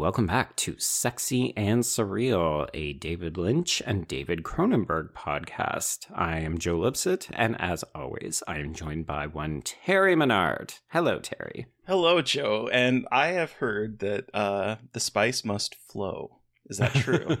Welcome 0.00 0.28
back 0.28 0.56
to 0.56 0.76
Sexy 0.78 1.54
and 1.58 1.82
Surreal, 1.82 2.70
a 2.72 2.94
David 2.94 3.36
Lynch 3.36 3.82
and 3.84 4.08
David 4.08 4.42
Cronenberg 4.44 5.12
podcast. 5.12 6.06
I 6.14 6.38
am 6.38 6.56
Joe 6.56 6.78
Lipsett, 6.78 7.28
and 7.34 7.54
as 7.60 7.84
always, 7.94 8.42
I 8.48 8.60
am 8.60 8.72
joined 8.72 9.06
by 9.06 9.26
one 9.26 9.60
Terry 9.60 10.16
Mesnard. 10.16 10.78
Hello, 10.88 11.18
Terry. 11.18 11.66
Hello, 11.86 12.22
Joe. 12.22 12.70
And 12.72 13.06
I 13.12 13.26
have 13.26 13.52
heard 13.52 13.98
that 13.98 14.34
uh, 14.34 14.76
the 14.94 15.00
spice 15.00 15.44
must 15.44 15.74
flow. 15.74 16.38
Is 16.70 16.78
that 16.78 16.94
true? 16.94 17.36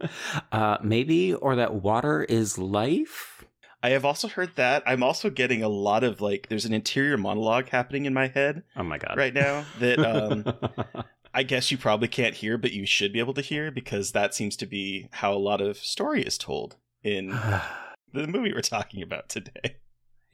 uh, 0.52 0.76
maybe, 0.82 1.32
or 1.32 1.56
that 1.56 1.76
water 1.76 2.24
is 2.24 2.58
life? 2.58 3.42
I 3.82 3.88
have 3.88 4.04
also 4.04 4.28
heard 4.28 4.54
that. 4.56 4.82
I'm 4.84 5.02
also 5.02 5.30
getting 5.30 5.62
a 5.62 5.68
lot 5.70 6.04
of 6.04 6.20
like, 6.20 6.48
there's 6.50 6.66
an 6.66 6.74
interior 6.74 7.16
monologue 7.16 7.70
happening 7.70 8.04
in 8.04 8.12
my 8.12 8.28
head. 8.28 8.64
Oh 8.76 8.82
my 8.82 8.98
God. 8.98 9.16
Right 9.16 9.32
now 9.32 9.64
that 9.80 9.98
um, 9.98 11.04
I 11.34 11.42
guess 11.42 11.70
you 11.70 11.78
probably 11.78 12.08
can't 12.08 12.34
hear, 12.34 12.58
but 12.58 12.72
you 12.72 12.84
should 12.84 13.12
be 13.12 13.18
able 13.18 13.34
to 13.34 13.40
hear 13.40 13.70
because 13.70 14.12
that 14.12 14.34
seems 14.34 14.56
to 14.56 14.66
be 14.66 15.08
how 15.12 15.32
a 15.32 15.38
lot 15.38 15.60
of 15.60 15.78
story 15.78 16.22
is 16.22 16.36
told 16.36 16.76
in 17.02 17.28
the 18.12 18.26
movie 18.26 18.52
we're 18.52 18.60
talking 18.60 19.02
about 19.02 19.28
today. 19.28 19.76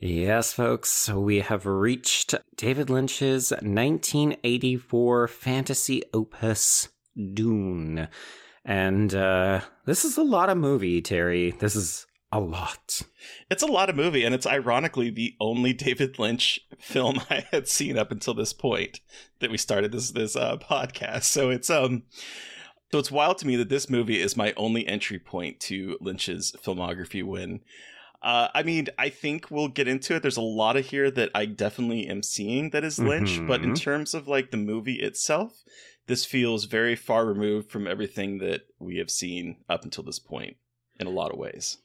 Yes, 0.01 0.53
folks, 0.53 1.09
we 1.09 1.41
have 1.41 1.67
reached 1.67 2.35
David 2.57 2.89
Lynch's 2.89 3.51
1984 3.51 5.27
fantasy 5.29 6.03
opus, 6.15 6.89
Dune. 7.17 8.07
And 8.65 9.15
uh, 9.15 9.63
this 9.87 10.05
is 10.05 10.17
a 10.17 10.23
lot 10.23 10.51
of 10.51 10.59
movie, 10.59 11.01
Terry. 11.01 11.53
This 11.53 11.75
is 11.75 12.07
a 12.31 12.41
lot. 12.41 13.03
It's 13.51 13.63
a 13.63 13.67
lot 13.67 13.89
of 13.89 13.97
movie, 13.97 14.25
and 14.25 14.35
it's 14.35 14.47
ironically 14.47 15.11
the 15.11 15.35
only 15.41 15.73
David 15.75 16.19
Lynch 16.19 16.61
film 16.79 17.21
I 17.31 17.47
had 17.51 17.69
seen 17.69 17.99
up 17.99 18.11
until 18.11 18.35
this 18.35 18.53
point 18.53 19.01
that 19.41 19.51
we 19.51 19.59
started 19.59 19.93
this 19.93 20.11
this 20.11 20.37
uh, 20.37 20.57
podcast. 20.59 21.25
So 21.25 21.51
it's 21.51 21.71
um, 21.71 22.05
so 22.93 22.99
it's 22.99 23.11
wild 23.11 23.39
to 23.39 23.47
me 23.47 23.57
that 23.57 23.69
this 23.69 23.91
movie 23.91 24.21
is 24.21 24.37
my 24.37 24.53
only 24.57 24.87
entry 24.87 25.19
point 25.19 25.61
to 25.61 25.97
Lynch's 26.01 26.55
filmography. 26.63 27.23
When, 27.23 27.61
uh, 28.23 28.49
I 28.55 28.63
mean, 28.63 28.89
I 28.99 29.09
think 29.09 29.51
we'll 29.51 29.69
get 29.69 29.89
into 29.89 30.15
it. 30.15 30.23
There's 30.23 30.37
a 30.37 30.43
lot 30.43 30.77
of 30.77 30.87
here 30.87 31.11
that 31.11 31.31
I 31.35 31.47
definitely 31.47 32.07
am 32.09 32.23
seeing 32.23 32.71
that 32.71 32.85
is 32.85 32.99
Lynch, 32.99 33.33
mm-hmm. 33.33 33.47
but 33.47 33.63
in 33.63 33.75
terms 33.75 34.15
of 34.15 34.29
like 34.29 34.51
the 34.51 34.57
movie 34.57 35.01
itself, 35.01 35.65
this 36.07 36.25
feels 36.25 36.65
very 36.65 36.97
far 36.97 37.27
removed 37.27 37.71
from 37.71 37.87
everything 37.87 38.39
that 38.39 38.63
we 38.79 38.97
have 38.97 39.11
seen 39.11 39.59
up 39.69 39.85
until 39.85 40.05
this 40.05 40.19
point 40.19 40.57
in 40.99 41.07
a 41.07 41.11
lot 41.11 41.31
of 41.31 41.39
ways. 41.39 41.79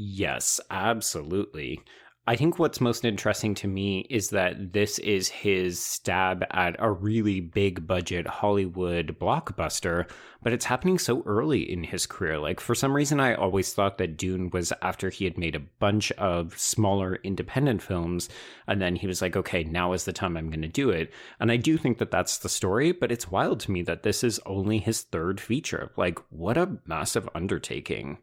Yes, 0.00 0.60
absolutely. 0.70 1.80
I 2.24 2.36
think 2.36 2.56
what's 2.56 2.80
most 2.80 3.04
interesting 3.04 3.54
to 3.56 3.66
me 3.66 4.06
is 4.08 4.30
that 4.30 4.72
this 4.72 5.00
is 5.00 5.28
his 5.28 5.80
stab 5.80 6.44
at 6.52 6.76
a 6.78 6.88
really 6.88 7.40
big 7.40 7.84
budget 7.84 8.28
Hollywood 8.28 9.18
blockbuster, 9.18 10.08
but 10.40 10.52
it's 10.52 10.66
happening 10.66 11.00
so 11.00 11.24
early 11.26 11.68
in 11.68 11.82
his 11.82 12.06
career. 12.06 12.38
Like, 12.38 12.60
for 12.60 12.76
some 12.76 12.94
reason, 12.94 13.18
I 13.18 13.34
always 13.34 13.72
thought 13.72 13.98
that 13.98 14.16
Dune 14.16 14.50
was 14.50 14.72
after 14.82 15.10
he 15.10 15.24
had 15.24 15.36
made 15.36 15.56
a 15.56 15.66
bunch 15.80 16.12
of 16.12 16.56
smaller 16.56 17.16
independent 17.24 17.82
films, 17.82 18.28
and 18.68 18.80
then 18.80 18.94
he 18.94 19.08
was 19.08 19.20
like, 19.20 19.34
okay, 19.34 19.64
now 19.64 19.94
is 19.94 20.04
the 20.04 20.12
time 20.12 20.36
I'm 20.36 20.48
going 20.48 20.62
to 20.62 20.68
do 20.68 20.90
it. 20.90 21.12
And 21.40 21.50
I 21.50 21.56
do 21.56 21.76
think 21.76 21.98
that 21.98 22.12
that's 22.12 22.38
the 22.38 22.48
story, 22.48 22.92
but 22.92 23.10
it's 23.10 23.32
wild 23.32 23.58
to 23.60 23.72
me 23.72 23.82
that 23.82 24.04
this 24.04 24.22
is 24.22 24.38
only 24.46 24.78
his 24.78 25.02
third 25.02 25.40
feature. 25.40 25.90
Like, 25.96 26.20
what 26.30 26.56
a 26.56 26.78
massive 26.86 27.28
undertaking. 27.34 28.18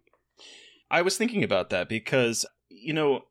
I 0.89 1.01
was 1.01 1.17
thinking 1.17 1.43
about 1.43 1.69
that 1.71 1.89
because, 1.89 2.45
you 2.69 2.93
know, 2.93 3.25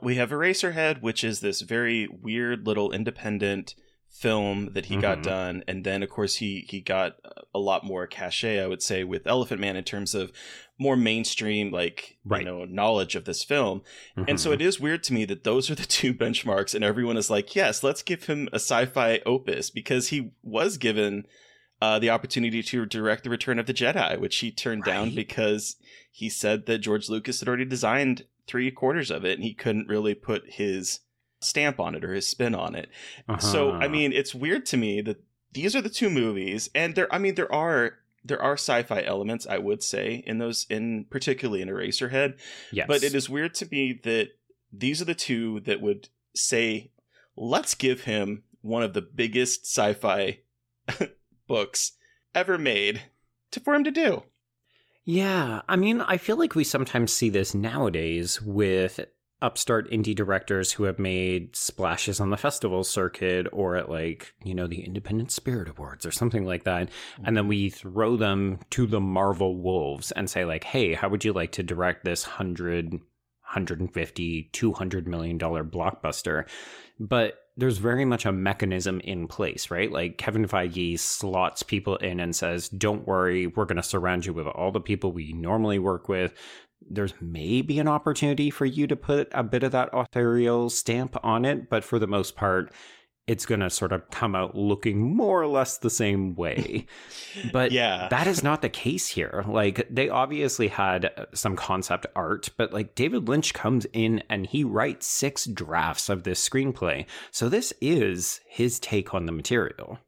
we 0.00 0.16
have 0.16 0.30
Eraserhead, 0.30 1.02
which 1.02 1.24
is 1.24 1.40
this 1.40 1.60
very 1.60 2.08
weird 2.08 2.66
little 2.66 2.92
independent 2.92 3.74
film 4.14 4.70
that 4.74 4.86
he 4.86 4.94
mm-hmm. 4.94 5.00
got 5.00 5.24
done 5.24 5.64
and 5.66 5.82
then 5.82 6.00
of 6.00 6.08
course 6.08 6.36
he 6.36 6.64
he 6.70 6.80
got 6.80 7.16
a 7.52 7.58
lot 7.58 7.84
more 7.84 8.06
cachet 8.06 8.62
i 8.62 8.66
would 8.66 8.80
say 8.80 9.02
with 9.02 9.26
elephant 9.26 9.60
man 9.60 9.74
in 9.74 9.82
terms 9.82 10.14
of 10.14 10.30
more 10.78 10.96
mainstream 10.96 11.72
like 11.72 12.16
right. 12.24 12.42
you 12.42 12.46
know 12.46 12.64
knowledge 12.64 13.16
of 13.16 13.24
this 13.24 13.42
film 13.42 13.82
mm-hmm. 14.16 14.22
and 14.28 14.38
so 14.38 14.50
mm-hmm. 14.50 14.60
it 14.60 14.64
is 14.64 14.78
weird 14.78 15.02
to 15.02 15.12
me 15.12 15.24
that 15.24 15.42
those 15.42 15.68
are 15.68 15.74
the 15.74 15.82
two 15.86 16.14
benchmarks 16.14 16.76
and 16.76 16.84
everyone 16.84 17.16
is 17.16 17.28
like 17.28 17.56
yes 17.56 17.82
let's 17.82 18.02
give 18.02 18.26
him 18.26 18.48
a 18.52 18.56
sci-fi 18.56 19.20
opus 19.26 19.68
because 19.68 20.08
he 20.08 20.30
was 20.44 20.78
given 20.78 21.26
uh, 21.84 21.98
the 21.98 22.08
opportunity 22.10 22.62
to 22.62 22.86
direct 22.86 23.24
the 23.24 23.30
return 23.30 23.58
of 23.58 23.66
the 23.66 23.74
jedi 23.74 24.18
which 24.18 24.36
he 24.36 24.50
turned 24.50 24.86
right. 24.86 24.94
down 24.94 25.14
because 25.14 25.76
he 26.10 26.28
said 26.28 26.66
that 26.66 26.78
George 26.78 27.08
Lucas 27.08 27.40
had 27.40 27.48
already 27.48 27.64
designed 27.64 28.24
three 28.46 28.70
quarters 28.70 29.10
of 29.10 29.24
it 29.24 29.34
and 29.34 29.42
he 29.42 29.52
couldn't 29.52 29.88
really 29.88 30.14
put 30.14 30.44
his 30.46 31.00
stamp 31.40 31.80
on 31.80 31.94
it 31.94 32.04
or 32.04 32.14
his 32.14 32.26
spin 32.26 32.54
on 32.54 32.74
it. 32.74 32.88
Uh-huh. 33.28 33.40
So, 33.40 33.72
I 33.72 33.88
mean, 33.88 34.12
it's 34.12 34.34
weird 34.34 34.64
to 34.66 34.76
me 34.76 35.00
that 35.02 35.22
these 35.52 35.74
are 35.76 35.82
the 35.82 35.90
two 35.90 36.08
movies 36.08 36.70
and 36.74 36.94
there 36.94 37.12
I 37.12 37.18
mean 37.18 37.34
there 37.34 37.52
are 37.52 37.98
there 38.24 38.40
are 38.40 38.54
sci-fi 38.54 39.02
elements 39.02 39.46
I 39.46 39.58
would 39.58 39.82
say 39.82 40.22
in 40.26 40.38
those 40.38 40.66
in 40.70 41.06
particularly 41.10 41.60
in 41.60 41.68
Eraserhead. 41.68 42.38
Yes. 42.72 42.86
But 42.88 43.02
it 43.02 43.14
is 43.14 43.28
weird 43.28 43.54
to 43.56 43.68
me 43.70 44.00
that 44.04 44.28
these 44.72 45.02
are 45.02 45.06
the 45.06 45.14
two 45.14 45.60
that 45.60 45.80
would 45.80 46.08
say 46.34 46.92
let's 47.36 47.74
give 47.74 48.02
him 48.02 48.44
one 48.62 48.82
of 48.82 48.94
the 48.94 49.02
biggest 49.02 49.66
sci-fi 49.66 50.38
books 51.46 51.92
ever 52.34 52.58
made 52.58 53.02
to 53.50 53.60
for 53.60 53.74
him 53.74 53.84
to 53.84 53.90
do. 53.90 54.22
Yeah, 55.04 55.60
I 55.68 55.76
mean, 55.76 56.00
I 56.00 56.16
feel 56.16 56.36
like 56.36 56.54
we 56.54 56.64
sometimes 56.64 57.12
see 57.12 57.28
this 57.28 57.54
nowadays 57.54 58.40
with 58.40 59.00
upstart 59.42 59.90
indie 59.90 60.14
directors 60.14 60.72
who 60.72 60.84
have 60.84 60.98
made 60.98 61.54
splashes 61.54 62.18
on 62.18 62.30
the 62.30 62.36
festival 62.38 62.82
circuit 62.82 63.46
or 63.52 63.76
at 63.76 63.90
like, 63.90 64.32
you 64.42 64.54
know, 64.54 64.66
the 64.66 64.82
Independent 64.82 65.30
Spirit 65.30 65.68
Awards 65.68 66.06
or 66.06 66.10
something 66.10 66.46
like 66.46 66.64
that. 66.64 66.88
And 67.22 67.36
then 67.36 67.46
we 67.46 67.68
throw 67.68 68.16
them 68.16 68.60
to 68.70 68.86
the 68.86 69.00
Marvel 69.00 69.60
Wolves 69.60 70.10
and 70.12 70.30
say 70.30 70.46
like, 70.46 70.64
"Hey, 70.64 70.94
how 70.94 71.10
would 71.10 71.24
you 71.24 71.34
like 71.34 71.52
to 71.52 71.62
direct 71.62 72.04
this 72.04 72.26
100 72.26 72.92
150 72.92 74.48
200 74.52 75.06
million 75.06 75.36
dollar 75.36 75.62
blockbuster?" 75.62 76.48
But 76.98 77.34
there's 77.56 77.78
very 77.78 78.04
much 78.04 78.26
a 78.26 78.32
mechanism 78.32 79.00
in 79.00 79.28
place, 79.28 79.70
right? 79.70 79.90
Like 79.90 80.18
Kevin 80.18 80.46
Feige 80.46 80.98
slots 80.98 81.62
people 81.62 81.96
in 81.96 82.18
and 82.18 82.34
says, 82.34 82.68
don't 82.68 83.06
worry, 83.06 83.46
we're 83.46 83.64
going 83.64 83.76
to 83.76 83.82
surround 83.82 84.26
you 84.26 84.32
with 84.32 84.46
all 84.48 84.72
the 84.72 84.80
people 84.80 85.12
we 85.12 85.32
normally 85.32 85.78
work 85.78 86.08
with. 86.08 86.34
There's 86.90 87.14
maybe 87.20 87.78
an 87.78 87.88
opportunity 87.88 88.50
for 88.50 88.66
you 88.66 88.86
to 88.88 88.96
put 88.96 89.28
a 89.32 89.44
bit 89.44 89.62
of 89.62 89.72
that 89.72 89.90
authorial 89.92 90.68
stamp 90.68 91.16
on 91.22 91.44
it, 91.44 91.70
but 91.70 91.84
for 91.84 91.98
the 91.98 92.06
most 92.08 92.36
part, 92.36 92.72
it's 93.26 93.46
going 93.46 93.60
to 93.60 93.70
sort 93.70 93.92
of 93.92 94.10
come 94.10 94.34
out 94.34 94.54
looking 94.54 95.00
more 95.00 95.40
or 95.40 95.46
less 95.46 95.78
the 95.78 95.90
same 95.90 96.34
way. 96.34 96.86
But 97.52 97.72
yeah. 97.72 98.06
that 98.10 98.28
is 98.28 98.42
not 98.44 98.62
the 98.62 98.68
case 98.68 99.08
here. 99.08 99.44
Like 99.48 99.88
they 99.90 100.08
obviously 100.08 100.68
had 100.68 101.10
some 101.34 101.56
concept 101.56 102.06
art, 102.14 102.48
but 102.56 102.72
like 102.72 102.94
David 102.94 103.28
Lynch 103.28 103.52
comes 103.52 103.86
in 103.92 104.22
and 104.30 104.46
he 104.46 104.62
writes 104.62 105.08
six 105.08 105.44
drafts 105.44 106.08
of 106.08 106.22
this 106.22 106.48
screenplay. 106.48 107.06
So 107.32 107.48
this 107.48 107.72
is 107.80 108.40
his 108.46 108.78
take 108.78 109.14
on 109.14 109.26
the 109.26 109.32
material. 109.32 109.98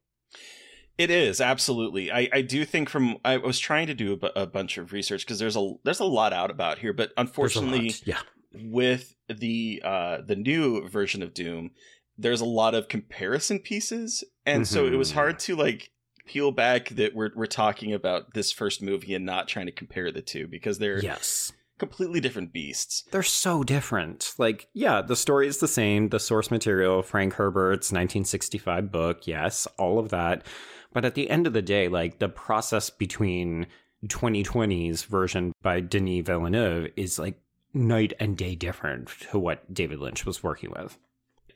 It 0.98 1.10
is 1.10 1.40
absolutely. 1.40 2.10
I, 2.10 2.28
I 2.32 2.40
do 2.42 2.64
think 2.64 2.88
from 2.88 3.18
I 3.24 3.36
was 3.36 3.58
trying 3.58 3.88
to 3.88 3.94
do 3.94 4.18
a, 4.22 4.42
a 4.42 4.46
bunch 4.46 4.78
of 4.78 4.92
research 4.92 5.26
because 5.26 5.38
there's 5.38 5.56
a 5.56 5.72
there's 5.84 6.00
a 6.00 6.04
lot 6.04 6.32
out 6.32 6.50
about 6.50 6.78
here, 6.78 6.92
but 6.92 7.12
unfortunately, 7.16 7.94
yeah, 8.04 8.20
with 8.54 9.14
the 9.28 9.82
uh 9.84 10.18
the 10.24 10.36
new 10.36 10.88
version 10.88 11.22
of 11.22 11.34
Dune, 11.34 11.72
there's 12.18 12.40
a 12.40 12.46
lot 12.46 12.74
of 12.74 12.88
comparison 12.88 13.58
pieces 13.58 14.24
and 14.44 14.62
mm-hmm. 14.62 14.74
so 14.74 14.86
it 14.86 14.96
was 14.96 15.12
hard 15.12 15.36
mm-hmm. 15.36 15.52
to 15.52 15.56
like 15.56 15.90
peel 16.26 16.50
back 16.50 16.88
that 16.90 17.14
we're 17.14 17.30
we're 17.34 17.46
talking 17.46 17.92
about 17.92 18.34
this 18.34 18.50
first 18.50 18.82
movie 18.82 19.14
and 19.14 19.24
not 19.24 19.48
trying 19.48 19.66
to 19.66 19.72
compare 19.72 20.10
the 20.10 20.22
two 20.22 20.46
because 20.48 20.78
they're 20.78 21.02
yes 21.02 21.52
completely 21.78 22.20
different 22.20 22.52
beasts. 22.52 23.04
They're 23.10 23.22
so 23.22 23.62
different. 23.62 24.34
Like, 24.38 24.68
yeah, 24.72 25.02
the 25.02 25.16
story 25.16 25.46
is 25.46 25.58
the 25.58 25.68
same. 25.68 26.08
The 26.08 26.20
source 26.20 26.50
material, 26.50 27.02
Frank 27.02 27.34
Herbert's 27.34 27.92
1965 27.92 28.90
book, 28.90 29.26
yes, 29.26 29.66
all 29.78 29.98
of 29.98 30.08
that. 30.10 30.46
But 30.92 31.04
at 31.04 31.14
the 31.14 31.28
end 31.28 31.46
of 31.46 31.52
the 31.52 31.62
day, 31.62 31.88
like 31.88 32.18
the 32.18 32.28
process 32.28 32.88
between 32.90 33.66
2020's 34.06 35.02
version 35.04 35.52
by 35.62 35.80
Denis 35.80 36.24
Villeneuve 36.24 36.90
is 36.96 37.18
like 37.18 37.40
night 37.74 38.14
and 38.18 38.36
day 38.36 38.54
different 38.54 39.08
to 39.30 39.38
what 39.38 39.72
David 39.72 39.98
Lynch 39.98 40.24
was 40.24 40.42
working 40.42 40.70
with 40.70 40.96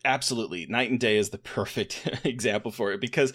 absolutely 0.05 0.67
night 0.67 0.91
and 0.91 1.00
day 1.00 1.17
is 1.17 1.31
the 1.31 1.38
perfect 1.56 2.20
example 2.25 2.70
for 2.70 2.93
it 2.93 3.00
because 3.00 3.32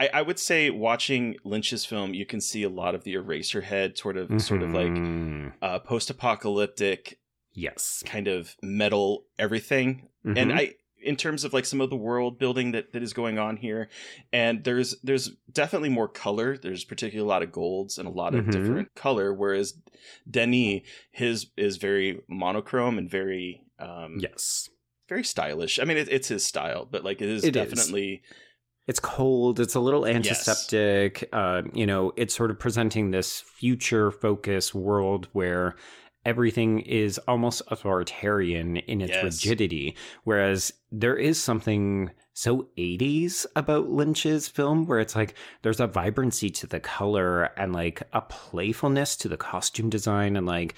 I, 0.00 0.10
I, 0.12 0.22
would 0.22 0.40
say 0.40 0.70
watching 0.70 1.36
Lynch's 1.44 1.84
film, 1.84 2.14
you 2.14 2.26
can 2.26 2.40
see 2.40 2.64
a 2.64 2.68
lot 2.68 2.96
of 2.96 3.04
the 3.04 3.14
Eraserhead 3.14 3.96
sort 3.96 4.16
of 4.16 4.26
mm-hmm. 4.26 4.38
sort 4.38 4.62
of 4.62 4.70
like 4.70 4.88
mm-hmm. 4.88 5.48
uh, 5.62 5.78
post 5.78 6.10
apocalyptic, 6.10 7.20
yes, 7.52 8.02
kind 8.04 8.26
of 8.26 8.56
metal 8.60 9.26
everything. 9.38 10.08
Mm-hmm. 10.26 10.36
And 10.36 10.52
I 10.52 10.74
in 11.04 11.16
terms 11.16 11.44
of 11.44 11.52
like 11.52 11.66
some 11.66 11.80
of 11.80 11.90
the 11.90 11.96
world 11.96 12.38
building 12.38 12.72
that, 12.72 12.92
that 12.92 13.02
is 13.02 13.12
going 13.12 13.38
on 13.38 13.56
here 13.58 13.88
and 14.32 14.64
there's 14.64 14.96
there's 15.02 15.30
definitely 15.52 15.90
more 15.90 16.08
color 16.08 16.56
there's 16.56 16.84
particularly 16.84 17.26
a 17.26 17.28
lot 17.28 17.42
of 17.42 17.52
golds 17.52 17.98
and 17.98 18.08
a 18.08 18.10
lot 18.10 18.34
of 18.34 18.46
Mhm. 18.46 18.52
different 18.52 18.94
color 18.94 19.32
whereas 19.32 19.74
denis 20.28 20.80
his 21.10 21.50
is 21.56 21.76
very 21.76 22.20
monochrome 22.28 22.96
and 22.98 23.10
very 23.10 23.62
um 23.78 24.16
Yes. 24.18 24.70
Very 25.14 25.24
stylish 25.24 25.78
i 25.78 25.84
mean 25.84 25.96
it, 25.96 26.08
it's 26.10 26.28
his 26.28 26.44
style 26.44 26.88
but 26.90 27.04
like 27.04 27.22
it 27.22 27.28
is 27.28 27.44
It 27.44 27.54
is. 27.56 27.70
definitely 27.70 28.22
It's 28.86 29.00
cold. 29.00 29.60
It's 29.60 29.74
a 29.74 29.80
little 29.80 30.04
antiseptic. 30.04 31.26
Uh, 31.32 31.62
you 31.72 31.86
know, 31.86 32.12
it's 32.16 32.34
sort 32.34 32.50
of 32.50 32.58
presenting 32.58 33.12
this 33.12 33.40
future 33.40 34.10
focused 34.10 34.74
world 34.74 35.26
where 35.32 35.76
everything 36.26 36.80
is 36.80 37.16
almost 37.26 37.62
authoritarian 37.70 38.76
in 38.76 39.00
its 39.00 39.12
Yes. 39.14 39.24
rigidity. 39.24 39.96
Whereas 40.24 40.70
there 40.92 41.16
is 41.16 41.42
something 41.42 42.10
so 42.34 42.68
80s 42.76 43.46
about 43.56 43.88
Lynch's 43.88 44.48
film 44.48 44.84
where 44.86 44.98
it's 45.00 45.16
like 45.16 45.34
there's 45.62 45.80
a 45.80 45.86
vibrancy 45.86 46.50
to 46.50 46.66
the 46.66 46.80
color 46.80 47.44
and 47.56 47.72
like 47.72 48.02
a 48.12 48.20
playfulness 48.20 49.16
to 49.16 49.28
the 49.28 49.38
costume 49.38 49.88
design 49.88 50.36
and 50.36 50.46
like 50.46 50.74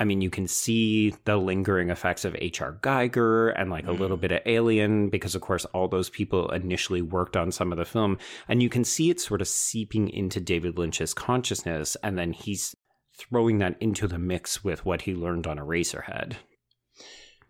I 0.00 0.04
mean, 0.04 0.22
you 0.22 0.30
can 0.30 0.48
see 0.48 1.14
the 1.26 1.36
lingering 1.36 1.90
effects 1.90 2.24
of 2.24 2.34
H.R. 2.38 2.78
Giger 2.82 3.52
and 3.56 3.70
like 3.70 3.86
a 3.86 3.92
little 3.92 4.16
mm. 4.16 4.22
bit 4.22 4.32
of 4.32 4.40
Alien, 4.46 5.10
because 5.10 5.34
of 5.34 5.42
course, 5.42 5.66
all 5.66 5.88
those 5.88 6.08
people 6.08 6.50
initially 6.50 7.02
worked 7.02 7.36
on 7.36 7.52
some 7.52 7.70
of 7.70 7.76
the 7.76 7.84
film. 7.84 8.16
And 8.48 8.62
you 8.62 8.70
can 8.70 8.82
see 8.82 9.10
it 9.10 9.20
sort 9.20 9.42
of 9.42 9.48
seeping 9.48 10.08
into 10.08 10.40
David 10.40 10.78
Lynch's 10.78 11.12
consciousness. 11.12 11.98
And 12.02 12.18
then 12.18 12.32
he's 12.32 12.74
throwing 13.20 13.58
that 13.58 13.76
into 13.80 14.08
the 14.08 14.18
mix 14.18 14.64
with 14.64 14.86
what 14.86 15.02
he 15.02 15.14
learned 15.14 15.46
on 15.46 15.58
Eraserhead. 15.58 16.36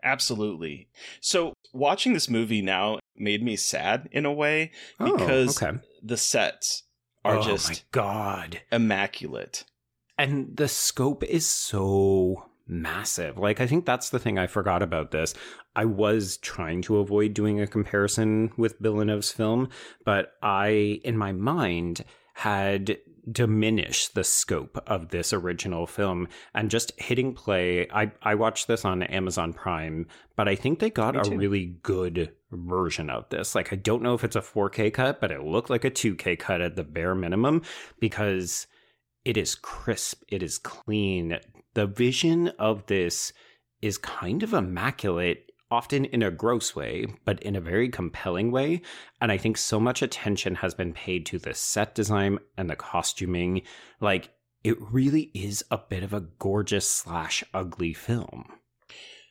absolutely 0.02 0.88
so 1.20 1.52
watching 1.72 2.14
this 2.14 2.28
movie 2.28 2.62
now 2.62 2.98
made 3.16 3.42
me 3.42 3.54
sad 3.54 4.08
in 4.10 4.24
a 4.24 4.32
way 4.32 4.72
oh, 4.98 5.16
because 5.16 5.62
oh, 5.62 5.66
okay. 5.68 5.78
the 6.02 6.16
sets 6.16 6.84
are 7.24 7.36
oh 7.36 7.42
just 7.42 7.68
my 7.68 7.76
God. 7.92 8.62
immaculate 8.72 9.64
And 10.20 10.54
the 10.54 10.68
scope 10.68 11.24
is 11.24 11.46
so 11.46 12.50
massive. 12.68 13.38
Like, 13.38 13.58
I 13.58 13.66
think 13.66 13.86
that's 13.86 14.10
the 14.10 14.18
thing 14.18 14.38
I 14.38 14.48
forgot 14.48 14.82
about 14.82 15.12
this. 15.12 15.32
I 15.74 15.86
was 15.86 16.36
trying 16.36 16.82
to 16.82 16.98
avoid 16.98 17.32
doing 17.32 17.58
a 17.58 17.66
comparison 17.66 18.52
with 18.58 18.78
Villeneuve's 18.80 19.32
film, 19.32 19.70
but 20.04 20.34
I, 20.42 21.00
in 21.04 21.16
my 21.16 21.32
mind, 21.32 22.04
had 22.34 22.98
diminished 23.32 24.14
the 24.14 24.22
scope 24.22 24.82
of 24.86 25.08
this 25.08 25.32
original 25.32 25.86
film 25.86 26.28
and 26.54 26.70
just 26.70 26.92
hitting 27.00 27.32
play. 27.32 27.88
I, 27.90 28.12
I 28.20 28.34
watched 28.34 28.68
this 28.68 28.84
on 28.84 29.02
Amazon 29.04 29.54
Prime, 29.54 30.06
but 30.36 30.48
I 30.48 30.54
think 30.54 30.80
they 30.80 30.90
got 30.90 31.16
a 31.16 31.34
really 31.34 31.76
good 31.82 32.30
version 32.52 33.08
of 33.08 33.26
this. 33.30 33.54
Like, 33.54 33.72
I 33.72 33.76
don't 33.76 34.02
know 34.02 34.12
if 34.12 34.22
it's 34.22 34.36
a 34.36 34.42
4K 34.42 34.92
cut, 34.92 35.18
but 35.18 35.32
it 35.32 35.42
looked 35.42 35.70
like 35.70 35.86
a 35.86 35.90
2K 35.90 36.38
cut 36.38 36.60
at 36.60 36.76
the 36.76 36.84
bare 36.84 37.14
minimum 37.14 37.62
because 38.00 38.66
it 39.24 39.36
is 39.36 39.54
crisp, 39.54 40.22
it 40.28 40.42
is 40.42 40.58
clean. 40.58 41.38
The 41.74 41.86
vision 41.86 42.48
of 42.58 42.86
this 42.86 43.32
is 43.82 43.98
kind 43.98 44.42
of 44.42 44.52
immaculate, 44.52 45.52
often 45.70 46.04
in 46.06 46.22
a 46.22 46.30
gross 46.30 46.74
way, 46.74 47.06
but 47.24 47.42
in 47.42 47.54
a 47.54 47.60
very 47.60 47.88
compelling 47.88 48.50
way. 48.50 48.82
And 49.20 49.30
I 49.30 49.36
think 49.36 49.56
so 49.56 49.78
much 49.78 50.02
attention 50.02 50.56
has 50.56 50.74
been 50.74 50.92
paid 50.92 51.26
to 51.26 51.38
the 51.38 51.54
set 51.54 51.94
design 51.94 52.38
and 52.56 52.68
the 52.68 52.76
costuming. 52.76 53.62
Like, 54.00 54.30
it 54.64 54.76
really 54.80 55.30
is 55.34 55.64
a 55.70 55.78
bit 55.78 56.02
of 56.02 56.12
a 56.12 56.20
gorgeous 56.20 56.88
slash 56.88 57.42
ugly 57.54 57.94
film. 57.94 58.44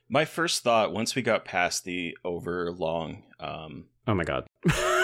My 0.07 0.25
first 0.25 0.63
thought 0.63 0.91
once 0.91 1.13
we 1.13 1.21
got 1.21 1.45
past 1.45 1.83
the 1.83 2.17
over 2.23 2.71
long 2.71 3.23
um 3.39 3.85
Oh 4.07 4.15
my 4.15 4.23
god. 4.23 4.47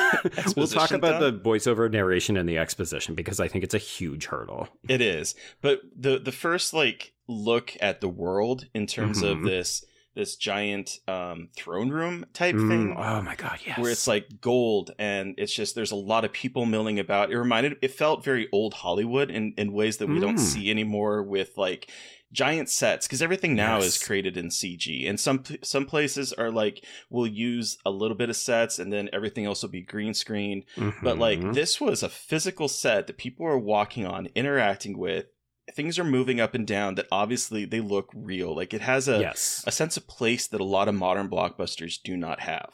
we'll 0.55 0.67
talk 0.67 0.91
about 0.91 1.19
done? 1.19 1.33
the 1.33 1.39
voiceover 1.39 1.89
narration 1.91 2.37
and 2.37 2.47
the 2.47 2.57
exposition 2.57 3.15
because 3.15 3.39
I 3.39 3.47
think 3.47 3.63
it's 3.63 3.73
a 3.73 3.79
huge 3.79 4.25
hurdle. 4.27 4.67
it 4.89 5.01
is 5.01 5.35
but 5.61 5.81
the 5.95 6.19
the 6.19 6.31
first 6.31 6.73
like 6.73 7.13
look 7.27 7.75
at 7.81 8.01
the 8.01 8.09
world 8.09 8.65
in 8.73 8.85
terms 8.87 9.21
of 9.21 9.37
Mhm. 9.39 9.45
this 9.45 9.83
this 10.15 10.37
giant 10.37 10.99
um 11.09 11.49
throne 11.57 11.89
room 11.89 12.25
type 12.33 12.55
Mm, 12.55 12.67
thing 12.69 12.95
oh 12.97 13.21
my 13.21 13.35
god, 13.35 13.59
yes. 13.65 13.77
where 13.77 13.91
it's 13.91 14.07
like 14.07 14.39
gold 14.39 14.91
and 14.97 15.35
it's 15.37 15.53
just 15.53 15.75
there's 15.75 15.91
a 15.91 15.95
lot 15.95 16.23
of 16.23 16.31
people 16.31 16.65
milling 16.65 16.99
about 16.99 17.31
it 17.31 17.37
reminded 17.37 17.75
it 17.81 17.91
felt 17.91 18.23
very 18.23 18.47
old 18.53 18.73
hollywood 18.75 19.29
in 19.29 19.53
in 19.57 19.73
ways 19.73 19.97
that 19.97 20.07
we 20.07 20.19
don't 20.19 20.35
Mm. 20.37 20.39
see 20.39 20.69
anymore 20.71 21.21
with 21.21 21.57
like 21.57 21.89
giant 22.35 22.69
sets 22.69 23.07
because 23.07 23.21
everything 23.21 23.55
now 23.55 23.77
is 23.79 23.97
created 24.03 24.35
in 24.37 24.47
cg 24.49 25.09
and 25.09 25.19
some 25.19 25.43
some 25.63 25.85
places 25.85 26.33
are 26.33 26.51
like 26.51 26.83
we'll 27.09 27.25
use 27.27 27.77
a 27.85 27.89
little 27.89 28.17
bit 28.17 28.29
of 28.29 28.35
sets 28.35 28.77
and 28.79 28.91
then 28.93 29.09
everything 29.13 29.45
else 29.45 29.61
will 29.63 29.69
be 29.69 29.81
green 29.81 30.13
screen 30.13 30.63
but 31.01 31.17
like 31.17 31.39
Mhm. 31.39 31.53
this 31.53 31.79
was 31.81 32.03
a 32.03 32.09
physical 32.09 32.67
set 32.67 33.07
that 33.07 33.17
people 33.17 33.45
are 33.47 33.57
walking 33.57 34.05
on 34.05 34.27
interacting 34.35 34.97
with 34.97 35.25
things 35.73 35.97
are 35.97 36.03
moving 36.03 36.39
up 36.39 36.53
and 36.53 36.67
down 36.67 36.93
that 36.95 37.07
obviously 37.11 37.65
they 37.65 37.79
look 37.79 38.09
real 38.13 38.55
like 38.55 38.73
it 38.73 38.81
has 38.81 39.07
a 39.07 39.19
yes. 39.19 39.63
a 39.65 39.71
sense 39.71 39.97
of 39.97 40.05
place 40.07 40.45
that 40.47 40.61
a 40.61 40.65
lot 40.77 40.87
of 40.87 40.93
modern 40.95 41.27
blockbusters 41.29 41.95
do 42.03 42.15
not 42.17 42.41
have 42.41 42.71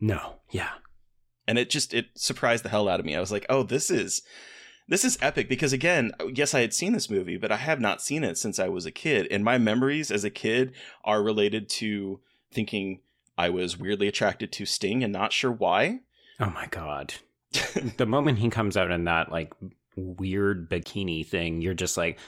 No. 0.00 0.36
Yeah. 0.50 0.70
and 1.48 1.58
it 1.58 1.70
just 1.70 1.94
it 1.94 2.06
surprised 2.14 2.62
the 2.64 2.68
hell 2.68 2.88
out 2.88 3.00
of 3.00 3.06
me 3.06 3.16
i 3.16 3.20
was 3.20 3.32
like 3.32 3.46
oh 3.48 3.62
this 3.62 3.90
is 3.90 4.22
this 4.88 5.04
is 5.04 5.18
epic 5.20 5.48
because 5.48 5.72
again 5.72 6.10
yes 6.34 6.54
i 6.54 6.60
had 6.60 6.72
seen 6.74 6.92
this 6.92 7.10
movie 7.10 7.36
but 7.36 7.52
i 7.52 7.56
have 7.56 7.80
not 7.80 8.00
seen 8.02 8.24
it 8.24 8.38
since 8.38 8.58
i 8.58 8.68
was 8.68 8.86
a 8.86 8.90
kid 8.90 9.26
and 9.30 9.44
my 9.44 9.58
memories 9.58 10.10
as 10.10 10.24
a 10.24 10.30
kid 10.30 10.72
are 11.04 11.22
related 11.22 11.68
to 11.68 12.18
thinking 12.50 13.00
i 13.36 13.48
was 13.50 13.78
weirdly 13.78 14.08
attracted 14.08 14.50
to 14.50 14.64
sting 14.64 15.04
and 15.04 15.12
not 15.12 15.32
sure 15.32 15.52
why 15.52 16.00
Oh 16.40 16.50
my 16.50 16.66
god. 16.66 17.14
the 17.96 18.06
moment 18.06 18.38
he 18.38 18.48
comes 18.48 18.76
out 18.76 18.92
in 18.92 19.04
that 19.04 19.32
like 19.32 19.52
weird 19.96 20.70
bikini 20.70 21.26
thing, 21.26 21.60
you're 21.60 21.74
just 21.74 21.96
like, 21.96 22.18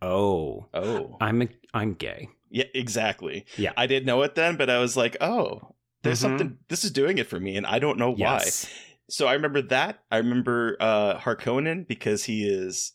"Oh, 0.00 0.68
oh 0.72 1.18
I'm 1.20 1.42
a, 1.42 1.48
I'm 1.74 1.92
gay." 1.94 2.30
yeah 2.50 2.64
exactly 2.72 3.44
Yeah. 3.58 3.72
i 3.76 3.86
didn't 3.86 4.06
know 4.06 4.22
it 4.22 4.34
then 4.34 4.56
but 4.56 4.70
i 4.70 4.78
was 4.78 4.96
like 4.96 5.18
oh 5.20 5.74
there's 6.02 6.18
Mhm. 6.20 6.22
something 6.22 6.58
this 6.68 6.82
is 6.82 6.90
doing 6.90 7.18
it 7.18 7.26
for 7.26 7.38
me 7.38 7.58
and 7.58 7.66
i 7.66 7.78
don't 7.78 7.98
know 7.98 8.08
why 8.10 8.16
Yes. 8.40 8.70
So 9.08 9.26
i 9.26 9.32
remember 9.32 9.62
that 9.62 10.00
i 10.10 10.16
remember 10.18 10.76
uh 10.80 11.18
harkonnen 11.18 11.86
because 11.86 12.24
he 12.24 12.46
is 12.48 12.92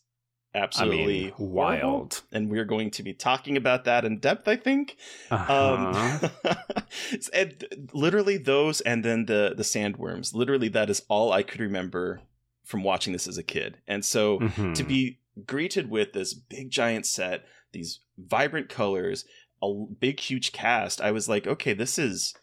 I 0.56 0.58
absolutely 0.60 1.24
mean, 1.24 1.32
wild. 1.38 2.22
and 2.30 2.48
we're 2.48 2.64
going 2.64 2.92
to 2.92 3.02
be 3.02 3.12
talking 3.12 3.56
about 3.56 3.84
that 3.84 4.04
in 4.04 4.18
depth 4.20 4.46
i 4.48 4.56
think 4.56 4.96
Uh-huh. 5.30 5.52
um 6.22 6.30
and 7.32 7.64
literally 7.92 8.36
those 8.36 8.80
and 8.82 9.04
then 9.04 9.26
the 9.26 9.54
the 9.56 9.62
sandworms 9.62 10.34
literally 10.34 10.68
that 10.68 10.90
is 10.90 11.02
all 11.08 11.32
i 11.32 11.42
could 11.42 11.60
remember 11.60 12.20
from 12.64 12.82
watching 12.82 13.12
this 13.12 13.26
as 13.26 13.38
a 13.38 13.42
kid 13.42 13.78
and 13.86 14.04
so 14.04 14.38
Mhm. 14.38 14.74
to 14.74 14.82
be 14.84 15.18
greeted 15.46 15.90
with 15.90 16.12
this 16.12 16.34
big 16.34 16.70
giant 16.70 17.06
set 17.06 17.44
these 17.72 18.00
vibrant 18.16 18.68
colors 18.68 19.24
a 19.62 19.72
big 19.98 20.20
huge 20.20 20.52
cast 20.52 21.00
i 21.00 21.10
was 21.10 21.28
like 21.28 21.46
okay 21.46 21.72
this 21.72 21.98
is 21.98 22.34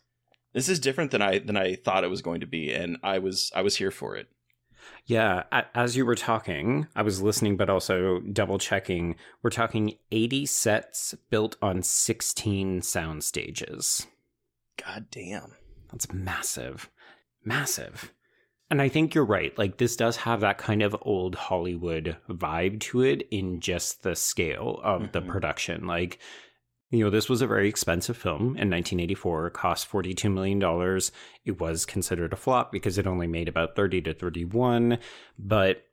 this 0.54 0.70
is 0.70 0.80
different 0.80 1.12
than 1.12 1.22
i 1.22 1.40
than 1.40 1.58
i 1.58 1.76
thought 1.76 2.04
it 2.04 2.10
was 2.10 2.22
going 2.22 2.40
to 2.42 2.48
be 2.48 2.72
and 2.74 2.98
i 3.04 3.18
was 3.20 3.52
i 3.56 3.62
was 3.62 3.76
here 3.78 3.92
for 3.92 4.16
it 4.16 4.28
Yeah, 5.06 5.44
as 5.76 5.96
you 5.96 6.06
were 6.06 6.16
talking, 6.16 6.88
I 6.96 7.02
was 7.04 7.22
listening, 7.22 7.56
but 7.58 7.70
also 7.70 8.20
double 8.20 8.58
checking. 8.60 9.16
We're 9.44 9.50
talking 9.52 9.94
80 10.12 10.46
sets 10.48 11.14
built 11.30 11.56
on 11.62 11.84
16 11.84 12.82
sound 12.82 13.24
stages. 13.24 14.08
god 14.84 15.06
damn 15.12 15.54
That's 15.92 16.12
massive. 16.14 16.90
Massive. 17.44 18.12
And 18.70 18.82
I 18.82 18.90
think 18.90 19.14
you're 19.14 19.26
right. 19.26 19.56
Like, 19.58 19.78
this 19.78 19.96
does 19.96 20.18
have 20.18 20.40
that 20.42 20.58
kind 20.58 20.82
of 20.82 20.96
old 21.02 21.36
Hollywood 21.36 22.18
vibe 22.30 22.80
to 22.82 23.02
it 23.02 23.28
in 23.30 23.60
just 23.60 24.02
the 24.04 24.16
scale 24.16 24.80
of 24.84 25.12
the 25.12 25.22
Mhm. 25.22 25.28
production. 25.28 25.86
Like, 25.88 26.20
you 26.92 27.04
know, 27.04 27.10
this 27.10 27.30
was 27.30 27.42
a 27.42 27.48
very 27.48 27.70
expensive 27.70 28.18
film 28.18 28.42
in 28.42 28.70
1984. 28.70 29.48
It 29.48 29.54
cost 29.54 29.90
$42 29.90 30.32
million. 30.32 31.00
It 31.46 31.60
was 31.60 31.86
considered 31.86 32.34
a 32.34 32.36
flop 32.36 32.72
because 32.72 32.98
it 32.98 33.08
only 33.08 33.28
made 33.28 33.48
about 33.48 33.78
30 33.78 34.02
to 34.02 34.14
31. 34.14 35.00
But 35.40 35.86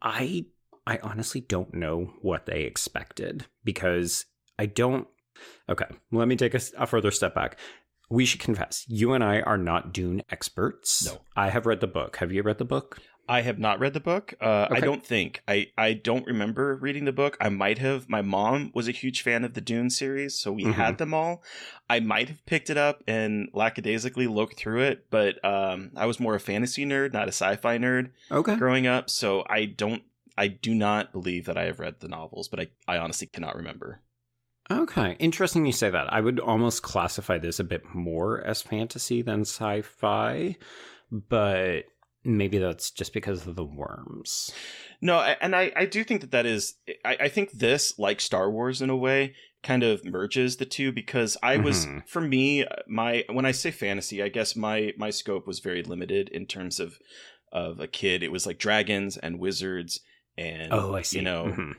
I, 0.00 0.46
I 0.86 0.98
honestly 1.02 1.42
don't 1.42 1.74
know 1.74 2.14
what 2.22 2.46
they 2.46 2.62
expected 2.62 3.46
because 3.64 4.24
I 4.58 4.66
don't. 4.66 5.06
Okay, 5.68 5.86
let 6.10 6.26
me 6.26 6.36
take 6.36 6.54
a 6.54 6.86
further 6.86 7.10
step 7.10 7.34
back. 7.34 7.58
We 8.08 8.24
should 8.24 8.40
confess, 8.40 8.84
you 8.88 9.12
and 9.12 9.22
I 9.22 9.40
are 9.42 9.58
not 9.58 9.92
Dune 9.92 10.22
experts. 10.30 11.06
No. 11.06 11.20
I 11.36 11.50
have 11.50 11.66
read 11.66 11.80
the 11.80 11.86
book. 11.86 12.16
Have 12.16 12.32
you 12.32 12.42
read 12.42 12.58
the 12.58 12.64
book? 12.64 12.98
I 13.30 13.42
have 13.42 13.58
not 13.60 13.78
read 13.78 13.94
the 13.94 14.00
book. 14.00 14.34
Uh, 14.40 14.66
I 14.70 14.80
don't 14.80 15.06
think. 15.06 15.40
I, 15.46 15.68
I 15.78 15.92
don't 15.92 16.26
remember 16.26 16.74
reading 16.74 17.04
the 17.04 17.12
book. 17.12 17.36
I 17.40 17.48
might 17.48 17.78
have. 17.78 18.08
My 18.08 18.22
mom 18.22 18.72
was 18.74 18.88
a 18.88 18.92
huge 18.92 19.22
fan 19.22 19.44
of 19.44 19.54
the 19.54 19.60
Dune 19.60 19.88
series, 19.88 20.34
so 20.34 20.50
we 20.50 20.64
Mhm. 20.64 20.74
had 20.74 20.98
them 20.98 21.14
all. 21.14 21.42
I 21.88 22.00
might 22.00 22.28
have 22.28 22.44
picked 22.44 22.70
it 22.70 22.76
up 22.76 23.04
and 23.06 23.48
lackadaisically 23.52 24.26
looked 24.26 24.56
through 24.56 24.82
it, 24.82 25.06
but 25.10 25.42
um, 25.44 25.92
I 25.96 26.06
was 26.06 26.18
more 26.18 26.34
a 26.34 26.40
fantasy 26.40 26.84
nerd, 26.84 27.12
not 27.12 27.28
a 27.28 27.32
sci-fi 27.32 27.78
nerd 27.78 28.10
Okay. 28.32 28.56
growing 28.56 28.88
up. 28.88 29.08
So 29.08 29.44
I 29.48 29.64
don't. 29.66 30.02
I 30.36 30.48
do 30.48 30.74
not 30.74 31.12
believe 31.12 31.44
that 31.46 31.56
I 31.56 31.64
have 31.66 31.78
read 31.80 32.00
the 32.00 32.08
novels, 32.08 32.48
but 32.48 32.58
I, 32.60 32.66
I 32.88 32.98
honestly 32.98 33.28
cannot 33.32 33.54
remember. 33.56 34.00
Okay, 34.70 35.16
interesting 35.18 35.66
you 35.66 35.72
say 35.72 35.90
that. 35.90 36.12
I 36.12 36.20
would 36.20 36.40
almost 36.40 36.82
classify 36.82 37.38
this 37.38 37.58
a 37.60 37.64
bit 37.64 37.82
more 37.94 38.40
as 38.40 38.62
fantasy 38.62 39.20
than 39.22 39.40
sci 39.42 39.82
fi, 39.82 40.56
but 41.10 41.84
maybe 42.24 42.58
that's 42.58 42.90
just 42.90 43.12
because 43.12 43.46
of 43.46 43.56
the 43.56 43.64
worms. 43.64 44.52
No, 45.00 45.18
and 45.20 45.56
I, 45.56 45.72
I 45.76 45.86
do 45.86 46.04
think 46.04 46.20
that 46.20 46.30
that 46.32 46.46
is, 46.46 46.74
I, 47.04 47.16
I 47.22 47.28
think 47.28 47.52
this, 47.52 47.98
like 47.98 48.20
Star 48.20 48.50
Wars 48.50 48.82
in 48.82 48.90
a 48.90 48.96
way, 48.96 49.34
kind 49.62 49.82
of 49.82 50.04
merges 50.04 50.56
the 50.56 50.64
two 50.66 50.92
because 50.92 51.36
I 51.42 51.56
was, 51.58 51.86
Mhm. 51.86 52.06
for 52.08 52.20
me, 52.20 52.64
my, 52.86 53.24
when 53.30 53.44
I 53.46 53.52
say 53.52 53.70
fantasy, 53.70 54.22
I 54.22 54.28
guess 54.28 54.56
my, 54.56 54.92
my 54.96 55.10
scope 55.10 55.46
was 55.46 55.60
very 55.60 55.82
limited 55.82 56.28
in 56.30 56.46
terms 56.46 56.80
of, 56.80 56.98
of 57.52 57.80
a 57.80 57.86
kid. 57.86 58.22
It 58.22 58.32
was 58.32 58.46
like 58.46 58.58
dragons 58.58 59.16
and 59.16 59.38
wizards 59.40 60.00
and, 60.38 60.72
Oh, 60.72 60.94
I 60.94 61.02
see. 61.02 61.18
you 61.18 61.22
know, 61.24 61.44
Mhm. 61.56 61.72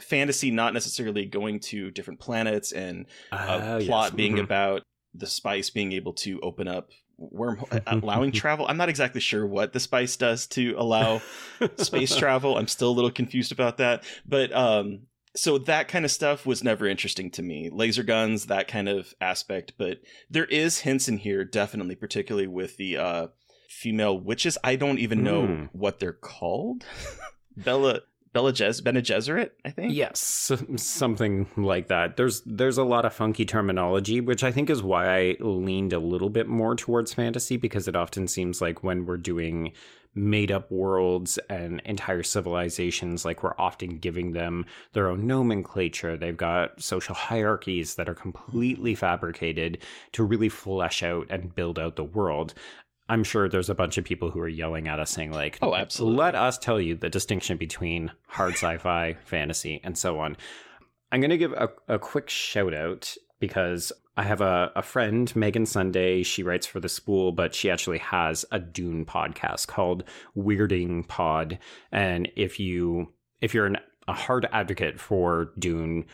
fantasy, 0.00 0.50
not 0.50 0.74
necessarily 0.74 1.24
going 1.24 1.60
to 1.60 1.90
different 1.90 2.20
planets 2.20 2.72
and 2.72 3.06
a 3.32 3.36
Oh, 3.38 3.76
yes. 3.78 3.86
plot 3.86 4.16
being 4.16 4.36
Mhm. 4.36 4.44
about 4.44 4.82
the 5.14 5.26
spice 5.26 5.70
being 5.70 5.92
able 5.92 6.12
to 6.14 6.40
open 6.40 6.66
up 6.66 6.90
wormhole 7.20 7.82
allowing 7.86 8.32
travel? 8.32 8.66
I'm 8.68 8.76
not 8.76 8.88
exactly 8.88 9.20
sure 9.20 9.46
what 9.46 9.72
the 9.72 9.80
spice 9.80 10.16
does 10.16 10.46
to 10.48 10.74
allow 10.76 11.20
space 11.76 12.14
travel. 12.16 12.56
I'm 12.58 12.68
still 12.68 12.90
a 12.90 12.92
little 12.96 13.10
confused 13.10 13.52
about 13.52 13.78
that. 13.78 14.04
But 14.26 14.52
um 14.52 15.02
so 15.36 15.58
that 15.58 15.88
kind 15.88 16.04
of 16.04 16.10
stuff 16.12 16.46
was 16.46 16.62
never 16.62 16.86
interesting 16.86 17.28
to 17.32 17.42
me. 17.42 17.68
Laser 17.68 18.04
guns 18.04 18.46
that 18.46 18.68
kind 18.68 18.88
of 18.88 19.12
aspect. 19.20 19.72
But 19.76 19.98
there 20.30 20.44
is 20.44 20.80
hints 20.80 21.08
in 21.08 21.18
here 21.18 21.44
definitely 21.44 21.96
particularly 21.96 22.46
with 22.46 22.76
the 22.76 22.96
uh 22.98 23.26
female 23.68 24.18
witches. 24.18 24.56
I 24.62 24.76
don't 24.76 24.98
even 25.00 25.22
know 25.24 25.42
Mm. 25.42 25.68
what 25.72 25.98
they're 25.98 26.12
called. 26.12 26.84
Bella 27.56 28.00
Bene 28.80 29.00
Gesserit, 29.00 29.50
i 29.64 29.70
think 29.70 29.92
Yes, 29.94 30.50
something 30.76 31.46
like 31.56 31.88
that. 31.88 32.16
There's 32.16 32.42
there's 32.42 32.78
a 32.78 32.84
lot 32.84 33.04
of 33.04 33.14
funky 33.14 33.44
terminology, 33.44 34.20
which 34.20 34.42
I 34.42 34.50
think 34.50 34.70
is 34.70 34.82
why 34.82 35.16
I 35.16 35.36
leaned 35.40 35.92
a 35.92 35.98
little 35.98 36.30
bit 36.30 36.48
more 36.48 36.74
towards 36.74 37.14
fantasy 37.14 37.56
because 37.56 37.88
it 37.88 37.96
often 37.96 38.26
seems 38.28 38.60
like 38.60 38.82
when 38.82 39.06
we're 39.06 39.16
doing 39.16 39.72
made 40.14 40.52
up 40.52 40.70
worlds 40.70 41.38
and 41.50 41.80
entire 41.84 42.22
civilizations 42.22 43.24
like 43.24 43.42
we're 43.42 43.58
often 43.58 43.98
giving 43.98 44.32
them 44.32 44.64
their 44.92 45.08
own 45.08 45.26
nomenclature. 45.26 46.16
They've 46.16 46.36
got 46.36 46.80
social 46.80 47.14
hierarchies 47.14 47.96
that 47.96 48.08
are 48.08 48.14
completely 48.14 48.94
fabricated 48.94 49.78
to 50.12 50.22
really 50.22 50.48
flesh 50.48 51.02
out 51.02 51.26
and 51.30 51.54
build 51.54 51.78
out 51.78 51.96
the 51.96 52.04
world. 52.04 52.54
I'm 53.08 53.24
sure 53.24 53.48
there's 53.48 53.70
a 53.70 53.74
bunch 53.74 53.98
of 53.98 54.04
people 54.04 54.30
who 54.30 54.40
are 54.40 54.48
yelling 54.48 54.88
at 54.88 54.98
us 54.98 55.10
saying 55.10 55.32
like, 55.32 55.58
Oh, 55.60 55.74
absolutely. 55.74 56.18
Let 56.18 56.34
us 56.34 56.58
tell 56.58 56.80
you 56.80 56.94
the 56.94 57.10
distinction 57.10 57.56
between 57.56 58.12
hard 58.28 58.54
sci-fi, 58.54 59.16
fantasy, 59.24 59.80
and 59.84 59.96
so 59.96 60.18
on." 60.20 60.36
I'm 61.12 61.20
going 61.20 61.30
to 61.30 61.38
give 61.38 61.52
a, 61.52 61.68
a 61.86 61.98
quick 61.98 62.28
shout 62.28 62.74
out 62.74 63.14
because 63.38 63.92
I 64.16 64.22
have 64.22 64.40
a, 64.40 64.72
a 64.74 64.82
friend, 64.82 65.34
Megan 65.36 65.66
Sunday. 65.66 66.22
She 66.22 66.42
writes 66.42 66.66
for 66.66 66.80
the 66.80 66.88
spool, 66.88 67.30
but 67.30 67.54
she 67.54 67.70
actually 67.70 67.98
has 67.98 68.44
a 68.50 68.58
Dune 68.58 69.04
podcast 69.04 69.66
called 69.66 70.04
Weirding 70.36 71.06
Pod. 71.06 71.58
And 71.92 72.28
if 72.36 72.58
you 72.58 73.12
if 73.40 73.54
you're 73.54 73.66
an, 73.66 73.78
a 74.08 74.12
hard 74.12 74.48
advocate 74.52 74.98
for 74.98 75.52
Dune, 75.58 76.06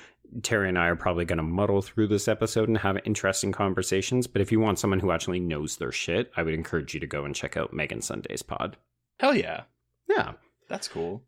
Terry 0.43 0.69
and 0.69 0.79
I 0.79 0.87
are 0.87 0.97
probably 0.97 1.25
going 1.25 1.39
to 1.39 1.43
muddle 1.43 1.83
through 1.83 2.09
this 2.09 2.29
episode 2.29 2.69
and 2.69 2.79
have 2.79 2.99
interesting 3.05 3.53
conversations. 3.53 4.27
But 4.27 4.43
if 4.43 4.53
you 4.53 4.61
want 4.61 4.79
someone 4.79 5.01
who 5.01 5.11
actually 5.11 5.41
knows 5.41 5.77
their 5.77 5.93
shit, 5.93 6.31
I 6.37 6.43
would 6.43 6.55
encourage 6.55 6.95
you 6.95 7.01
to 7.01 7.07
go 7.07 7.25
and 7.25 7.35
check 7.35 7.57
out 7.57 7.73
Megan 7.73 8.01
Sunday's 8.03 8.43
pod. 8.43 8.77
hell 9.19 9.35
yeah 9.37 9.63
Yeah. 10.09 10.33
that's 10.69 10.89
cool 10.89 11.23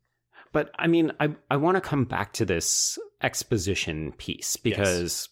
But 0.52 0.70
I 0.78 0.86
mean, 0.86 1.12
I 1.18 1.34
I 1.50 1.56
want 1.56 1.76
to 1.76 1.80
come 1.80 2.04
back 2.04 2.32
to 2.34 2.44
this 2.44 2.98
exposition 3.22 4.12
piece 4.12 4.56
because 4.56 5.28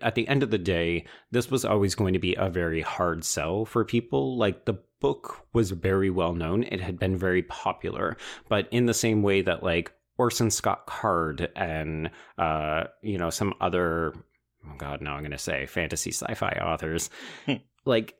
at 0.00 0.14
the 0.16 0.26
end 0.26 0.42
of 0.42 0.50
the 0.50 0.58
day, 0.58 1.04
this 1.30 1.50
was 1.50 1.64
always 1.64 1.94
going 1.94 2.12
to 2.14 2.18
be 2.18 2.34
a 2.34 2.48
very 2.50 2.80
hard 2.80 3.22
sell 3.24 3.64
for 3.64 3.84
people. 3.84 4.36
Like 4.36 4.64
the 4.64 4.78
book 5.00 5.46
was 5.52 5.70
very 5.70 6.10
well 6.10 6.32
known; 6.34 6.64
it 6.64 6.80
had 6.80 6.98
been 6.98 7.16
very 7.16 7.42
popular, 7.44 8.16
but 8.48 8.66
in 8.72 8.86
the 8.86 8.94
same 8.94 9.22
way 9.22 9.42
that 9.42 9.62
like 9.62 9.92
Orson 10.22 10.52
Scott 10.52 10.86
Card 10.86 11.50
and 11.56 12.08
uh, 12.38 12.84
you 13.02 13.18
know 13.18 13.28
some 13.30 13.54
other 13.60 14.14
oh 14.64 14.74
god, 14.78 15.00
now 15.00 15.14
I'm 15.14 15.22
going 15.22 15.32
to 15.32 15.38
say 15.38 15.66
fantasy 15.66 16.12
sci-fi 16.12 16.52
authors, 16.62 17.10
Hmm. 17.46 17.54
like 17.84 18.14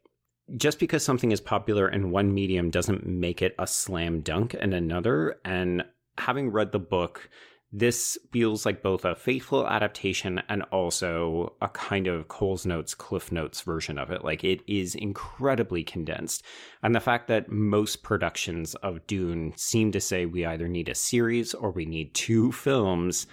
just 0.57 0.81
because 0.81 1.05
something 1.05 1.31
is 1.31 1.41
popular 1.41 1.89
in 1.89 2.11
one 2.11 2.35
medium 2.35 2.71
doesn't 2.71 3.07
make 3.07 3.41
it 3.41 3.55
a 3.57 3.69
slam 3.69 4.21
dunk 4.21 4.55
in 4.55 4.73
another. 4.73 5.37
And 5.45 5.85
having 6.19 6.51
read 6.51 6.73
the 6.73 6.81
book, 6.81 7.31
this 7.73 8.19
feels 8.33 8.67
like 8.67 8.83
both 8.83 9.07
a 9.07 9.15
faithful 9.15 9.67
adaptation 9.67 10.43
and 10.51 10.63
also 10.65 11.55
a 11.63 11.69
kind 11.69 12.07
of 12.07 12.29
Cole's 12.29 12.67
Notes, 12.67 12.95
Cliff 12.95 13.33
Notes 13.33 13.63
version 13.63 13.97
of 13.97 14.11
it. 14.11 14.23
Like 14.23 14.45
it 14.45 14.61
is 14.67 14.95
incredibly 14.95 15.83
condensed. 15.83 16.43
And 16.83 16.95
the 16.95 17.01
fact 17.01 17.29
that 17.29 17.51
most 17.51 18.03
productions 18.03 18.75
of 18.77 19.07
Dune 19.07 19.55
seem 19.57 19.91
to 19.93 20.01
say 20.01 20.27
we 20.27 20.45
either 20.45 20.69
need 20.69 20.91
a 20.91 20.95
series 20.95 21.55
or 21.55 21.71
we 21.71 21.87
need 21.87 22.13
two 22.13 22.53
films, 22.53 23.27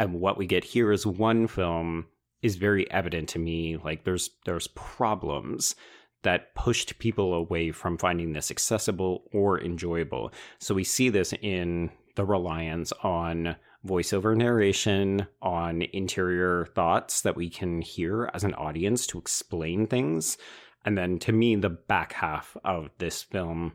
and 0.00 0.14
what 0.14 0.36
we 0.36 0.46
get 0.46 0.64
here 0.64 0.90
is 0.90 1.06
one 1.06 1.46
film 1.46 2.06
is 2.42 2.56
very 2.56 2.90
evident 2.90 3.28
to 3.30 3.38
me. 3.38 3.76
Like 3.76 4.02
there's 4.02 4.30
there's 4.44 4.68
problems 4.68 5.76
that 6.22 6.52
pushed 6.56 6.98
people 6.98 7.32
away 7.32 7.70
from 7.70 7.96
finding 7.96 8.32
this 8.32 8.50
accessible 8.50 9.22
or 9.32 9.60
enjoyable. 9.60 10.32
So 10.58 10.74
we 10.74 10.82
see 10.82 11.10
this 11.10 11.32
in 11.42 11.90
the 12.16 12.24
reliance 12.24 12.92
on 13.04 13.54
voiceover 13.88 14.36
narration, 14.36 15.26
on 15.40 15.82
interior 15.92 16.66
thoughts 16.74 17.22
that 17.22 17.36
we 17.36 17.48
can 17.48 17.80
hear 17.80 18.30
as 18.34 18.44
an 18.44 18.54
audience 18.54 19.06
to 19.08 19.18
explain 19.18 19.86
things. 19.86 20.36
And 20.84 20.96
then 20.96 21.18
to 21.20 21.32
me, 21.32 21.56
the 21.56 21.70
back 21.70 22.12
half 22.12 22.56
of 22.64 22.90
this 22.98 23.22
film 23.22 23.72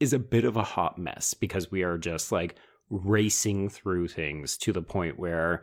is 0.00 0.12
a 0.12 0.18
bit 0.18 0.44
of 0.44 0.56
a 0.56 0.62
hot 0.62 0.98
mess 0.98 1.34
because 1.34 1.70
we 1.70 1.82
are 1.82 1.98
just 1.98 2.32
like 2.32 2.56
racing 2.90 3.68
through 3.68 4.08
things 4.08 4.56
to 4.58 4.72
the 4.72 4.82
point 4.82 5.18
where 5.18 5.62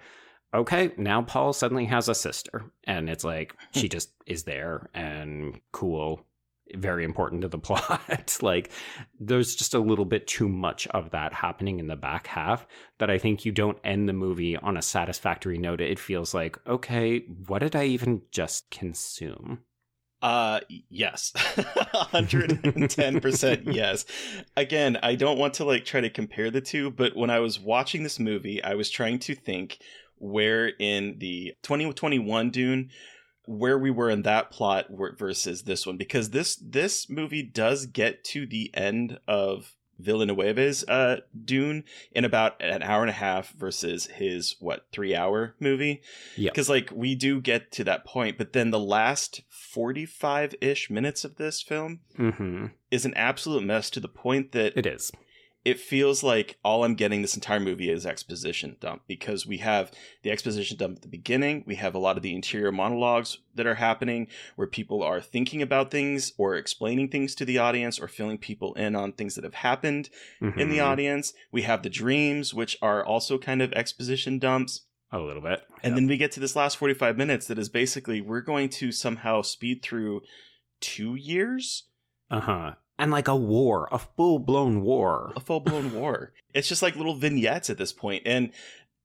okay, 0.54 0.92
now 0.98 1.22
Paul 1.22 1.54
suddenly 1.54 1.86
has 1.86 2.08
a 2.08 2.16
sister. 2.16 2.64
And 2.84 3.10
it's 3.10 3.24
like, 3.24 3.56
she 3.72 3.90
just 3.90 4.12
is 4.26 4.44
there 4.44 4.90
and 4.94 5.60
cool, 5.72 6.26
very 6.76 7.04
important 7.04 7.42
to 7.42 7.48
the 7.48 7.58
plot. 7.60 8.38
like, 8.42 8.72
there's 9.20 9.56
just 9.56 9.74
a 9.74 9.80
little 9.80 10.06
bit 10.06 10.28
too 10.28 10.48
much 10.50 10.88
of 10.88 11.12
that 11.12 11.34
happening 11.34 11.80
in 11.80 11.88
the 11.88 11.96
back 11.96 12.28
half 12.28 12.66
that 13.00 13.10
I 13.10 13.18
think 13.18 13.46
you 13.46 13.52
don't 13.52 13.78
end 13.84 14.08
the 14.08 14.14
movie 14.14 14.58
on 14.58 14.78
a 14.78 14.82
satisfactory 14.82 15.58
note. 15.58 15.82
It 15.82 16.00
feels 16.00 16.34
like, 16.34 16.58
okay, 16.68 17.20
what 17.48 17.60
did 17.60 17.76
I 17.76 17.86
even 17.86 18.22
just 18.32 18.70
consume? 18.70 19.60
Uh 20.22 20.62
yes. 20.90 21.34
110% 22.14 23.74
yes. 23.74 24.06
Again, 24.56 24.98
I 25.04 25.16
don't 25.16 25.38
want 25.38 25.56
to 25.56 25.66
like 25.66 25.84
try 25.84 26.00
to 26.00 26.10
compare 26.10 26.50
the 26.50 26.62
two, 26.62 26.92
but 26.92 27.16
when 27.16 27.30
I 27.30 27.40
was 27.40 27.60
watching 27.60 28.04
this 28.04 28.20
movie, 28.20 28.64
I 28.64 28.76
was 28.76 28.90
trying 28.90 29.20
to 29.20 29.36
think 29.36 29.80
where 30.18 30.70
in 30.80 31.18
the 31.20 31.54
2021 31.64 32.52
Dune 32.52 32.90
where 33.46 33.78
we 33.78 33.92
were 33.92 34.10
in 34.10 34.22
that 34.24 34.50
plot 34.52 34.88
versus 34.90 35.64
this 35.64 35.86
one 35.86 35.98
because 35.98 36.30
this 36.30 36.56
this 36.56 37.10
movie 37.10 37.44
does 37.44 37.86
get 37.86 38.24
to 38.24 38.46
the 38.46 38.72
end 38.74 39.20
of 39.28 39.76
Villeneuve's 40.00 40.84
uh 40.86 41.18
Dune 41.46 41.84
in 42.12 42.26
about 42.26 42.56
an 42.62 42.82
hour 42.82 43.02
and 43.02 43.10
a 43.10 43.14
half 43.14 43.52
versus 43.52 44.08
his 44.08 44.56
what 44.60 44.86
3 44.92 45.16
hour 45.16 45.56
movie 45.60 46.02
Yeah. 46.36 46.50
because 46.52 46.68
like 46.70 46.90
we 46.94 47.16
do 47.16 47.40
get 47.40 47.72
to 47.74 47.84
that 47.84 48.04
point 48.06 48.38
but 48.38 48.54
then 48.54 48.72
the 48.72 48.80
last 48.80 49.42
45-ish 49.76 50.90
minutes 50.90 51.24
of 51.24 51.36
this 51.36 51.62
film 51.62 52.00
Mm-hmm. 52.18 52.68
is 52.92 53.06
an 53.06 53.14
absolute 53.16 53.64
mess 53.64 53.90
to 53.92 54.00
the 54.00 54.08
point 54.08 54.52
that 54.54 54.78
It 54.78 54.86
is. 54.86 55.12
It 55.66 55.80
feels 55.80 56.24
like 56.24 56.58
all 56.64 56.84
i'm 56.84 56.96
getting 56.96 57.22
this 57.22 57.36
entire 57.36 57.60
movie 57.60 57.90
is 57.90 58.06
exposition 58.06 58.76
dump 58.80 59.02
because 59.08 59.46
we 59.48 59.58
have 59.60 59.92
the 60.24 60.32
exposition 60.32 60.78
dump 60.78 60.98
at 60.98 61.02
the 61.02 61.08
beginning 61.08 61.64
we 61.66 61.76
have 61.76 61.96
a 61.96 62.00
lot 62.00 62.18
of 62.18 62.24
the 62.24 62.36
interior 62.36 62.72
monologues 62.72 63.38
that 63.56 63.66
are 63.66 63.76
happening 63.76 64.28
where 64.56 64.68
people 64.68 65.02
are 65.04 65.22
thinking 65.22 65.62
about 65.62 65.90
things 65.92 66.34
or 66.38 66.56
explaining 66.56 67.08
things 67.10 67.34
to 67.36 67.46
the 67.46 67.58
audience 67.58 68.00
or 68.00 68.08
filling 68.08 68.38
people 68.38 68.74
in 68.74 68.96
on 68.96 69.12
things 69.14 69.36
that 69.36 69.44
have 69.44 69.54
happened 69.56 70.10
in 70.42 70.70
the 70.70 70.78
Mhm. 70.80 70.84
audience 70.92 71.34
we 71.52 71.62
have 71.64 71.82
the 71.84 71.90
dreams 71.90 72.54
which 72.54 72.78
are 72.82 73.04
also 73.06 73.38
kind 73.38 73.62
of 73.62 73.72
exposition 73.74 74.40
dumps 74.40 74.86
A 75.12 75.20
little 75.20 75.42
bit. 75.44 75.62
and 75.84 75.92
Yeah. 75.92 75.96
then 75.96 76.08
we 76.08 76.18
get 76.18 76.32
to 76.34 76.40
this 76.40 76.56
last 76.56 76.76
45 76.78 77.18
minutes 77.18 77.48
that 77.48 77.60
is 77.60 77.70
basically 77.70 78.20
we're 78.20 78.42
going 78.42 78.68
to 78.70 78.92
somehow 78.92 79.42
speed 79.44 79.82
through 79.84 80.22
two 80.82 81.16
years, 81.16 81.86
Uh 82.30 82.40
huh. 82.42 82.74
And 83.00 83.12
like 83.12 83.28
a 83.28 83.36
war, 83.36 83.88
a 83.92 84.00
full 84.00 84.40
blown 84.40 84.82
war. 84.82 85.34
a 85.36 85.40
full 85.40 85.60
blown 85.60 85.94
war. 85.94 86.34
It's 86.54 86.68
just 86.68 86.82
like 86.82 86.96
little 86.96 87.16
vignettes 87.16 87.70
at 87.70 87.78
this 87.78 87.92
point. 87.92 88.24
And 88.26 88.52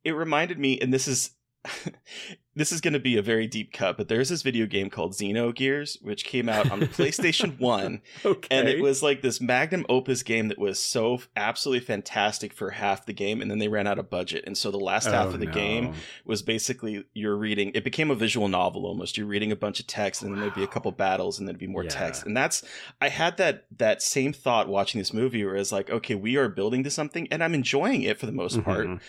it 0.05 0.13
reminded 0.13 0.59
me, 0.59 0.79
and 0.81 0.93
this 0.93 1.09
is. 1.09 1.31
this 2.59 2.73
is 2.73 2.81
going 2.81 2.93
to 2.93 2.99
be 2.99 3.17
a 3.17 3.23
very 3.23 3.47
deep 3.47 3.73
cut, 3.73 3.97
but 3.97 4.09
there's 4.09 4.29
this 4.29 4.43
video 4.43 4.67
game 4.67 4.91
called 4.91 5.13
Xenogears, 5.13 6.03
which 6.03 6.25
came 6.25 6.49
out 6.49 6.71
on 6.71 6.81
the 6.81 6.87
PlayStation 6.99 7.59
1. 7.61 8.01
Okay. 8.25 8.49
And 8.51 8.69
it 8.69 8.83
was 8.83 9.03
like 9.03 9.23
this 9.23 9.41
magnum 9.41 9.87
opus 9.89 10.23
game 10.25 10.49
that 10.49 10.59
was 10.59 10.79
so 10.81 11.21
absolutely 11.37 11.85
fantastic 11.87 12.53
for 12.53 12.71
half 12.71 13.07
the 13.07 13.13
game. 13.13 13.41
And 13.41 13.51
then 13.51 13.59
they 13.59 13.69
ran 13.69 13.87
out 13.87 13.99
of 13.99 14.11
budget. 14.11 14.43
And 14.47 14.59
so 14.59 14.71
the 14.71 14.79
last 14.79 15.07
half 15.07 15.27
Oh, 15.27 15.31
of 15.35 15.41
the 15.41 15.47
no. 15.47 15.53
game 15.53 15.95
was 16.25 16.43
basically 16.43 17.05
you're 17.15 17.37
reading, 17.37 17.71
it 17.75 17.85
became 17.85 18.11
a 18.11 18.15
visual 18.17 18.49
novel 18.49 18.87
almost. 18.87 19.17
You're 19.17 19.27
reading 19.29 19.53
a 19.53 19.57
bunch 19.57 19.79
of 19.79 19.87
text 19.87 20.23
and 20.23 20.33
then 20.33 20.41
there'd 20.41 20.55
be 20.55 20.65
a 20.65 20.67
couple 20.67 20.91
battles 20.91 21.39
and 21.39 21.47
then 21.47 21.55
there'd 21.55 21.61
be 21.61 21.67
more 21.69 21.85
Yeah. 21.85 21.91
text. 21.91 22.27
And 22.27 22.37
that's, 22.37 22.65
I 23.01 23.09
had 23.09 23.37
that, 23.37 23.67
that 23.79 24.03
same 24.03 24.33
thought 24.33 24.69
watching 24.69 24.99
this 24.99 25.13
movie 25.15 25.45
where 25.45 25.57
it's 25.57 25.71
like, 25.73 25.91
okay, 25.91 26.17
we 26.17 26.37
are 26.37 26.49
building 26.49 26.83
to 26.85 26.91
something 26.91 27.29
and 27.31 27.45
I'm 27.45 27.55
enjoying 27.55 28.03
it 28.03 28.19
for 28.19 28.27
the 28.27 28.33
most 28.33 28.63
part. 28.65 28.87
Mhm. 28.89 29.01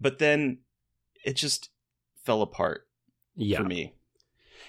But 0.00 0.18
then 0.18 0.58
it 1.24 1.36
just 1.36 1.70
fell 2.24 2.42
apart 2.42 2.82
Yeah. 3.36 3.58
for 3.58 3.64
me. 3.64 3.92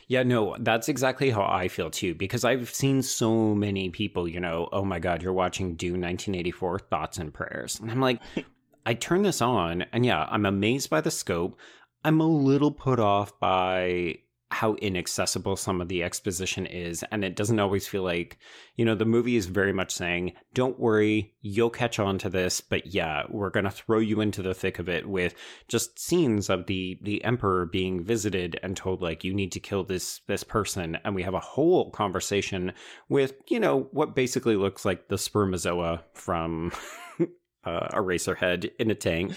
Yeah, 0.09 0.23
no, 0.23 0.55
that's 0.59 0.87
exactly 0.87 1.31
how 1.31 1.43
I 1.43 1.67
feel 1.67 1.89
too, 1.89 2.15
because 2.15 2.45
I've 2.45 2.69
seen 2.73 3.01
so 3.01 3.53
many 3.53 3.89
people, 3.89 4.27
you 4.27 4.39
know, 4.39 4.69
oh 4.71 4.85
my 4.85 4.99
God, 4.99 5.21
you're 5.21 5.33
watching 5.33 5.75
Dune 5.75 6.01
1984 6.01 6.79
Thoughts 6.79 7.17
and 7.17 7.33
Prayers. 7.33 7.79
And 7.79 7.91
I'm 7.91 7.99
like, 7.99 8.21
I 8.85 8.93
turn 8.93 9.23
this 9.23 9.41
on, 9.41 9.83
and 9.91 10.05
yeah, 10.05 10.25
I'm 10.29 10.45
amazed 10.45 10.89
by 10.89 11.01
the 11.01 11.11
scope. 11.11 11.59
I'm 12.05 12.21
a 12.21 12.27
little 12.27 12.71
put 12.71 12.99
off 12.99 13.37
by 13.39 14.19
how 14.49 14.75
inaccessible 14.75 15.57
some 15.57 15.81
of 15.81 15.89
the 15.89 16.03
exposition 16.03 16.65
is. 16.65 17.03
And 17.11 17.25
it 17.25 17.35
doesn't 17.35 17.59
always 17.59 17.87
feel 17.87 18.03
like, 18.03 18.37
you 18.75 18.85
know, 18.85 18.95
the 18.95 19.05
movie 19.05 19.35
is 19.35 19.45
very 19.45 19.73
much 19.73 19.93
saying, 19.93 20.33
don't 20.53 20.79
worry, 20.79 21.33
you'll 21.41 21.69
catch 21.69 21.99
on 21.99 22.17
to 22.19 22.29
this. 22.29 22.61
But 22.61 22.87
yeah, 22.87 23.23
we're 23.29 23.49
going 23.49 23.65
to 23.65 23.71
throw 23.71 23.99
you 23.99 24.21
into 24.21 24.41
the 24.41 24.53
thick 24.53 24.79
of 24.79 24.87
it 24.87 25.07
with 25.07 25.35
just 25.67 25.99
scenes 25.99 26.49
of 26.49 26.67
the 26.67 26.97
the 27.01 27.23
emperor 27.23 27.65
being 27.65 28.03
visited 28.03 28.59
and 28.63 28.77
told 28.77 29.01
like 29.01 29.23
you 29.23 29.33
need 29.33 29.51
to 29.51 29.59
kill 29.59 29.83
this 29.83 30.21
this 30.27 30.43
person 30.43 30.97
and 31.03 31.13
we 31.13 31.23
have 31.23 31.33
a 31.33 31.39
whole 31.39 31.91
conversation 31.91 32.71
with 33.09 33.33
you 33.49 33.59
know 33.59 33.87
what 33.91 34.15
basically 34.15 34.55
looks 34.55 34.85
like 34.85 35.07
the 35.07 35.15
spermazoa 35.15 36.01
from 36.13 36.71
uh, 37.65 37.87
Eraserhead 37.89 38.71
in 38.79 38.91
a 38.91 38.95
tank. 38.95 39.33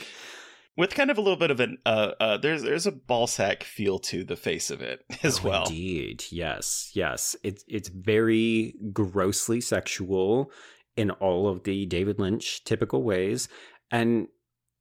With 0.77 0.95
kind 0.95 1.11
of 1.11 1.19
a 1.19 1.21
little 1.21 1.37
bit 1.39 1.51
of 1.51 1.61
an 1.61 1.79
uh, 1.85 2.13
uh 2.21 2.37
there's 2.39 2.63
there's 2.63 2.87
a 2.87 2.93
ball 2.93 3.27
sack 3.27 3.63
feel 3.65 3.99
to 4.01 4.25
the 4.25 4.37
face 4.37 4.71
of 4.71 4.81
it 4.81 5.01
as 5.23 5.41
Oh, 5.41 5.49
well. 5.49 5.63
Indeed, 5.65 6.25
yes, 6.31 6.91
yes. 6.95 7.37
It's 7.43 7.65
it's 7.69 7.89
very 7.89 8.75
grossly 8.93 9.61
sexual 9.61 10.51
in 10.97 11.11
all 11.13 11.49
of 11.49 11.65
the 11.65 11.87
David 11.87 12.19
Lynch 12.19 12.65
typical 12.65 13.03
ways, 13.03 13.49
and 13.91 14.29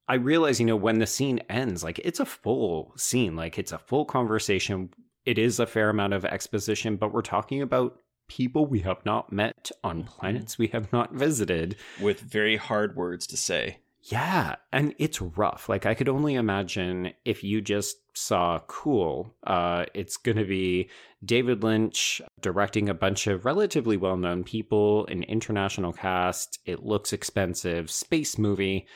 I 0.08 0.16
realize, 0.16 0.60
you 0.60 0.66
know, 0.66 0.76
when 0.76 1.00
the 1.00 1.06
scene 1.08 1.40
ends, 1.50 1.84
like 1.84 2.00
it's 2.00 2.20
a 2.20 2.26
full 2.26 2.94
scene, 2.98 3.36
like 3.36 3.60
it's 3.60 3.72
a 3.72 3.78
full 3.78 4.06
conversation. 4.06 4.90
It 5.26 5.38
is 5.38 5.60
a 5.60 5.68
fair 5.68 5.90
amount 5.90 6.14
of 6.14 6.26
exposition, 6.26 6.96
but 6.96 7.14
we're 7.14 7.22
talking 7.22 7.62
about 7.62 8.00
people 8.28 8.66
we 8.66 8.80
have 8.80 9.06
not 9.06 9.32
met 9.32 9.70
on 9.84 10.00
Mm-hmm. 10.04 10.08
planets 10.20 10.58
we 10.58 10.68
have 10.68 10.92
not 10.94 11.14
visited. 11.14 11.76
With 12.02 12.22
very 12.22 12.56
hard 12.58 12.96
words 12.96 13.28
to 13.28 13.38
say. 13.38 13.80
Yeah, 14.02 14.56
and 14.72 14.96
it's 14.98 15.22
rough. 15.22 15.68
Like 15.68 15.86
I 15.86 15.94
could 15.94 16.08
only 16.10 16.36
imagine 16.36 17.14
if 17.26 17.44
you 17.44 17.62
just 17.62 17.98
saw 18.18 18.60
cool, 18.68 19.36
uh 19.46 19.86
it's 19.94 20.18
going 20.18 20.38
to 20.38 20.46
be 20.46 20.90
David 21.24 21.64
Lynch 21.64 22.22
directing 22.42 22.88
a 22.88 22.94
bunch 22.94 23.28
of 23.28 23.46
relatively 23.46 23.98
well-known 23.98 24.44
people, 24.46 25.06
an 25.08 25.24
international 25.24 25.92
cast, 25.92 26.60
it 26.66 26.84
looks 26.84 27.12
expensive, 27.14 27.92
space 27.92 28.38
movie. 28.38 28.88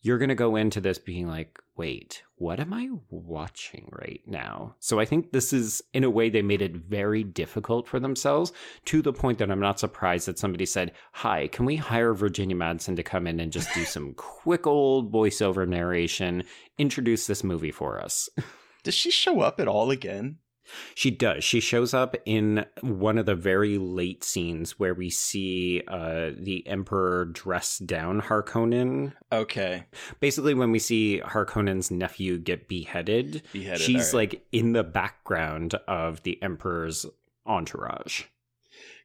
You're 0.00 0.18
going 0.18 0.28
to 0.30 0.34
go 0.34 0.56
into 0.56 0.80
this 0.80 0.98
being 0.98 1.28
like, 1.28 1.58
"Wait, 1.76 2.24
what 2.42 2.58
am 2.58 2.72
I 2.74 2.88
watching 3.08 3.88
right 3.92 4.20
now?" 4.26 4.74
So 4.80 4.98
I 4.98 5.04
think 5.04 5.30
this 5.30 5.52
is 5.52 5.80
in 5.92 6.02
a 6.02 6.10
way 6.10 6.28
they 6.28 6.42
made 6.42 6.60
it 6.60 6.74
very 6.74 7.22
difficult 7.22 7.86
for 7.86 8.00
themselves 8.00 8.52
to 8.86 9.00
the 9.00 9.12
point 9.12 9.38
that 9.38 9.50
I'm 9.50 9.60
not 9.60 9.78
surprised 9.78 10.26
that 10.26 10.38
somebody 10.38 10.66
said, 10.66 10.92
Hi, 11.12 11.46
can 11.48 11.64
we 11.64 11.76
hire 11.76 12.14
Virginia 12.14 12.56
Madsen 12.56 12.96
to 12.96 13.02
come 13.02 13.26
in 13.26 13.38
and 13.38 13.52
just 13.52 13.72
do 13.74 13.84
some 13.84 14.14
quick 14.16 14.66
old 14.66 15.12
voiceover 15.12 15.68
narration, 15.68 16.44
introduce 16.78 17.26
this 17.26 17.44
movie 17.44 17.70
for 17.70 18.00
us? 18.00 18.28
Does 18.82 18.94
she 18.94 19.10
show 19.10 19.40
up 19.40 19.60
at 19.60 19.68
all 19.68 19.90
again? 19.90 20.38
She 20.94 21.10
does. 21.10 21.42
She 21.44 21.60
shows 21.60 21.92
up 21.92 22.16
in 22.24 22.64
one 22.80 23.18
of 23.18 23.26
the 23.26 23.34
very 23.34 23.78
late 23.78 24.22
scenes 24.24 24.78
where 24.78 24.94
we 24.94 25.10
see 25.10 25.82
uh, 25.88 26.30
the 26.38 26.62
Emperor 26.66 27.24
dress 27.26 27.78
down 27.78 28.22
Harkonnen. 28.22 29.12
Okay. 29.30 29.84
Basically, 30.20 30.54
when 30.54 30.70
we 30.70 30.78
see 30.78 31.20
Harkonnen's 31.24 31.90
nephew 31.90 32.38
get 32.38 32.68
beheaded, 32.68 33.42
Beheaded. 33.52 33.80
she's 33.80 34.12
right. 34.12 34.30
like 34.32 34.46
in 34.52 34.72
the 34.72 34.84
background 34.84 35.74
of 35.88 36.22
the 36.22 36.40
Emperor's 36.42 37.06
entourage. 37.46 38.22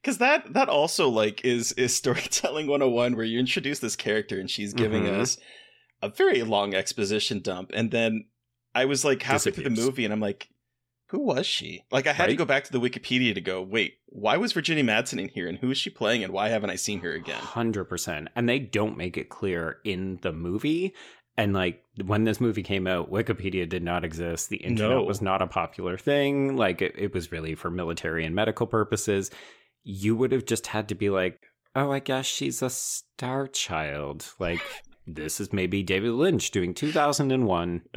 Cause 0.03 0.19
that 0.19 0.53
that 0.53 0.69
also 0.69 1.09
like 1.09 1.43
is 1.43 1.71
is 1.73 1.93
storytelling 1.95 2.67
101 2.67 3.15
where 3.15 3.25
you 3.25 3.39
introduce 3.39 3.79
this 3.79 3.95
character 3.95 4.39
and 4.39 4.49
she's 4.49 4.73
giving 4.73 5.03
Mhm. 5.03 5.19
us 5.19 5.37
a 6.01 6.07
very 6.09 6.43
long 6.43 6.73
exposition 6.75 7.39
dump 7.41 7.71
and 7.73 7.91
then 7.91 8.25
I 8.75 8.85
was 8.85 9.03
like 9.03 9.23
halfway 9.23 9.51
through 9.51 9.63
the 9.65 9.69
movie 9.81 10.05
and 10.05 10.13
I'm 10.13 10.19
like 10.21 10.49
who 11.09 11.19
was 11.19 11.45
she? 11.45 11.83
Like 11.91 12.07
I 12.07 12.13
had 12.13 12.27
to 12.27 12.35
go 12.35 12.45
back 12.45 12.65
to 12.65 12.71
the 12.71 12.79
Wikipedia 12.81 13.33
to 13.33 13.41
go, 13.41 13.61
wait, 13.61 13.95
why 14.07 14.37
was 14.37 14.53
Virginia 14.53 14.83
Madsen 14.83 15.19
in 15.21 15.29
here 15.29 15.47
and 15.47 15.57
who 15.57 15.71
is 15.71 15.77
she 15.77 15.89
playing 15.89 16.23
and 16.23 16.33
why 16.33 16.49
haven't 16.49 16.69
I 16.69 16.75
seen 16.75 16.99
her 16.99 17.11
again? 17.13 17.39
Hundred 17.39 17.85
percent, 17.85 18.27
and 18.35 18.47
they 18.47 18.59
don't 18.59 18.97
make 18.97 19.17
it 19.17 19.29
clear 19.29 19.77
in 19.83 20.19
the 20.21 20.33
movie. 20.33 20.93
And 21.37 21.53
like 21.53 21.83
when 22.03 22.23
this 22.23 22.41
movie 22.41 22.63
came 22.63 22.87
out, 22.87 23.11
Wikipedia 23.11 23.69
did 23.69 23.83
not 23.83 24.03
exist. 24.03 24.49
The 24.49 24.57
internet 24.57 24.97
No. 24.97 25.03
was 25.03 25.21
not 25.21 25.41
a 25.41 25.47
popular 25.47 25.97
thing. 25.97 26.55
Like 26.57 26.81
it, 26.81 26.95
it 26.97 27.13
was 27.13 27.31
really 27.31 27.53
for 27.55 27.69
military 27.69 28.25
and 28.25 28.33
medical 28.35 28.65
purposes. 28.67 29.29
You 29.83 30.15
would 30.15 30.31
have 30.31 30.45
just 30.45 30.67
had 30.67 30.89
to 30.89 30.95
be 30.95 31.09
like, 31.09 31.39
oh, 31.75 31.91
I 31.91 31.99
guess 31.99 32.25
she's 32.25 32.61
a 32.63 32.69
star 32.71 33.47
child. 33.47 34.33
Like 34.39 34.61
this 35.05 35.39
is 35.39 35.53
maybe 35.53 35.83
David 35.83 36.11
Lynch 36.11 36.51
doing 36.51 36.73
2001. 36.73 37.81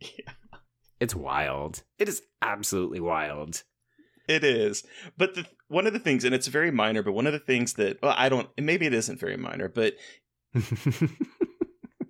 Yeah. 0.00 0.32
It's 1.00 1.14
wild. 1.14 1.82
It 1.98 2.08
is 2.08 2.22
absolutely 2.42 3.00
wild. 3.00 3.62
It 4.28 4.44
is. 4.44 4.84
But 5.16 5.34
the, 5.34 5.46
one 5.68 5.86
of 5.86 5.92
the 5.92 5.98
things, 5.98 6.24
and 6.24 6.34
it's 6.34 6.46
very 6.46 6.70
minor, 6.70 7.02
but 7.02 7.12
one 7.12 7.26
of 7.26 7.32
the 7.32 7.38
things 7.38 7.72
that, 7.74 8.00
well, 8.02 8.14
I 8.16 8.28
don't, 8.28 8.48
maybe 8.58 8.86
it 8.86 8.94
isn't 8.94 9.18
very 9.18 9.36
minor, 9.36 9.68
but 9.68 9.94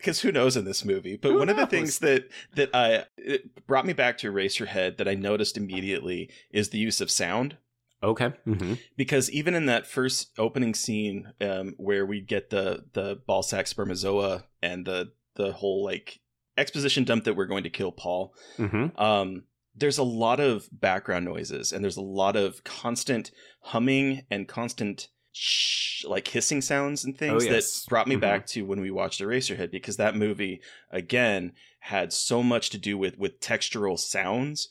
because 0.01 0.21
who 0.21 0.33
knows 0.33 0.57
in 0.57 0.65
this 0.65 0.83
movie 0.85 1.17
but 1.17 1.33
Who 1.33 1.39
one 1.39 1.51
of 1.51 1.57
the 1.57 1.67
things 1.67 1.99
that 1.99 2.29
that 2.55 2.71
i 2.75 3.05
it 3.19 3.67
brought 3.67 3.87
me 3.87 3.93
back 3.93 4.17
to 4.19 4.33
eraserhead 4.33 4.97
that 4.97 5.07
i 5.07 5.15
noticed 5.15 5.59
immediately 5.59 6.31
is 6.51 6.71
the 6.71 6.79
use 6.79 7.03
of 7.03 7.11
sound 7.11 7.59
okay. 8.03 8.33
hmm 8.45 8.75
because 8.97 9.31
even 9.31 9.55
in 9.55 9.67
that 9.67 9.87
first 9.87 10.31
opening 10.39 10.75
scene 10.75 11.33
um, 11.43 11.75
where 11.77 12.07
we 12.07 12.21
get 12.23 12.49
the 12.49 12.85
the 12.95 13.21
ball 13.27 13.43
sack 13.43 13.67
spermazoa 13.67 14.45
and 14.63 14.87
the 14.87 15.13
the 15.35 15.53
whole 15.53 15.85
like 15.85 16.21
exposition 16.57 17.05
dump 17.05 17.25
that 17.25 17.35
we're 17.37 17.47
going 17.47 17.65
to 17.65 17.71
kill 17.71 17.93
paul 17.93 18.35
hmm 18.57 18.87
um, 18.97 19.45
there's 19.77 19.99
a 19.99 20.03
lot 20.03 20.41
of 20.41 20.69
background 20.73 21.25
noises 21.25 21.73
and 21.73 21.83
there's 21.83 21.97
a 21.97 22.03
lot 22.03 22.37
of 22.37 22.65
constant 22.65 23.31
humming 23.63 24.23
and 24.31 24.49
constant 24.49 25.09
shh, 25.33 26.05
like 26.05 26.27
hissing 26.29 26.61
sounds 26.61 27.05
and 27.05 27.17
things 27.17 27.45
Oh, 27.45 27.51
yes. 27.51 27.83
that 27.85 27.89
brought 27.89 28.09
me 28.09 28.17
Mhm. 28.17 28.21
back 28.21 28.47
to 28.49 28.63
when 28.63 28.81
we 28.81 28.91
watched 28.91 29.21
Eraserhead 29.21 29.71
because 29.71 29.97
that 29.97 30.17
movie 30.17 30.61
again 30.91 31.53
had 31.79 32.13
so 32.13 32.43
much 32.43 32.71
to 32.71 32.79
do 32.79 32.99
with 32.99 33.17
with 33.17 33.39
textural 33.41 33.97
sounds 33.99 34.69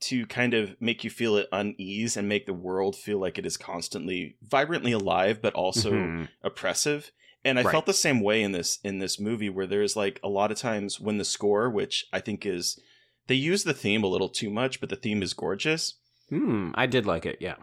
to 0.00 0.26
kind 0.26 0.52
of 0.52 0.76
make 0.80 1.02
you 1.04 1.10
feel 1.10 1.38
at 1.38 1.48
unease 1.50 2.16
and 2.16 2.28
make 2.28 2.44
the 2.44 2.52
world 2.52 2.94
feel 2.96 3.18
like 3.18 3.38
it 3.38 3.46
is 3.46 3.56
constantly 3.56 4.36
vibrantly 4.42 4.92
alive 4.92 5.40
but 5.40 5.54
also 5.54 5.92
Mhm. 5.92 6.28
oppressive 6.42 7.10
and 7.44 7.58
i 7.58 7.62
Right. 7.62 7.72
felt 7.72 7.86
the 7.86 7.92
same 7.94 8.20
way 8.20 8.42
in 8.42 8.52
this 8.52 8.78
in 8.84 8.98
this 8.98 9.18
movie 9.20 9.50
where 9.50 9.66
there's 9.66 9.96
like 9.96 10.18
a 10.22 10.28
lot 10.28 10.50
of 10.50 10.58
times 10.58 10.98
when 11.00 11.18
the 11.18 11.24
score 11.24 11.68
which 11.70 12.06
i 12.12 12.20
think 12.20 12.44
is 12.46 12.78
they 13.26 13.34
use 13.34 13.64
the 13.64 13.74
theme 13.74 14.02
a 14.04 14.08
little 14.08 14.28
too 14.28 14.50
much 14.50 14.80
but 14.80 14.88
the 14.88 14.96
theme 14.96 15.22
is 15.22 15.34
gorgeous 15.34 15.94
Hmm, 16.30 16.70
I 16.74 16.86
did 16.86 17.04
like 17.04 17.26
it. 17.26 17.36
Yeah. 17.40 17.56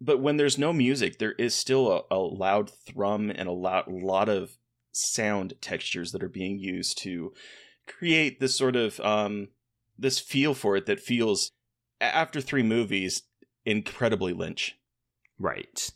but 0.00 0.20
when 0.20 0.36
there's 0.36 0.56
no 0.56 0.72
music 0.72 1.18
there 1.18 1.32
is 1.32 1.52
still 1.54 1.90
a, 2.10 2.14
a 2.14 2.18
loud 2.18 2.70
thrum 2.70 3.28
and 3.30 3.48
a 3.48 3.52
loud, 3.52 3.86
lot 3.88 4.28
of 4.28 4.52
sound 4.92 5.54
textures 5.60 6.12
that 6.12 6.22
are 6.22 6.28
being 6.28 6.58
used 6.60 6.96
to 6.98 7.32
create 7.88 8.38
this 8.38 8.56
sort 8.56 8.76
of 8.76 9.00
um 9.00 9.48
this 9.98 10.20
feel 10.20 10.54
for 10.54 10.76
it 10.76 10.86
that 10.86 11.00
feels 11.00 11.50
after 12.00 12.40
three 12.40 12.62
movies 12.62 13.22
incredibly 13.64 14.32
lynch 14.32 14.76
Right. 15.38 15.90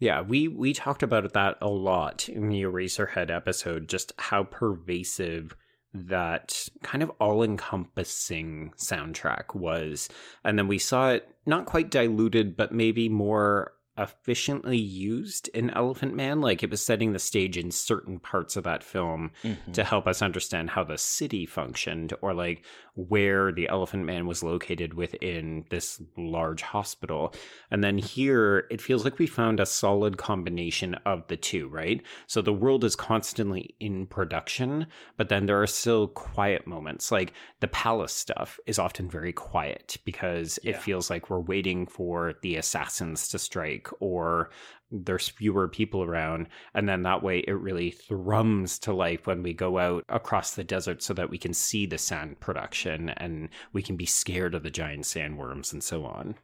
Yeah, 0.00 0.22
we 0.22 0.48
we 0.48 0.72
talked 0.72 1.02
about 1.02 1.32
that 1.34 1.58
a 1.60 1.68
lot 1.68 2.28
in 2.28 2.48
the 2.48 2.62
Eraserhead 2.62 3.30
episode, 3.30 3.88
just 3.88 4.12
how 4.18 4.44
pervasive 4.44 5.54
that 5.92 6.68
kind 6.82 7.02
of 7.02 7.10
all-encompassing 7.20 8.72
soundtrack 8.76 9.54
was. 9.54 10.08
And 10.44 10.58
then 10.58 10.68
we 10.68 10.78
saw 10.78 11.10
it 11.10 11.28
not 11.46 11.66
quite 11.66 11.90
diluted, 11.90 12.56
but 12.56 12.72
maybe 12.72 13.08
more 13.08 13.72
efficiently 13.98 14.78
used 14.78 15.48
in 15.48 15.68
Elephant 15.70 16.14
Man. 16.14 16.40
Like 16.40 16.62
it 16.62 16.70
was 16.70 16.80
setting 16.84 17.12
the 17.12 17.18
stage 17.18 17.58
in 17.58 17.70
certain 17.70 18.18
parts 18.20 18.56
of 18.56 18.64
that 18.64 18.82
film 18.84 19.32
Mhm. 19.42 19.72
to 19.74 19.84
help 19.84 20.06
us 20.06 20.22
understand 20.22 20.70
how 20.70 20.84
the 20.84 20.96
city 20.96 21.44
functioned 21.44 22.14
or 22.22 22.32
like 22.32 22.64
where 23.08 23.52
the 23.52 23.68
Elephant 23.68 24.04
Man 24.04 24.26
was 24.26 24.42
located 24.42 24.94
within 24.94 25.64
this 25.70 26.02
large 26.16 26.62
hospital. 26.62 27.34
And 27.70 27.82
then 27.82 27.98
here, 27.98 28.66
it 28.70 28.80
feels 28.80 29.04
like 29.04 29.18
we 29.18 29.26
found 29.26 29.60
a 29.60 29.66
solid 29.66 30.16
combination 30.16 30.94
of 31.06 31.26
the 31.28 31.36
two, 31.36 31.68
right? 31.68 32.02
So 32.26 32.42
the 32.42 32.52
world 32.52 32.84
is 32.84 32.96
constantly 32.96 33.74
in 33.80 34.06
production, 34.06 34.86
but 35.16 35.28
then 35.28 35.46
there 35.46 35.62
are 35.62 35.66
still 35.66 36.08
quiet 36.08 36.66
moments. 36.66 37.10
Like 37.10 37.32
the 37.60 37.68
palace 37.68 38.12
stuff 38.12 38.58
is 38.66 38.78
often 38.78 39.08
very 39.08 39.32
quiet 39.32 39.96
because 40.04 40.58
it 40.62 40.76
feels 40.76 41.10
like 41.10 41.30
we're 41.30 41.40
waiting 41.40 41.86
for 41.86 42.34
the 42.42 42.56
assassins 42.56 43.28
to 43.28 43.38
strike 43.38 43.88
or 44.00 44.50
there's 44.90 45.28
fewer 45.28 45.68
people 45.68 46.02
around 46.02 46.48
and 46.74 46.88
then 46.88 47.02
that 47.02 47.22
way 47.22 47.40
it 47.40 47.52
really 47.52 47.90
thrums 47.90 48.78
to 48.78 48.92
life 48.92 49.26
when 49.26 49.42
we 49.42 49.52
go 49.52 49.78
out 49.78 50.04
across 50.08 50.54
the 50.54 50.64
desert 50.64 51.02
so 51.02 51.14
that 51.14 51.30
we 51.30 51.38
can 51.38 51.54
see 51.54 51.86
the 51.86 51.98
sand 51.98 52.38
production 52.40 53.08
and 53.10 53.48
we 53.72 53.82
can 53.82 53.96
be 53.96 54.06
scared 54.06 54.54
of 54.54 54.62
the 54.62 54.70
giant 54.70 55.04
sandworms 55.04 55.72
and 55.72 55.82
so 55.82 56.04
on 56.04 56.34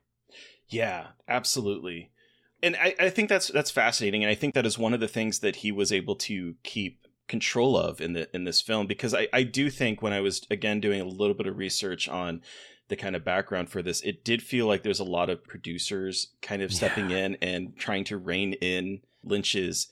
Yeah, 0.69 1.09
absolutely. 1.29 2.11
And 2.63 2.77
I, 2.77 2.95
I 2.99 3.11
think 3.11 3.29
that's 3.29 3.49
that's 3.49 3.71
fascinating, 3.71 4.25
and 4.25 4.31
I 4.31 4.35
think 4.35 4.55
that 4.55 4.67
is 4.67 4.79
one 4.79 4.95
of 4.95 5.01
the 5.01 5.09
things 5.09 5.41
that 5.41 5.57
he 5.57 5.71
was 5.71 5.93
able 5.93 6.17
to 6.17 6.55
keep 6.63 7.07
control 7.29 7.77
of 7.77 8.01
in 8.01 8.13
the 8.13 8.35
in 8.35 8.45
this 8.45 8.61
film 8.61 8.87
because 8.87 9.13
I, 9.13 9.27
I 9.33 9.43
do 9.43 9.69
think 9.69 10.01
when 10.01 10.13
I 10.13 10.21
was 10.21 10.47
again 10.51 10.81
doing 10.81 11.01
a 11.01 11.05
little 11.05 11.35
bit 11.35 11.49
of 11.49 11.59
research 11.59 12.09
on 12.09 12.41
the 12.89 12.97
kind 12.97 13.17
of 13.17 13.25
background 13.25 13.69
for 13.69 13.83
this, 13.83 14.01
it 14.03 14.25
did 14.25 14.43
feel 14.43 14.67
like 14.67 14.83
there's 14.83 15.01
a 15.01 15.05
lot 15.05 15.29
of 15.31 15.43
producers 15.45 16.29
kind 16.43 16.63
of 16.63 16.73
stepping 16.73 17.11
Yeah. 17.11 17.17
in 17.27 17.35
and 17.43 17.77
trying 17.77 18.05
to 18.05 18.17
rein 18.17 18.53
in 18.55 19.01
Lynch's 19.25 19.89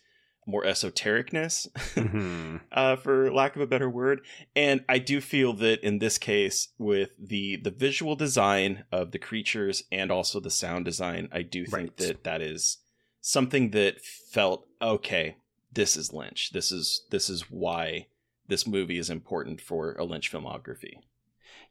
more 0.47 0.63
esotericness, 0.65 1.69
Mhm. 1.95 2.61
uh, 2.73 2.97
for 2.97 3.33
lack 3.33 3.57
of 3.57 3.63
a 3.63 3.67
better 3.67 3.89
word. 3.89 4.21
And 4.55 4.85
I 4.89 4.99
do 4.99 5.21
feel 5.23 5.55
that 5.55 5.81
in 5.83 5.99
this 6.01 6.19
case, 6.19 6.69
with 6.79 7.11
the 7.19 7.57
the 7.57 7.71
visual 7.71 8.15
design 8.15 8.85
of 8.93 9.11
the 9.13 9.19
creatures 9.19 9.85
and 9.91 10.11
also 10.11 10.41
the 10.41 10.51
sound 10.51 10.85
design, 10.85 11.29
I 11.33 11.43
do 11.43 11.65
think 11.65 11.73
Right. 11.75 11.97
that 11.97 12.25
that 12.25 12.43
is 12.43 12.79
something 13.23 13.71
that 13.71 14.03
felt 14.03 14.67
okay. 14.83 15.37
This 15.73 15.97
is 15.97 16.13
Lynch. 16.13 16.53
This 16.53 16.71
is 16.71 17.07
this 17.11 17.31
is 17.31 17.51
why 17.51 18.07
this 18.47 18.67
movie 18.67 18.99
is 18.99 19.09
important 19.09 19.63
for 19.63 19.95
a 19.95 20.05
Lynch 20.05 20.31
filmography. 20.31 20.99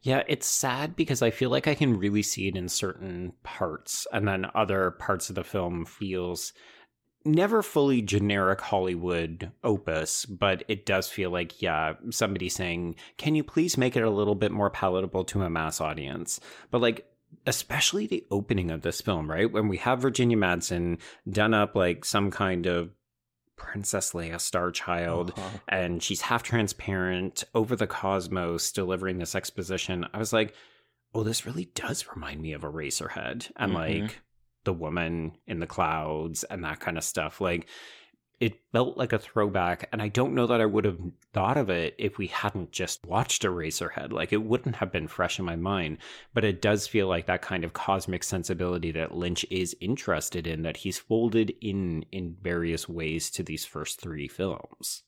Yeah, 0.04 0.22
it's 0.28 0.46
sad 0.46 0.96
because 0.96 1.22
I 1.22 1.30
feel 1.30 1.48
like 1.48 1.66
I 1.66 1.74
can 1.74 1.98
really 1.98 2.20
see 2.20 2.46
it 2.46 2.56
in 2.56 2.68
certain 2.68 3.32
parts, 3.42 4.06
and 4.12 4.28
then 4.28 4.46
other 4.54 4.90
parts 4.90 5.30
of 5.30 5.34
the 5.34 5.44
film 5.44 5.86
feels 5.86 6.52
never 7.24 7.62
fully 7.62 8.02
generic 8.02 8.60
Hollywood 8.60 9.50
opus, 9.64 10.26
but 10.26 10.62
it 10.68 10.84
does 10.84 11.08
feel 11.08 11.30
like, 11.30 11.62
yeah, 11.62 11.94
somebody 12.10 12.50
saying, 12.50 12.96
Can 13.16 13.34
you 13.34 13.42
please 13.42 13.78
make 13.78 13.96
it 13.96 14.02
a 14.02 14.10
little 14.10 14.34
bit 14.34 14.52
more 14.52 14.68
palatable 14.68 15.24
to 15.24 15.40
a 15.40 15.48
mass 15.48 15.80
audience? 15.80 16.38
But 16.70 16.82
like 16.82 17.06
especially 17.46 18.06
the 18.06 18.24
opening 18.30 18.70
of 18.70 18.82
this 18.82 19.00
film, 19.00 19.30
right? 19.30 19.50
When 19.50 19.68
we 19.68 19.78
have 19.78 20.00
Virginia 20.00 20.36
Madsen 20.36 20.98
done 21.28 21.54
up 21.54 21.74
like 21.74 22.04
some 22.04 22.30
kind 22.30 22.66
of 22.66 22.90
Princess 23.56 24.12
Leia 24.12 24.40
star 24.40 24.70
child 24.70 25.32
Uh-huh. 25.36 25.58
and 25.68 26.02
she's 26.02 26.22
half 26.22 26.42
transparent 26.42 27.44
over 27.54 27.76
the 27.76 27.86
cosmos 27.86 28.72
delivering 28.72 29.18
this 29.18 29.34
exposition 29.34 30.06
i 30.12 30.18
was 30.18 30.32
like 30.32 30.54
oh 31.14 31.22
this 31.22 31.46
really 31.46 31.66
does 31.74 32.06
remind 32.14 32.40
me 32.42 32.52
of 32.52 32.62
Eraserhead 32.62 33.50
and 33.56 33.72
Mhm. 33.72 33.74
like 34.02 34.20
the 34.64 34.72
woman 34.72 35.36
in 35.46 35.60
the 35.60 35.66
clouds 35.66 36.42
and 36.44 36.64
that 36.64 36.80
kind 36.80 36.96
of 36.98 37.04
stuff 37.04 37.40
like 37.40 37.68
it 38.40 38.60
felt 38.72 38.96
like 38.96 39.12
a 39.12 39.18
throwback 39.18 39.88
and 39.92 40.02
i 40.02 40.08
don't 40.08 40.34
know 40.34 40.46
that 40.46 40.60
i 40.60 40.66
would 40.66 40.84
have 40.84 40.98
thought 41.32 41.56
of 41.56 41.70
it 41.70 41.94
if 41.98 42.18
we 42.18 42.26
hadn't 42.28 42.70
just 42.70 43.04
watched 43.06 43.42
Eraserhead. 43.42 44.12
Like 44.12 44.32
it 44.32 44.42
wouldn't 44.42 44.76
have 44.76 44.92
been 44.92 45.08
fresh 45.08 45.38
in 45.38 45.44
my 45.44 45.56
mind 45.56 45.98
but 46.32 46.44
it 46.44 46.62
does 46.62 46.86
feel 46.86 47.08
like 47.08 47.26
that 47.26 47.42
kind 47.42 47.64
of 47.64 47.72
cosmic 47.72 48.22
sensibility 48.22 48.92
that 48.92 49.14
lynch 49.14 49.44
is 49.50 49.76
interested 49.80 50.46
in 50.46 50.62
that 50.62 50.78
he's 50.78 50.98
folded 50.98 51.52
in 51.60 52.04
in 52.12 52.36
various 52.40 52.88
ways 52.88 53.30
to 53.30 53.42
these 53.42 53.64
first 53.64 54.00
three 54.00 54.28
films 54.28 55.02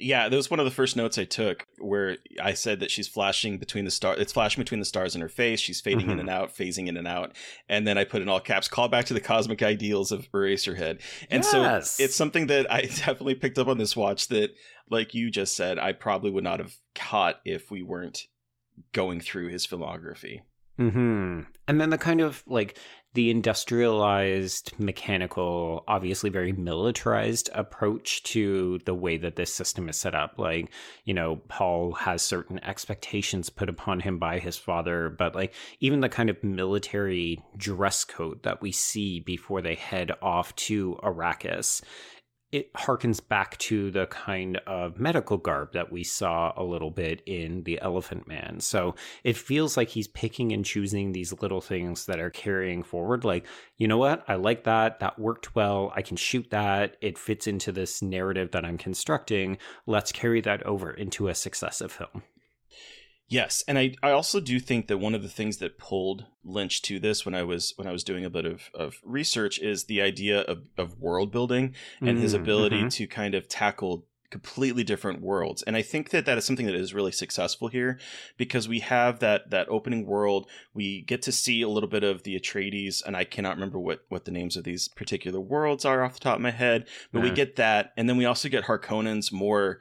Yeah, 0.00 0.28
that 0.28 0.36
was 0.36 0.48
one 0.48 0.60
of 0.60 0.64
the 0.64 0.70
first 0.70 0.94
notes 0.96 1.18
I 1.18 1.24
took 1.24 1.66
where 1.78 2.18
I 2.40 2.52
said 2.54 2.78
that 2.80 2.90
she's 2.90 3.08
flashing 3.08 3.58
between 3.58 3.84
the 3.84 3.90
stars. 3.90 4.20
It's 4.20 4.32
flashing 4.32 4.60
between 4.62 4.78
the 4.78 4.84
stars 4.86 5.16
in 5.16 5.20
her 5.20 5.28
face. 5.28 5.58
She's 5.58 5.80
fading 5.80 6.08
in 6.10 6.18
Mhm. 6.18 6.20
and 6.20 6.30
out, 6.30 6.54
phasing 6.54 6.86
in 6.86 6.96
and 6.96 7.08
out. 7.08 7.34
And 7.68 7.84
then 7.84 7.98
I 7.98 8.04
put 8.04 8.22
in 8.22 8.28
all 8.28 8.38
caps, 8.38 8.68
call 8.68 8.86
back 8.88 9.06
to 9.06 9.14
the 9.14 9.20
cosmic 9.20 9.60
ideals 9.60 10.12
of 10.12 10.30
Eraserhead. 10.30 11.00
And 11.30 11.42
Yes. 11.42 11.50
so 11.96 12.04
it's 12.04 12.14
something 12.14 12.46
that 12.46 12.70
I 12.72 12.82
definitely 13.06 13.34
picked 13.34 13.58
up 13.58 13.66
on 13.66 13.78
this 13.78 13.96
watch 13.96 14.28
that, 14.28 14.54
like 14.88 15.14
you 15.14 15.30
just 15.30 15.56
said, 15.56 15.80
I 15.80 15.92
probably 15.92 16.30
would 16.30 16.44
not 16.44 16.60
have 16.60 16.76
caught 16.94 17.40
if 17.44 17.68
we 17.70 17.82
weren't 17.82 18.26
going 18.92 19.20
through 19.20 19.48
his 19.48 19.66
filmography. 19.66 20.42
Hmm. 20.76 21.40
And 21.66 21.80
then 21.80 21.90
the 21.90 21.98
kind 21.98 22.20
of 22.20 22.44
like 22.46 22.78
the 23.14 23.30
industrialized, 23.30 24.72
mechanical, 24.78 25.82
obviously 25.88 26.30
very 26.30 26.52
militarized 26.52 27.48
approach 27.54 28.22
to 28.22 28.78
the 28.84 28.94
way 28.94 29.16
that 29.16 29.36
this 29.36 29.52
system 29.52 29.88
is 29.88 29.96
set 29.96 30.14
up. 30.14 30.34
Like, 30.38 30.70
you 31.04 31.14
know, 31.14 31.36
Paul 31.48 31.92
has 31.92 32.22
certain 32.22 32.62
expectations 32.62 33.50
put 33.50 33.68
upon 33.68 34.00
him 34.00 34.18
by 34.18 34.38
his 34.38 34.56
father, 34.56 35.08
but 35.08 35.34
like 35.34 35.54
even 35.80 36.00
the 36.00 36.08
kind 36.08 36.28
of 36.28 36.42
military 36.44 37.42
dress 37.56 38.04
code 38.04 38.42
that 38.42 38.60
we 38.60 38.72
see 38.72 39.20
before 39.20 39.62
they 39.62 39.74
head 39.74 40.12
off 40.20 40.54
to 40.56 40.98
Arrakis 41.02 41.82
it 42.50 42.72
harkens 42.72 43.26
back 43.26 43.58
to 43.58 43.90
the 43.90 44.06
kind 44.06 44.56
of 44.66 44.98
medical 44.98 45.36
garb 45.36 45.72
that 45.72 45.92
we 45.92 46.02
saw 46.02 46.52
a 46.56 46.64
little 46.64 46.90
bit 46.90 47.22
in 47.26 47.62
The 47.64 47.80
Elephant 47.80 48.26
Man. 48.26 48.60
So 48.60 48.94
it 49.22 49.36
feels 49.36 49.76
like 49.76 49.90
he's 49.90 50.08
picking 50.08 50.52
and 50.52 50.64
choosing 50.64 51.12
these 51.12 51.34
little 51.42 51.60
things 51.60 52.06
that 52.06 52.20
are 52.20 52.30
carrying 52.30 52.82
forward. 52.82 53.24
Like, 53.24 53.46
you 53.76 53.86
know 53.86 53.98
what? 53.98 54.24
I 54.28 54.36
like 54.36 54.64
that. 54.64 55.00
That 55.00 55.18
worked 55.18 55.54
well. 55.54 55.92
I 55.94 56.00
can 56.00 56.16
shoot 56.16 56.48
that. 56.50 56.96
It 57.02 57.18
fits 57.18 57.46
into 57.46 57.70
this 57.70 58.00
narrative 58.00 58.52
that 58.52 58.64
I'm 58.64 58.78
constructing. 58.78 59.58
Let's 59.86 60.12
carry 60.12 60.40
that 60.42 60.62
over 60.64 60.90
into 60.90 61.28
a 61.28 61.34
successive 61.34 61.92
film. 61.92 62.22
Yes, 63.28 63.62
and 63.68 63.78
I, 63.78 63.94
I 64.02 64.10
also 64.10 64.40
do 64.40 64.58
think 64.58 64.86
that 64.86 64.98
one 64.98 65.14
of 65.14 65.22
the 65.22 65.28
things 65.28 65.58
that 65.58 65.78
pulled 65.78 66.24
Lynch 66.44 66.80
to 66.82 66.98
this 66.98 67.26
when 67.26 67.34
I 67.34 67.42
was 67.42 67.74
when 67.76 67.86
I 67.86 67.92
was 67.92 68.02
doing 68.02 68.24
a 68.24 68.30
bit 68.30 68.46
of, 68.46 68.70
of 68.74 68.96
research 69.04 69.58
is 69.58 69.84
the 69.84 70.00
idea 70.00 70.40
of, 70.40 70.62
of 70.78 70.98
world 70.98 71.30
building 71.30 71.74
and 72.00 72.18
his 72.18 72.32
Mm, 72.32 72.40
ability 72.40 72.82
mhm. 72.84 72.90
to 72.92 73.06
kind 73.06 73.34
of 73.34 73.46
tackle 73.46 74.06
completely 74.30 74.84
different 74.84 75.22
worlds. 75.22 75.62
And 75.62 75.74
I 75.74 75.80
think 75.82 76.10
that 76.10 76.26
that 76.26 76.36
is 76.36 76.44
something 76.44 76.66
that 76.66 76.74
is 76.74 76.92
really 76.92 77.12
successful 77.12 77.68
here 77.68 77.98
because 78.36 78.68
we 78.68 78.80
have 78.80 79.20
that 79.20 79.50
that 79.50 79.68
opening 79.68 80.06
world. 80.06 80.48
We 80.72 81.02
get 81.02 81.20
to 81.22 81.32
see 81.32 81.60
a 81.62 81.68
little 81.68 81.88
bit 81.88 82.04
of 82.04 82.22
the 82.22 82.38
Atreides, 82.38 83.02
and 83.04 83.16
I 83.16 83.24
cannot 83.24 83.56
remember 83.56 83.78
what 83.78 84.04
what 84.08 84.24
the 84.24 84.30
names 84.30 84.56
of 84.56 84.64
these 84.64 84.88
particular 84.88 85.40
worlds 85.40 85.84
are 85.84 86.02
off 86.02 86.14
the 86.14 86.20
top 86.20 86.36
of 86.36 86.42
my 86.42 86.50
head, 86.50 86.86
but 87.12 87.22
we 87.22 87.30
get 87.30 87.56
that, 87.56 87.92
and 87.96 88.08
then 88.08 88.16
we 88.16 88.24
also 88.24 88.48
get 88.48 88.64
Harkonnen's 88.64 89.32
more 89.32 89.80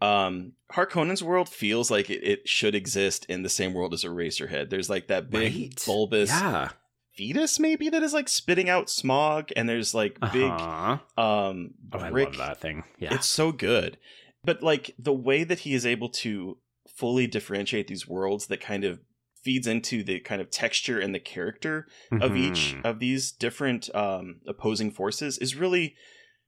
um 0.00 0.52
Harkonnen's 0.72 1.22
world 1.22 1.48
feels 1.48 1.90
like 1.90 2.10
it, 2.10 2.22
it 2.24 2.48
should 2.48 2.74
exist 2.74 3.24
in 3.28 3.42
the 3.42 3.48
same 3.48 3.72
world 3.74 3.94
as 3.94 4.04
Eraserhead. 4.04 4.70
There's 4.70 4.90
like 4.90 5.06
that 5.08 5.30
big 5.30 5.52
Right. 5.54 5.82
bulbous 5.86 6.30
Yeah. 6.30 6.70
fetus 7.16 7.60
maybe 7.60 7.88
that 7.90 8.02
is 8.02 8.12
like 8.12 8.28
spitting 8.28 8.68
out 8.68 8.90
smog 8.90 9.50
and 9.56 9.68
there's 9.68 9.94
like 9.94 10.18
big 10.32 10.50
Uh-huh. 10.50 10.98
um 11.22 11.74
Oh, 11.92 11.98
I 12.00 12.08
love 12.10 12.36
that 12.38 12.60
thing. 12.60 12.82
Yeah. 12.98 13.14
it's 13.14 13.28
so 13.28 13.52
good. 13.52 13.98
But 14.42 14.62
like 14.62 14.94
the 14.98 15.12
way 15.14 15.44
that 15.44 15.60
he 15.60 15.74
is 15.74 15.86
able 15.86 16.08
to 16.10 16.58
fully 16.96 17.26
differentiate 17.26 17.86
these 17.88 18.06
worlds 18.08 18.46
that 18.48 18.60
kind 18.60 18.84
of 18.84 19.00
feeds 19.42 19.66
into 19.66 20.02
the 20.02 20.20
kind 20.20 20.40
of 20.40 20.50
texture 20.50 20.98
and 20.98 21.14
the 21.14 21.20
character 21.20 21.86
of 22.10 22.34
each 22.36 22.74
Mhm. 22.74 22.84
of 22.84 22.98
these 22.98 23.30
different 23.30 23.94
um, 23.94 24.40
opposing 24.46 24.90
forces 24.90 25.38
is 25.38 25.54
really 25.54 25.94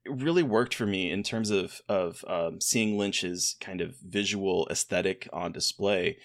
really 0.09 0.43
worked 0.43 0.75
for 0.75 0.87
me 0.87 1.11
in 1.11 1.23
terms 1.23 1.51
of 1.51 1.81
of 1.89 2.25
um, 2.29 2.61
seeing 2.61 2.99
Lynch's 2.99 3.57
kind 3.61 3.81
of 3.81 3.97
visual 4.07 4.67
aesthetic 4.71 5.29
on 5.33 5.53
display 5.53 6.19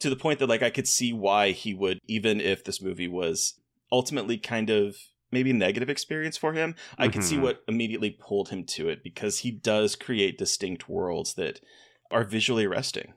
to 0.00 0.10
the 0.10 0.16
point 0.16 0.38
that 0.38 0.48
like 0.48 0.62
I 0.62 0.70
could 0.70 0.88
see 0.88 1.12
why 1.12 1.50
he 1.50 1.74
would 1.74 1.98
even 2.06 2.40
if 2.40 2.64
this 2.64 2.80
movie 2.80 3.08
was 3.08 3.54
ultimately 3.90 4.38
kind 4.38 4.70
of 4.70 4.96
maybe 5.30 5.52
negative 5.52 5.90
experience 5.90 6.36
for 6.36 6.52
him 6.52 6.74
I 6.96 7.08
could 7.08 7.24
see 7.24 7.36
Mhm. 7.36 7.42
what 7.42 7.62
immediately 7.68 8.10
pulled 8.10 8.48
him 8.50 8.64
to 8.64 8.88
it 8.88 9.02
because 9.02 9.40
he 9.40 9.50
does 9.50 9.96
create 9.96 10.38
distinct 10.38 10.88
worlds 10.88 11.34
that 11.34 11.60
are 12.10 12.24
visually 12.24 12.64
arresting 12.64 13.12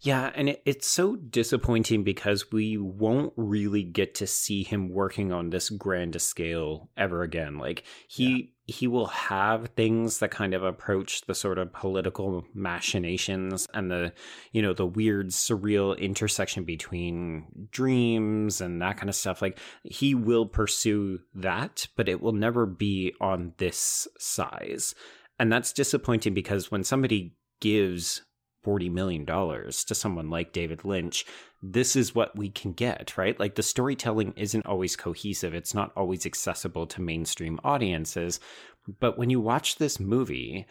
Yeah, 0.00 0.30
and 0.34 0.50
it, 0.50 0.62
it's 0.64 0.86
so 0.86 1.16
disappointing 1.16 2.04
because 2.04 2.52
we 2.52 2.76
won't 2.76 3.32
really 3.36 3.82
get 3.82 4.14
to 4.16 4.26
see 4.26 4.62
him 4.62 4.90
working 4.90 5.32
on 5.32 5.50
this 5.50 5.70
grand 5.70 6.20
scale 6.20 6.90
ever 6.96 7.22
again. 7.22 7.58
Like 7.58 7.84
he 8.06 8.52
yeah. 8.66 8.74
he 8.74 8.86
will 8.86 9.06
have 9.06 9.68
things 9.76 10.18
that 10.18 10.30
kind 10.30 10.54
of 10.54 10.62
approach 10.62 11.22
the 11.22 11.34
sort 11.34 11.58
of 11.58 11.72
political 11.72 12.44
machinations 12.54 13.66
and 13.72 13.90
the 13.90 14.12
you 14.52 14.60
know 14.60 14.74
the 14.74 14.86
weird 14.86 15.28
surreal 15.28 15.98
intersection 15.98 16.64
between 16.64 17.46
dreams 17.70 18.60
and 18.60 18.82
that 18.82 18.96
kind 18.96 19.08
of 19.08 19.16
stuff. 19.16 19.40
Like 19.40 19.58
he 19.84 20.14
will 20.14 20.46
pursue 20.46 21.20
that, 21.34 21.86
but 21.96 22.08
it 22.08 22.20
will 22.20 22.32
never 22.32 22.66
be 22.66 23.14
on 23.20 23.54
this 23.56 24.06
size. 24.18 24.94
And 25.38 25.50
that's 25.50 25.72
disappointing 25.72 26.34
because 26.34 26.70
when 26.70 26.84
somebody 26.84 27.34
gives 27.60 28.22
$40 28.64 28.90
million 28.90 29.26
to 29.26 29.94
someone 29.94 30.30
like 30.30 30.52
David 30.52 30.84
Lynch, 30.84 31.24
this 31.62 31.96
is 31.96 32.14
what 32.14 32.36
we 32.36 32.50
can 32.50 32.72
get, 32.72 33.16
right? 33.16 33.38
Like 33.38 33.54
the 33.54 33.62
storytelling 33.62 34.32
isn't 34.36 34.66
always 34.66 34.96
cohesive, 34.96 35.54
it's 35.54 35.74
not 35.74 35.92
always 35.96 36.26
accessible 36.26 36.86
to 36.88 37.00
mainstream 37.00 37.60
audiences. 37.64 38.40
But 39.00 39.18
when 39.18 39.30
you 39.30 39.40
watch 39.40 39.76
this 39.76 39.98
movie, 39.98 40.66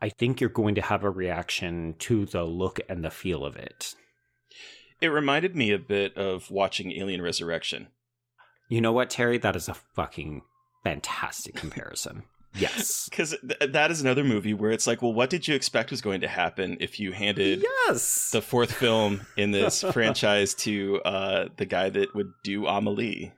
I 0.00 0.10
think 0.10 0.40
you're 0.40 0.50
going 0.50 0.76
to 0.76 0.82
have 0.82 1.04
a 1.04 1.10
reaction 1.10 1.94
to 2.00 2.24
the 2.24 2.44
look 2.44 2.80
and 2.88 3.04
the 3.04 3.10
feel 3.10 3.44
of 3.44 3.56
it. 3.56 3.94
It 5.00 5.08
reminded 5.08 5.56
me 5.56 5.72
a 5.72 5.78
bit 5.78 6.16
of 6.16 6.50
watching 6.50 6.92
Alien 6.92 7.22
Resurrection. 7.22 7.88
You 8.68 8.80
know 8.80 8.92
what, 8.92 9.10
Terry? 9.10 9.38
That 9.38 9.56
is 9.56 9.68
a 9.68 9.74
fucking 9.74 10.42
fantastic 10.84 11.54
comparison. 11.54 12.24
Yes. 12.54 13.08
Because 13.18 13.34
th- 13.40 13.72
that 13.72 13.90
is 13.90 14.00
another 14.00 14.22
movie 14.22 14.54
where 14.54 14.70
it's 14.70 14.86
like, 14.86 15.02
well, 15.02 15.12
what 15.12 15.28
did 15.28 15.48
you 15.48 15.54
expect 15.54 15.90
was 15.90 16.00
going 16.00 16.20
to 16.20 16.28
happen 16.28 16.76
if 16.78 17.00
you 17.00 17.10
handed 17.10 17.64
yes. 17.88 18.30
the 18.30 18.40
fourth 18.40 18.70
film 18.70 19.22
in 19.36 19.50
this 19.50 19.82
franchise 19.92 20.54
to 20.56 21.00
uh, 21.04 21.48
the 21.56 21.64
guy 21.64 21.88
that 21.90 22.14
would 22.14 22.30
do 22.44 22.66
Amelie? 22.66 23.32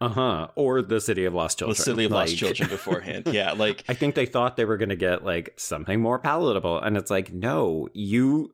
Uh 0.00 0.08
huh. 0.08 0.48
Or 0.56 0.82
the 0.82 1.00
City 1.00 1.26
of 1.26 1.34
Lost 1.34 1.58
Children. 1.58 1.76
The 1.76 1.82
City 1.82 2.04
of 2.06 2.10
like... 2.10 2.28
Lost 2.28 2.38
Children 2.38 2.68
beforehand. 2.70 3.28
Yeah. 3.30 3.52
Like, 3.56 3.84
I 3.88 3.94
think 3.94 4.16
they 4.16 4.26
thought 4.26 4.56
they 4.56 4.64
were 4.64 4.78
going 4.78 4.88
to 4.88 4.96
get 4.96 5.24
like 5.24 5.54
something 5.56 6.00
more 6.00 6.18
palatable. 6.18 6.80
And 6.80 6.96
it's 6.96 7.10
like, 7.10 7.32
no, 7.32 7.88
you. 7.92 8.52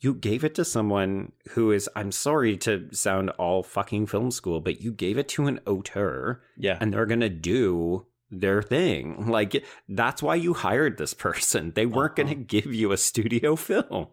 You 0.00 0.14
gave 0.14 0.42
it 0.42 0.56
to 0.56 0.64
someone 0.64 1.30
who 1.50 1.70
is, 1.70 1.88
I'm 1.94 2.10
sorry 2.10 2.56
to 2.56 2.88
sound 2.90 3.30
all 3.30 3.62
fucking 3.62 4.08
film 4.08 4.32
school, 4.32 4.60
but 4.60 4.80
you 4.80 4.90
gave 4.90 5.16
it 5.16 5.28
to 5.28 5.46
an 5.46 5.60
auteur. 5.64 6.42
Yeah. 6.58 6.76
And 6.80 6.92
they're 6.92 7.06
going 7.06 7.20
to 7.20 7.28
do 7.28 8.06
their 8.32 8.62
thing. 8.62 9.26
Like 9.26 9.64
that's 9.88 10.22
why 10.22 10.34
you 10.34 10.54
hired 10.54 10.96
this 10.96 11.14
person. 11.14 11.72
They 11.74 11.86
weren't 11.86 12.18
uh-huh. 12.18 12.24
going 12.24 12.38
to 12.38 12.60
give 12.62 12.74
you 12.74 12.90
a 12.90 12.96
studio 12.96 13.54
film. 13.56 14.08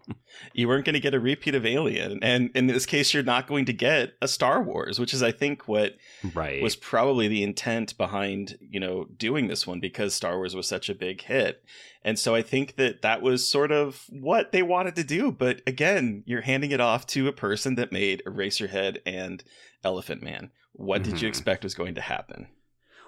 You 0.53 0.67
weren't 0.67 0.85
going 0.85 0.93
to 0.93 0.99
get 0.99 1.13
a 1.13 1.19
repeat 1.19 1.55
of 1.55 1.65
Alien, 1.65 2.19
and 2.21 2.51
in 2.53 2.67
this 2.67 2.85
case, 2.85 3.13
you're 3.13 3.23
not 3.23 3.47
going 3.47 3.65
to 3.65 3.73
get 3.73 4.13
a 4.21 4.27
Star 4.27 4.61
Wars, 4.61 4.99
which 4.99 5.13
is, 5.13 5.23
I 5.23 5.31
think, 5.31 5.67
what 5.67 5.95
right. 6.33 6.61
was 6.61 6.75
probably 6.75 7.27
the 7.27 7.43
intent 7.43 7.97
behind 7.97 8.57
you 8.61 8.79
know 8.79 9.05
doing 9.17 9.47
this 9.47 9.65
one 9.65 9.79
because 9.79 10.13
Star 10.13 10.37
Wars 10.37 10.55
was 10.55 10.67
such 10.67 10.89
a 10.89 10.95
big 10.95 11.21
hit. 11.21 11.63
And 12.03 12.17
so 12.17 12.33
I 12.33 12.41
think 12.41 12.77
that 12.77 13.01
that 13.01 13.21
was 13.21 13.47
sort 13.47 13.71
of 13.71 14.05
what 14.09 14.53
they 14.53 14.63
wanted 14.63 14.95
to 14.95 15.03
do. 15.03 15.33
But 15.33 15.61
again, 15.67 16.23
you're 16.25 16.41
handing 16.41 16.71
it 16.71 16.79
off 16.79 17.05
to 17.07 17.27
a 17.27 17.33
person 17.33 17.75
that 17.75 17.91
made 17.91 18.23
Eraserhead 18.25 18.99
and 19.05 19.43
Elephant 19.83 20.23
Man. 20.23 20.51
What 20.71 21.01
mm-hmm. 21.01 21.11
did 21.11 21.21
you 21.21 21.25
mm-hmm. 21.25 21.29
expect 21.29 21.63
was 21.63 21.75
going 21.75 21.95
to 21.95 22.01
happen? 22.01 22.47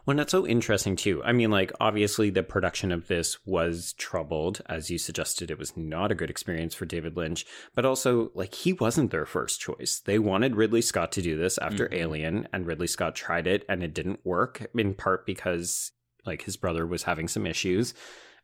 Well, 0.06 0.18
that's 0.18 0.32
so 0.32 0.48
interesting 0.48 0.96
too. 0.96 1.24
I 1.24 1.32
mean, 1.32 1.52
like, 1.52 1.72
obviously, 1.80 2.30
the 2.30 2.44
production 2.44 2.92
of 2.92 3.08
this 3.08 3.38
was 3.46 3.94
troubled. 3.94 4.62
As 4.68 4.90
you 4.90 4.98
suggested, 4.98 5.52
it 5.52 5.60
was 5.60 5.78
not 5.78 6.12
a 6.12 6.16
good 6.16 6.30
experience 6.30 6.74
for 6.74 6.86
David 6.86 7.16
Lynch, 7.16 7.46
but 7.76 7.86
also, 7.86 8.32
like, 8.34 8.54
he 8.54 8.74
wasn't 8.74 9.12
their 9.12 9.26
first 9.26 9.62
choice. 9.62 10.02
They 10.04 10.18
wanted 10.18 10.56
Ridley 10.56 10.82
Scott 10.82 11.12
to 11.14 11.22
do 11.22 11.38
this 11.38 11.58
after 11.60 11.86
mm-hmm. 11.86 12.00
Alien, 12.00 12.48
and 12.52 12.66
Ridley 12.66 12.88
Scott 12.88 13.16
tried 13.16 13.46
it 13.48 13.64
and 13.70 13.84
it 13.84 13.94
didn't 13.94 14.26
work, 14.26 14.66
in 14.76 14.94
part 14.96 15.26
because, 15.26 15.92
like, 16.26 16.44
his 16.44 16.58
brother 16.58 16.88
was 16.88 17.04
having 17.04 17.28
some 17.28 17.46
issues. 17.46 17.94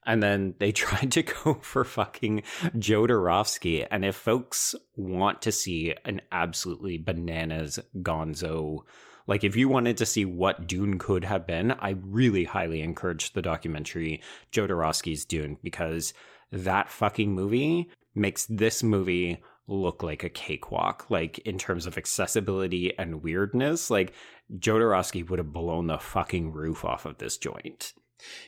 And 0.05 0.23
then 0.23 0.53
they 0.59 0.71
tried 0.73 1.11
to 1.13 1.23
go 1.23 1.55
for 1.55 1.83
fucking 1.83 2.43
Jodorowsky. 2.75 3.85
And 3.89 4.05
if 4.05 4.15
folks 4.15 4.75
want 4.95 5.41
to 5.43 5.51
see 5.51 5.95
an 6.05 6.21
absolutely 6.31 6.97
bananas 6.97 7.79
gonzo 7.97 8.83
like, 9.27 9.43
if 9.43 9.55
you 9.55 9.69
wanted 9.69 9.97
to 9.97 10.05
see 10.05 10.25
what 10.25 10.67
Dune 10.67 10.97
could 10.97 11.25
have 11.25 11.45
been, 11.45 11.71
I 11.71 11.95
really 12.01 12.45
highly 12.45 12.81
encourage 12.81 13.33
the 13.33 13.41
documentary 13.41 14.21
Jodorowsky's 14.51 15.25
Dune 15.25 15.57
because 15.61 16.13
that 16.51 16.89
fucking 16.89 17.33
movie 17.33 17.91
makes 18.15 18.45
this 18.45 18.81
movie 18.81 19.43
look 19.67 20.01
like 20.01 20.23
a 20.23 20.29
cakewalk. 20.29 21.07
Like, 21.09 21.39
in 21.39 21.57
terms 21.57 21.85
of 21.85 21.97
accessibility 21.97 22.97
and 22.97 23.21
weirdness, 23.21 23.91
like, 23.91 24.13
Jodorowsky 24.57 25.29
would 25.29 25.39
have 25.39 25.51
blown 25.51 25.87
the 25.87 25.97
fucking 25.97 26.53
roof 26.53 26.85
off 26.85 27.05
of 27.05 27.17
this 27.17 27.37
joint. 27.37 27.93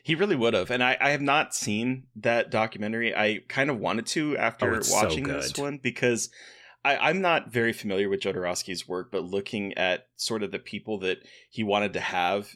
He 0.02 0.15
really 0.15 0.36
would 0.36 0.54
have. 0.54 0.72
And 0.72 0.84
I, 0.84 0.98
I 1.00 1.10
have 1.12 1.22
not 1.22 1.54
seen 1.54 2.04
that 2.15 2.50
documentary. 2.50 3.13
I 3.13 3.42
kind 3.48 3.70
of 3.70 3.80
wanted 3.80 4.08
to 4.08 4.38
after 4.38 4.76
oh, 4.76 4.82
watching 4.89 5.26
so 5.26 5.34
this 5.34 5.58
one 5.58 5.78
because 5.78 6.30
I, 6.95 7.10
am 7.10 7.21
not 7.21 7.52
very 7.52 7.73
familiar 7.73 8.10
with 8.10 8.21
Jodorowsky's 8.21 8.88
work, 8.88 9.12
but 9.12 9.23
looking 9.23 9.73
at 9.78 10.08
sort 10.15 10.43
of 10.43 10.52
the 10.52 10.60
people 10.60 10.99
that 10.99 11.19
he 11.49 11.63
wanted 11.63 11.93
to 11.93 11.99
have 11.99 12.56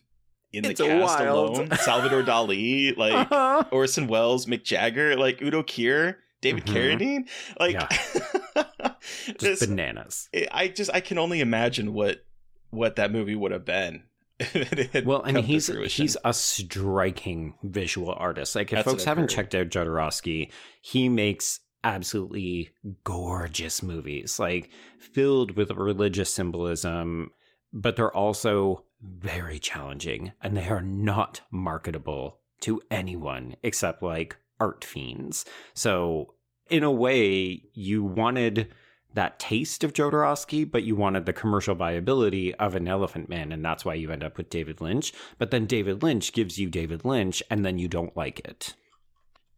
in 0.51 0.65
it's 0.65 0.79
the 0.79 0.87
cast 0.87 1.19
wild. 1.19 1.57
alone, 1.57 1.71
Salvador 1.77 2.23
Dali, 2.23 2.95
like 2.95 3.13
uh-huh. 3.31 3.63
Orson 3.71 4.07
Welles, 4.07 4.45
Mick 4.45 4.63
Jagger, 4.63 5.15
like 5.15 5.41
Udo 5.41 5.63
Kier, 5.63 6.17
David 6.41 6.65
mm-hmm. 6.65 6.75
Carradine, 6.75 7.29
like 7.59 7.73
yeah. 7.73 8.93
just 9.25 9.39
this, 9.39 9.65
bananas. 9.65 10.29
I 10.51 10.67
just 10.67 10.91
I 10.93 10.99
can 10.99 11.17
only 11.17 11.41
imagine 11.41 11.93
what 11.93 12.23
what 12.69 12.97
that 12.97 13.11
movie 13.11 13.35
would 13.35 13.51
have 13.51 13.65
been. 13.65 14.03
well, 15.05 15.21
I 15.23 15.31
mean, 15.31 15.43
he's 15.43 15.67
he's 15.93 16.17
a 16.25 16.33
striking 16.33 17.55
visual 17.63 18.13
artist. 18.13 18.55
Like, 18.55 18.71
if 18.73 18.77
That's 18.77 18.87
folks 18.87 19.03
haven't 19.03 19.29
checked 19.29 19.55
out 19.55 19.67
Jodorowsky, 19.69 20.51
he 20.81 21.07
makes 21.07 21.59
absolutely 21.83 22.69
gorgeous 23.03 23.83
movies, 23.83 24.39
like 24.39 24.69
filled 24.99 25.55
with 25.55 25.71
religious 25.71 26.33
symbolism, 26.33 27.31
but 27.71 27.95
they're 27.95 28.15
also 28.15 28.83
very 29.01 29.59
challenging 29.59 30.31
and 30.41 30.55
they 30.55 30.67
are 30.67 30.81
not 30.81 31.41
marketable 31.51 32.39
to 32.61 32.81
anyone 32.89 33.55
except 33.63 34.01
like 34.01 34.37
art 34.59 34.85
fiends. 34.85 35.45
So, 35.73 36.35
in 36.69 36.83
a 36.83 36.91
way, 36.91 37.63
you 37.73 38.03
wanted 38.03 38.73
that 39.13 39.37
taste 39.37 39.83
of 39.83 39.93
Jodorowsky, 39.93 40.69
but 40.69 40.83
you 40.83 40.95
wanted 40.95 41.25
the 41.25 41.33
commercial 41.33 41.75
viability 41.75 42.55
of 42.55 42.75
an 42.75 42.87
Elephant 42.87 43.29
Man, 43.29 43.51
and 43.51 43.63
that's 43.63 43.85
why 43.85 43.93
you 43.93 44.11
end 44.11 44.23
up 44.23 44.37
with 44.37 44.49
David 44.49 44.81
Lynch. 44.81 45.13
But 45.37 45.51
then 45.51 45.65
David 45.65 46.01
Lynch 46.01 46.33
gives 46.33 46.57
you 46.57 46.69
David 46.69 47.05
Lynch, 47.05 47.43
and 47.49 47.65
then 47.65 47.77
you 47.77 47.87
don't 47.87 48.15
like 48.17 48.39
it. 48.39 48.73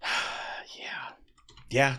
yeah. 0.77 1.11
Yeah. 1.69 1.97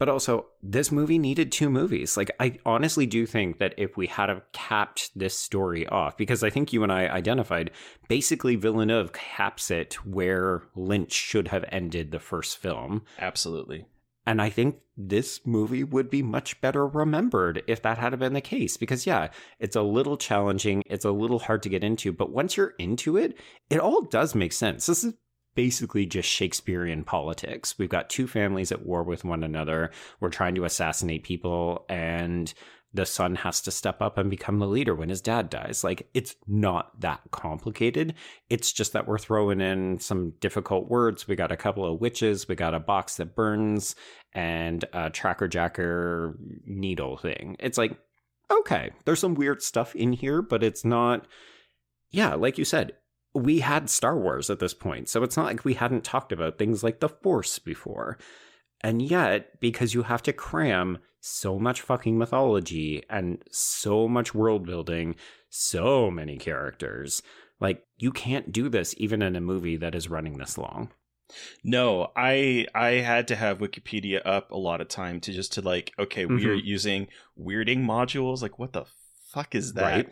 But 0.00 0.08
also, 0.08 0.46
this 0.62 0.90
movie 0.90 1.18
needed 1.18 1.52
two 1.52 1.68
movies. 1.68 2.16
Like, 2.16 2.30
I 2.40 2.56
honestly 2.64 3.04
do 3.04 3.26
think 3.26 3.58
that 3.58 3.74
if 3.76 3.98
we 3.98 4.06
had 4.06 4.30
have 4.30 4.50
capped 4.52 5.10
this 5.14 5.38
story 5.38 5.86
off, 5.86 6.16
because 6.16 6.42
I 6.42 6.48
think 6.48 6.72
you 6.72 6.82
and 6.82 6.90
I 6.90 7.06
identified, 7.06 7.70
basically 8.08 8.56
Villeneuve 8.56 9.12
caps 9.12 9.70
it 9.70 9.94
where 10.06 10.62
Lynch 10.74 11.12
should 11.12 11.48
have 11.48 11.66
ended 11.68 12.12
the 12.12 12.18
first 12.18 12.56
film. 12.56 13.02
Absolutely. 13.18 13.84
And 14.26 14.40
I 14.40 14.48
think 14.48 14.76
this 14.96 15.40
movie 15.44 15.84
would 15.84 16.08
be 16.08 16.22
much 16.22 16.60
better 16.62 16.86
remembered 16.86 17.62
if 17.66 17.82
that 17.82 17.98
had 17.98 18.18
been 18.18 18.32
the 18.32 18.40
case. 18.40 18.78
Because, 18.78 19.06
yeah, 19.06 19.28
it's 19.58 19.76
a 19.76 19.82
little 19.82 20.16
challenging, 20.16 20.82
it's 20.86 21.04
a 21.04 21.10
little 21.10 21.40
hard 21.40 21.62
to 21.64 21.68
get 21.68 21.84
into, 21.84 22.10
but 22.10 22.32
once 22.32 22.56
you're 22.56 22.74
into 22.78 23.18
it, 23.18 23.36
it 23.68 23.80
all 23.80 24.02
does 24.02 24.34
make 24.34 24.54
sense. 24.54 24.86
This 24.86 25.04
is 25.04 25.12
basically 25.54 26.06
just 26.06 26.28
Shakespearean 26.28 27.04
politics. 27.04 27.78
We've 27.78 27.88
got 27.88 28.10
two 28.10 28.26
families 28.26 28.72
at 28.72 28.86
war 28.86 29.02
with 29.02 29.24
one 29.24 29.42
another. 29.42 29.90
We're 30.20 30.30
trying 30.30 30.54
to 30.56 30.64
assassinate 30.64 31.24
people, 31.24 31.84
and 31.88 32.52
the 32.92 33.06
son 33.06 33.36
has 33.36 33.60
to 33.62 33.70
step 33.70 34.02
up 34.02 34.18
and 34.18 34.28
become 34.28 34.58
the 34.58 34.66
leader 34.66 34.94
when 34.96 35.10
his 35.10 35.20
dad 35.20 35.48
dies. 35.48 35.84
Like, 35.84 36.08
it's 36.12 36.34
not 36.48 37.00
that 37.00 37.20
complicated. 37.30 38.14
It's 38.48 38.72
just 38.72 38.92
that 38.94 39.06
we're 39.06 39.18
throwing 39.18 39.60
in 39.60 40.00
some 40.00 40.32
difficult 40.40 40.88
words. 40.88 41.28
We 41.28 41.36
got 41.36 41.52
a 41.52 41.56
couple 41.56 41.84
of 41.84 42.00
witches, 42.00 42.48
we 42.48 42.56
got 42.56 42.74
a 42.74 42.80
box 42.80 43.16
that 43.16 43.36
burns, 43.36 43.94
and 44.32 44.84
a 44.92 45.08
tracker 45.08 45.46
jacker 45.46 46.36
needle 46.64 47.16
thing. 47.16 47.56
It's 47.60 47.78
like, 47.78 47.96
okay, 48.50 48.90
there's 49.04 49.20
some 49.20 49.34
weird 49.34 49.62
stuff 49.62 49.94
in 49.94 50.12
here, 50.12 50.42
but 50.42 50.64
it's 50.64 50.84
not. 50.84 51.28
Yeah, 52.10 52.34
like 52.34 52.58
you 52.58 52.64
said, 52.64 52.94
we 53.34 53.60
had 53.60 53.88
Star 53.90 54.18
Wars 54.18 54.50
at 54.50 54.58
this 54.58 54.74
point, 54.74 55.08
so 55.08 55.22
it's 55.22 55.36
not 55.36 55.46
like 55.46 55.64
we 55.64 55.74
hadn't 55.74 56.04
talked 56.04 56.32
about 56.32 56.58
things 56.58 56.82
like 56.82 57.00
the 57.00 57.08
Force 57.08 57.58
before. 57.58 58.18
And 58.82 59.02
yet, 59.02 59.60
because 59.60 59.94
you 59.94 60.02
have 60.04 60.22
to 60.22 60.32
cram 60.32 60.98
so 61.20 61.58
much 61.58 61.82
fucking 61.82 62.16
mythology 62.16 63.02
and 63.10 63.42
so 63.50 64.08
much 64.08 64.34
world 64.34 64.64
building, 64.66 65.16
so 65.50 66.10
many 66.10 66.38
characters, 66.38 67.22
like 67.60 67.84
you 67.98 68.10
can't 68.10 68.52
do 68.52 68.68
this 68.70 68.94
even 68.96 69.20
in 69.20 69.36
a 69.36 69.40
movie 69.40 69.76
that 69.76 69.94
is 69.94 70.08
running 70.08 70.38
this 70.38 70.56
long. 70.56 70.90
No, 71.62 72.10
I 72.16 72.66
I 72.74 72.92
had 72.92 73.28
to 73.28 73.36
have 73.36 73.58
Wikipedia 73.58 74.22
up 74.24 74.50
a 74.50 74.56
lot 74.56 74.80
of 74.80 74.88
time 74.88 75.20
to 75.20 75.32
just 75.32 75.52
to 75.52 75.60
like, 75.62 75.92
okay, 75.98 76.24
we 76.26 76.46
are 76.46 76.56
Mhm. 76.56 76.64
using 76.64 77.06
weirding 77.38 77.84
modules. 77.84 78.42
Like, 78.42 78.58
what 78.58 78.72
the 78.72 78.86
fuck 79.32 79.54
is 79.54 79.74
that? 79.74 79.82
Right. 79.82 80.08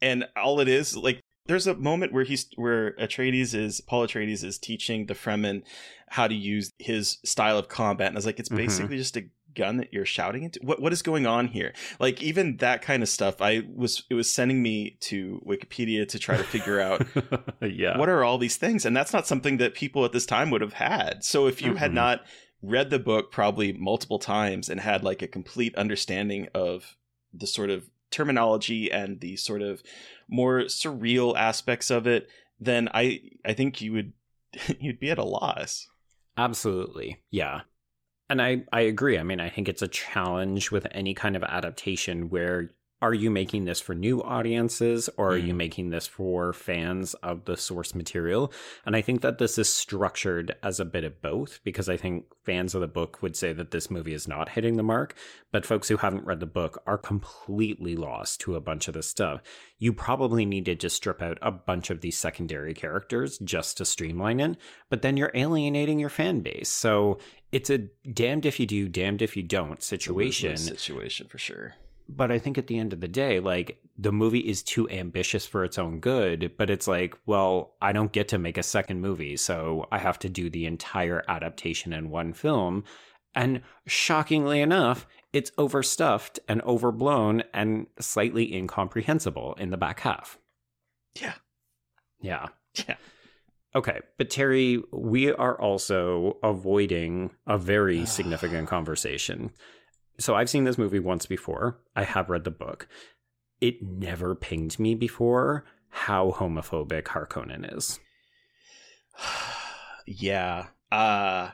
And 0.00 0.26
all 0.36 0.60
it 0.60 0.66
is, 0.68 0.96
like, 0.96 1.21
there's 1.46 1.66
a 1.66 1.74
moment 1.74 2.12
where 2.12 2.24
he's 2.24 2.46
where 2.56 2.92
Atreides 2.92 3.54
is 3.54 3.80
Paul 3.80 4.06
Atreides 4.06 4.44
is 4.44 4.58
teaching 4.58 5.06
the 5.06 5.14
Fremen 5.14 5.62
how 6.08 6.28
to 6.28 6.34
use 6.34 6.70
his 6.78 7.18
style 7.24 7.58
of 7.58 7.68
combat, 7.68 8.08
and 8.08 8.16
I 8.16 8.18
was 8.18 8.26
like, 8.26 8.38
it's 8.38 8.48
Mhm. 8.48 8.56
basically 8.56 8.96
just 8.98 9.16
a 9.16 9.24
gun 9.54 9.76
that 9.78 9.92
you're 9.92 10.06
shouting 10.06 10.44
into. 10.44 10.60
What 10.62 10.80
what 10.80 10.92
is 10.92 11.02
going 11.02 11.26
on 11.26 11.48
here? 11.48 11.74
Like, 12.00 12.22
even 12.22 12.56
that 12.58 12.80
kind 12.80 13.02
of 13.02 13.08
stuff, 13.08 13.42
I 13.42 13.62
was 13.74 14.04
it 14.08 14.14
was 14.14 14.30
sending 14.30 14.62
me 14.62 14.96
to 15.00 15.42
Wikipedia 15.46 16.06
to 16.08 16.18
try 16.18 16.36
to 16.36 16.44
figure 16.44 16.80
out 16.80 17.06
yeah. 17.60 17.98
what 17.98 18.08
are 18.08 18.24
all 18.24 18.38
these 18.38 18.56
things 18.56 18.86
and 18.86 18.96
that's 18.96 19.12
not 19.12 19.26
something 19.26 19.58
that 19.58 19.74
people 19.74 20.04
at 20.04 20.12
this 20.12 20.24
time 20.26 20.50
would 20.50 20.60
have 20.62 20.72
had 20.74 21.22
so 21.22 21.46
if 21.46 21.60
you 21.60 21.74
had 21.74 21.90
Mhm. 21.90 21.94
not 21.94 22.24
read 22.62 22.88
the 22.90 22.98
book 22.98 23.30
probably 23.32 23.72
multiple 23.74 24.18
times 24.18 24.68
and 24.70 24.80
had 24.80 25.02
like 25.04 25.20
a 25.20 25.26
complete 25.28 25.74
understanding 25.76 26.48
of 26.54 26.96
the 27.34 27.46
sort 27.46 27.68
of 27.70 27.90
terminology 28.12 28.92
and 28.92 29.20
the 29.20 29.36
sort 29.36 29.62
of 29.62 29.82
more 30.28 30.60
surreal 30.62 31.36
aspects 31.36 31.90
of 31.90 32.06
it 32.06 32.28
then 32.60 32.88
i 32.94 33.20
i 33.44 33.52
think 33.52 33.80
you 33.80 33.92
would 33.92 34.12
you'd 34.80 35.00
be 35.00 35.10
at 35.10 35.18
a 35.18 35.24
loss 35.24 35.88
Absolutely. 36.36 37.18
Yeah. 37.30 37.62
And 38.30 38.40
I, 38.40 38.64
I 38.72 38.80
agree. 38.82 39.18
I 39.18 39.22
mean, 39.22 39.40
I 39.40 39.50
think 39.50 39.68
it's 39.68 39.82
a 39.82 39.88
challenge 39.88 40.70
with 40.70 40.86
any 40.92 41.14
kind 41.14 41.36
of 41.36 41.42
adaptation 41.42 42.30
where 42.30 42.70
are 43.02 43.12
you 43.12 43.30
making 43.30 43.64
this 43.64 43.80
for 43.80 43.96
new 43.96 44.22
audiences 44.22 45.10
or 45.16 45.32
are 45.32 45.36
you 45.36 45.52
Mhm. 45.52 45.56
making 45.56 45.90
this 45.90 46.06
for 46.06 46.52
fans 46.52 47.14
of 47.14 47.44
the 47.46 47.56
source 47.56 47.96
material? 47.96 48.52
And 48.86 48.94
I 48.94 49.02
think 49.02 49.22
that 49.22 49.38
this 49.38 49.58
is 49.58 49.68
structured 49.68 50.54
as 50.62 50.78
a 50.78 50.84
bit 50.84 51.02
of 51.02 51.20
both 51.20 51.58
because 51.64 51.88
I 51.88 51.96
think 51.96 52.26
fans 52.44 52.76
of 52.76 52.80
the 52.80 52.86
book 52.86 53.20
would 53.20 53.34
say 53.34 53.52
that 53.52 53.72
this 53.72 53.90
movie 53.90 54.14
is 54.14 54.28
not 54.28 54.50
hitting 54.50 54.76
the 54.76 54.84
mark, 54.84 55.16
but 55.50 55.66
folks 55.66 55.88
who 55.88 55.96
haven't 55.96 56.24
read 56.24 56.38
the 56.38 56.46
book 56.46 56.80
are 56.86 56.96
completely 56.96 57.96
lost 57.96 58.40
to 58.42 58.54
a 58.54 58.60
bunch 58.60 58.86
of 58.86 58.94
this 58.94 59.08
stuff. 59.08 59.42
You 59.78 59.92
probably 59.92 60.46
needed 60.46 60.78
to 60.80 60.88
strip 60.88 61.20
out 61.20 61.38
a 61.42 61.50
bunch 61.50 61.90
of 61.90 62.02
these 62.02 62.16
secondary 62.16 62.72
characters 62.72 63.36
just 63.38 63.76
to 63.78 63.84
streamline 63.84 64.38
it, 64.38 64.56
but 64.90 65.02
then 65.02 65.16
you're 65.16 65.32
alienating 65.34 65.98
your 65.98 66.08
fan 66.08 66.38
base. 66.40 66.68
So 66.68 67.18
it's 67.50 67.68
a 67.68 67.78
damned 67.78 68.46
if 68.46 68.60
you 68.60 68.66
do, 68.66 68.88
damned 68.88 69.22
if 69.22 69.36
you 69.36 69.42
don't 69.42 69.82
situation. 69.82 70.56
Situation 70.56 71.26
for 71.26 71.38
sure 71.38 71.74
But 72.08 72.30
I 72.30 72.38
think 72.38 72.58
at 72.58 72.66
the 72.66 72.78
end 72.78 72.92
of 72.92 73.00
the 73.00 73.08
day, 73.08 73.40
like 73.40 73.78
the 73.96 74.12
movie 74.12 74.40
is 74.40 74.62
too 74.62 74.88
ambitious 74.90 75.46
for 75.46 75.64
its 75.64 75.78
own 75.78 76.00
good. 76.00 76.52
But 76.56 76.70
it's 76.70 76.88
like, 76.88 77.16
well, 77.26 77.74
I 77.80 77.92
don't 77.92 78.12
get 78.12 78.28
to 78.28 78.38
make 78.38 78.58
a 78.58 78.62
second 78.62 79.00
movie, 79.00 79.36
so 79.36 79.86
I 79.92 79.98
have 79.98 80.18
to 80.20 80.28
do 80.28 80.50
the 80.50 80.66
entire 80.66 81.22
adaptation 81.28 81.92
in 81.92 82.10
one 82.10 82.32
film. 82.32 82.84
And 83.34 83.62
shockingly 83.86 84.60
enough, 84.60 85.06
it's 85.32 85.52
overstuffed 85.56 86.38
and 86.48 86.60
overblown 86.62 87.44
and 87.54 87.86
slightly 87.98 88.54
incomprehensible 88.54 89.54
in 89.54 89.70
the 89.70 89.78
back 89.78 90.00
half. 90.00 90.38
yeah 91.18 91.34
Yeah. 92.20 92.48
yeah 92.86 92.96
Okay, 93.74 94.00
but 94.18 94.28
Terry, 94.28 94.82
we 94.92 95.32
are 95.32 95.58
also 95.58 96.36
avoiding 96.42 97.30
a 97.46 97.56
very 97.56 98.04
significant 98.06 98.68
conversation. 98.68 99.50
So 100.18 100.34
I've 100.34 100.50
seen 100.50 100.64
this 100.64 100.78
movie 100.78 100.98
once 100.98 101.26
before. 101.26 101.78
I 101.96 102.04
have 102.04 102.30
read 102.30 102.44
the 102.44 102.50
book. 102.50 102.86
It 103.60 103.82
never 103.82 104.34
pinged 104.34 104.78
me 104.78 104.94
before 104.94 105.64
how 105.88 106.32
homophobic 106.32 107.04
Harkonnen 107.04 107.76
is. 107.76 108.00
yeah 110.06 110.66
uh 110.90 111.50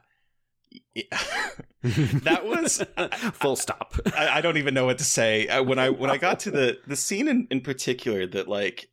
that 1.83 2.45
was 2.45 2.85
Full 3.35 3.57
stop. 3.57 3.95
I, 4.15 4.39
I 4.39 4.41
don't 4.41 4.57
even 4.57 4.75
know 4.75 4.85
what 4.87 4.99
to 4.99 5.05
say 5.05 5.47
Uh, 5.49 5.63
when 5.63 5.79
I 5.79 5.91
when 5.91 6.11
I 6.11 6.19
got 6.19 6.41
to 6.41 6.51
the 6.51 6.79
the 6.87 6.97
scene 6.97 7.29
in, 7.29 7.47
in 7.51 7.61
particular 7.61 8.27
that 8.27 8.49
like 8.49 8.89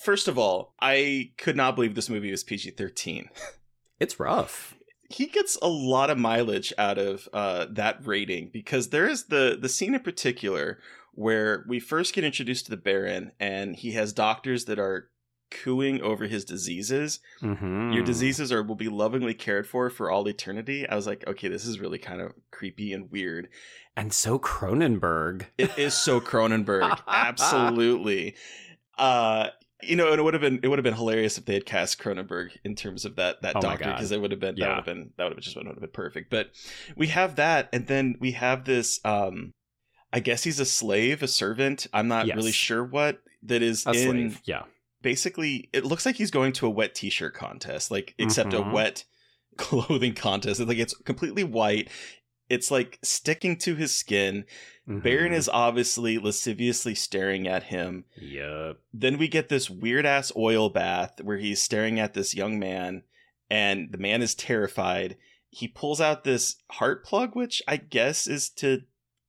first 0.00 0.28
of 0.28 0.38
all 0.38 0.74
I 0.80 1.32
could 1.38 1.56
not 1.56 1.74
believe 1.74 1.94
this 1.94 2.10
movie 2.10 2.30
was 2.30 2.44
PG 2.44 2.72
thirteen. 2.72 3.28
It's 4.00 4.18
rough. 4.18 4.74
He 5.12 5.26
gets 5.26 5.56
a 5.60 5.68
lot 5.68 6.10
of 6.10 6.18
mileage 6.18 6.72
out 6.78 6.98
of 6.98 7.28
uh, 7.32 7.66
that 7.70 8.06
rating 8.06 8.50
because 8.52 8.88
there 8.88 9.06
is 9.06 9.24
the 9.24 9.58
the 9.60 9.68
scene 9.68 9.94
in 9.94 10.00
particular 10.00 10.78
where 11.14 11.64
we 11.68 11.78
first 11.78 12.14
get 12.14 12.24
introduced 12.24 12.64
to 12.64 12.70
the 12.70 12.76
Baron 12.76 13.32
and 13.38 13.76
he 13.76 13.92
has 13.92 14.12
doctors 14.12 14.64
that 14.64 14.78
are 14.78 15.10
cooing 15.50 16.00
over 16.00 16.24
his 16.26 16.46
diseases. 16.46 17.20
Mhm. 17.42 17.94
Your 17.94 18.02
diseases 18.02 18.50
are 18.50 18.62
will 18.62 18.74
be 18.74 18.88
lovingly 18.88 19.34
cared 19.34 19.66
for 19.66 19.90
for 19.90 20.10
all 20.10 20.26
eternity. 20.26 20.88
I 20.88 20.94
was 20.96 21.06
like, 21.06 21.26
okay, 21.26 21.48
this 21.48 21.66
is 21.66 21.78
really 21.78 21.98
kind 21.98 22.22
of 22.22 22.32
creepy 22.50 22.94
and 22.94 23.10
weird. 23.10 23.48
And 23.94 24.12
so 24.14 24.38
Cronenberg. 24.38 25.44
It 25.58 25.78
is 25.78 25.92
so 25.92 26.20
Cronenberg, 26.22 26.98
absolutely. 27.06 28.34
Uh, 28.96 29.48
you 29.82 29.96
know, 29.96 30.10
and 30.12 30.18
it 30.20 30.22
would 30.22 30.34
have 30.34 30.40
been 30.40 30.60
it 30.62 30.68
would 30.68 30.78
have 30.78 30.84
been 30.84 30.94
hilarious 30.94 31.38
if 31.38 31.44
they 31.44 31.54
had 31.54 31.66
cast 31.66 31.98
Cronenberg 31.98 32.50
in 32.64 32.74
terms 32.74 33.04
of 33.04 33.16
that 33.16 33.42
that 33.42 33.56
Oh 33.56 33.60
doctor 33.60 33.90
because 33.90 34.12
it 34.12 34.20
would 34.20 34.30
have 34.30 34.40
been 34.40 34.54
that 34.54 34.60
Yeah. 34.60 34.68
would 34.68 34.76
have 34.76 34.84
been 34.84 35.10
that 35.16 35.24
would 35.24 35.32
have 35.34 35.42
just 35.42 35.56
would 35.56 35.66
have 35.66 35.80
been 35.80 35.88
perfect. 35.90 36.30
But 36.30 36.50
we 36.96 37.08
have 37.08 37.36
that, 37.36 37.68
and 37.72 37.86
then 37.86 38.16
we 38.20 38.32
have 38.32 38.64
this. 38.64 39.00
um 39.04 39.52
I 40.14 40.20
guess 40.20 40.44
he's 40.44 40.60
a 40.60 40.66
slave, 40.66 41.22
a 41.22 41.28
servant. 41.28 41.86
I'm 41.94 42.06
not 42.06 42.26
Yes. 42.26 42.36
really 42.36 42.52
sure 42.52 42.84
what 42.84 43.22
that 43.44 43.62
is 43.62 43.86
A 43.86 43.90
in. 43.92 43.96
slave. 44.10 44.40
Yeah. 44.44 44.64
Basically, 45.00 45.70
it 45.72 45.84
looks 45.86 46.04
like 46.04 46.16
he's 46.16 46.30
going 46.30 46.52
to 46.52 46.66
a 46.66 46.70
wet 46.70 46.94
T-shirt 46.94 47.32
contest, 47.34 47.90
like 47.90 48.14
except 48.18 48.52
a 48.52 48.58
Mhm. 48.60 48.72
wet 48.72 49.04
clothing 49.56 50.14
contest. 50.14 50.60
It's 50.60 50.68
like 50.68 50.78
it's 50.78 50.94
completely 51.04 51.44
white. 51.44 51.88
It's 52.52 52.70
like 52.70 52.98
sticking 53.02 53.56
to 53.60 53.74
his 53.74 53.94
skin. 53.94 54.44
Baron 54.86 55.32
Mhm. 55.32 55.36
is 55.36 55.48
obviously 55.48 56.18
lasciviously 56.18 56.94
staring 56.94 57.46
at 57.48 57.64
him. 57.64 58.04
Yep. 58.20 58.78
Then 58.92 59.16
we 59.16 59.28
get 59.28 59.48
this 59.48 59.70
weird 59.70 60.04
ass 60.04 60.32
oil 60.36 60.68
bath 60.68 61.20
where 61.22 61.38
he's 61.38 61.62
staring 61.62 61.98
at 61.98 62.14
this 62.14 62.34
young 62.34 62.58
man, 62.58 63.04
and 63.48 63.90
the 63.92 63.98
man 63.98 64.22
is 64.22 64.34
terrified. 64.34 65.16
He 65.50 65.68
pulls 65.68 66.00
out 66.00 66.24
this 66.24 66.56
heart 66.72 67.04
plug, 67.04 67.34
which 67.36 67.62
I 67.68 67.76
guess 67.76 68.26
is 68.26 68.48
to 68.56 68.82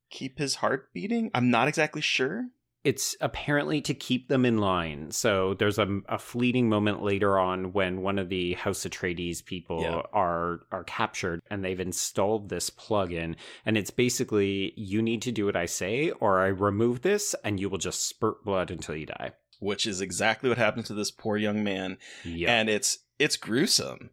keep 0.09 0.37
his 0.37 0.55
heart 0.55 0.91
beating. 0.93 1.31
I'm 1.33 1.49
not 1.49 1.67
exactly 1.67 2.01
sure. 2.01 2.49
It's 2.83 3.15
apparently 3.21 3.79
to 3.81 3.93
keep 3.93 4.27
them 4.27 4.45
in 4.45 4.57
line. 4.57 5.09
So 5.11 5.53
there's 5.53 5.79
a, 5.79 6.01
a 6.09 6.17
fleeting 6.19 6.67
moment 6.67 7.01
later 7.01 7.39
on 7.39 7.71
when 7.71 8.01
one 8.01 8.19
of 8.19 8.27
the 8.29 8.53
House 8.55 8.83
Atreides 8.85 9.43
people 9.45 9.81
Yeah. 9.81 10.01
are 10.11 10.61
are 10.71 10.83
captured 10.83 11.39
and 11.49 11.63
they've 11.63 11.79
installed 11.79 12.49
this 12.49 12.69
plug-in 12.69 13.35
and 13.65 13.77
it's 13.77 13.91
basically 13.91 14.73
you 14.75 15.01
need 15.01 15.21
to 15.21 15.31
do 15.31 15.45
what 15.45 15.55
I 15.55 15.65
say 15.65 16.11
or 16.11 16.41
I 16.41 16.47
remove 16.47 17.01
this 17.03 17.33
and 17.43 17.59
you 17.59 17.69
will 17.69 17.77
just 17.77 18.07
spurt 18.07 18.43
blood 18.43 18.69
until 18.71 18.95
you 18.95 19.05
die. 19.05 19.31
Which 19.59 19.85
is 19.87 20.01
exactly 20.01 20.49
what 20.49 20.57
happens 20.57 20.87
to 20.87 20.93
this 20.93 21.09
poor 21.11 21.37
young 21.37 21.63
man, 21.63 21.97
Yeah. 22.25 22.53
and 22.53 22.69
it's 22.69 22.99
it's 23.17 23.37
gruesome. 23.37 24.09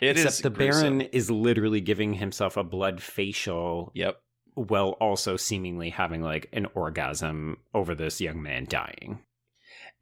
It 0.00 0.16
is 0.16 0.24
Except 0.24 0.42
the 0.44 0.50
gruesome. 0.50 0.98
Baron 0.98 1.00
is 1.12 1.30
literally 1.30 1.80
giving 1.82 2.14
himself 2.14 2.56
a 2.56 2.64
blood 2.64 3.02
facial 3.02 3.92
Yep. 3.94 4.18
While 4.54 4.90
also 5.00 5.36
seemingly 5.36 5.90
having 5.90 6.22
like 6.22 6.48
an 6.52 6.66
orgasm 6.74 7.58
over 7.74 7.94
this 7.94 8.20
young 8.20 8.42
man 8.42 8.66
dying. 8.68 9.20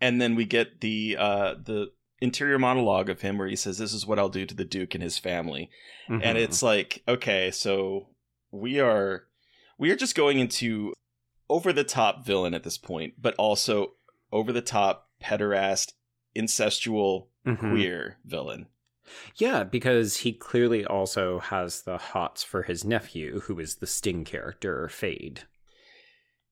and 0.01 0.21
then 0.21 0.35
we 0.35 0.45
get 0.45 0.81
the 0.81 1.17
uh 1.19 1.55
the 1.55 1.91
interior 2.21 2.59
monologue 2.59 3.09
of 3.09 3.21
him 3.21 3.37
where 3.39 3.49
he 3.49 3.57
says 3.57 3.79
this 3.79 3.93
is 3.93 4.07
what 4.07 4.19
i'll 4.19 4.29
do 4.29 4.47
to 4.47 4.55
the 4.55 4.65
duke 4.65 4.95
and 4.95 5.03
his 5.03 5.19
family 5.19 5.69
and 6.09 6.23
Mhm. 6.23 6.37
it's 6.37 6.63
like 6.63 7.03
okay 7.09 7.51
so 7.51 8.09
we 8.51 8.79
are 8.81 9.25
we 9.79 9.91
are 9.91 9.97
just 9.97 10.15
going 10.15 10.39
into 10.39 10.93
over 11.49 11.73
the 11.73 11.85
top 11.85 12.25
villain 12.25 12.55
at 12.55 12.63
this 12.63 12.79
point 12.79 13.15
but 13.21 13.35
also 13.37 13.95
over 14.31 14.53
the 14.53 14.63
top 14.63 15.09
pederast 15.23 15.93
incestual 16.37 17.29
Mhm. 17.47 17.59
queer 17.59 18.19
villain 18.25 18.67
Yeah, 19.37 19.65
because 19.65 20.19
he 20.19 20.33
clearly 20.33 20.85
also 20.85 21.39
has 21.41 21.83
the 21.83 21.99
hots 21.99 22.43
for 22.43 22.63
his 22.63 22.85
nephew, 22.85 23.41
who 23.41 23.59
is 23.59 23.77
the 23.77 23.87
Sting 23.87 24.25
character, 24.25 24.89
Feyd. 24.93 25.41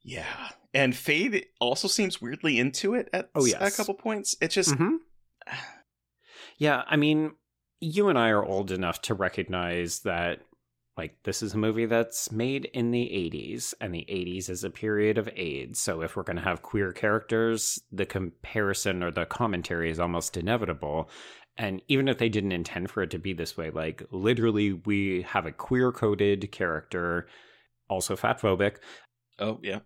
yeah 0.02 0.50
and 0.72 0.92
Feyd 0.94 1.44
also 1.60 1.88
seems 1.88 2.22
weirdly 2.22 2.58
into 2.58 2.94
it 2.94 3.08
at 3.12 3.28
Oh, 3.34 3.44
yes. 3.44 3.74
a 3.74 3.76
couple 3.76 3.94
points 3.94 4.36
it 4.40 4.48
just 4.48 4.70
Mm-hmm. 4.74 4.96
Yeah, 6.58 6.82
I 6.86 6.96
mean, 6.96 7.32
you 7.80 8.08
and 8.08 8.18
I 8.18 8.28
are 8.28 8.44
old 8.44 8.70
enough 8.70 9.00
to 9.02 9.14
recognize 9.14 10.00
that, 10.00 10.40
like, 10.96 11.16
this 11.24 11.42
is 11.42 11.54
a 11.54 11.58
movie 11.58 11.86
that's 11.86 12.30
made 12.30 12.66
in 12.66 12.90
the 12.90 13.06
80s, 13.06 13.72
and 13.80 13.94
the 13.94 14.06
80s 14.10 14.50
is 14.50 14.62
a 14.62 14.68
period 14.70 15.16
of 15.16 15.28
AIDS. 15.36 15.80
So 15.80 16.02
if 16.02 16.16
we're 16.16 16.22
going 16.22 16.36
to 16.36 16.42
have 16.42 16.60
queer 16.60 16.92
characters, 16.92 17.80
the 17.90 18.04
comparison 18.04 19.02
or 19.02 19.10
the 19.10 19.24
commentary 19.24 19.90
is 19.90 19.98
almost 19.98 20.36
inevitable. 20.36 21.08
And 21.60 21.82
even 21.88 22.08
if 22.08 22.16
they 22.16 22.30
didn't 22.30 22.52
intend 22.52 22.90
for 22.90 23.02
it 23.02 23.10
to 23.10 23.18
be 23.18 23.34
this 23.34 23.56
way, 23.56 23.70
like, 23.70 24.02
literally, 24.10 24.72
we 24.72 25.22
have 25.28 25.44
a 25.44 25.52
queer 25.52 25.92
coded 25.92 26.50
character, 26.50 27.28
also 27.88 28.16
fatphobic, 28.16 28.76
oh 29.38 29.58
yeah 29.62 29.80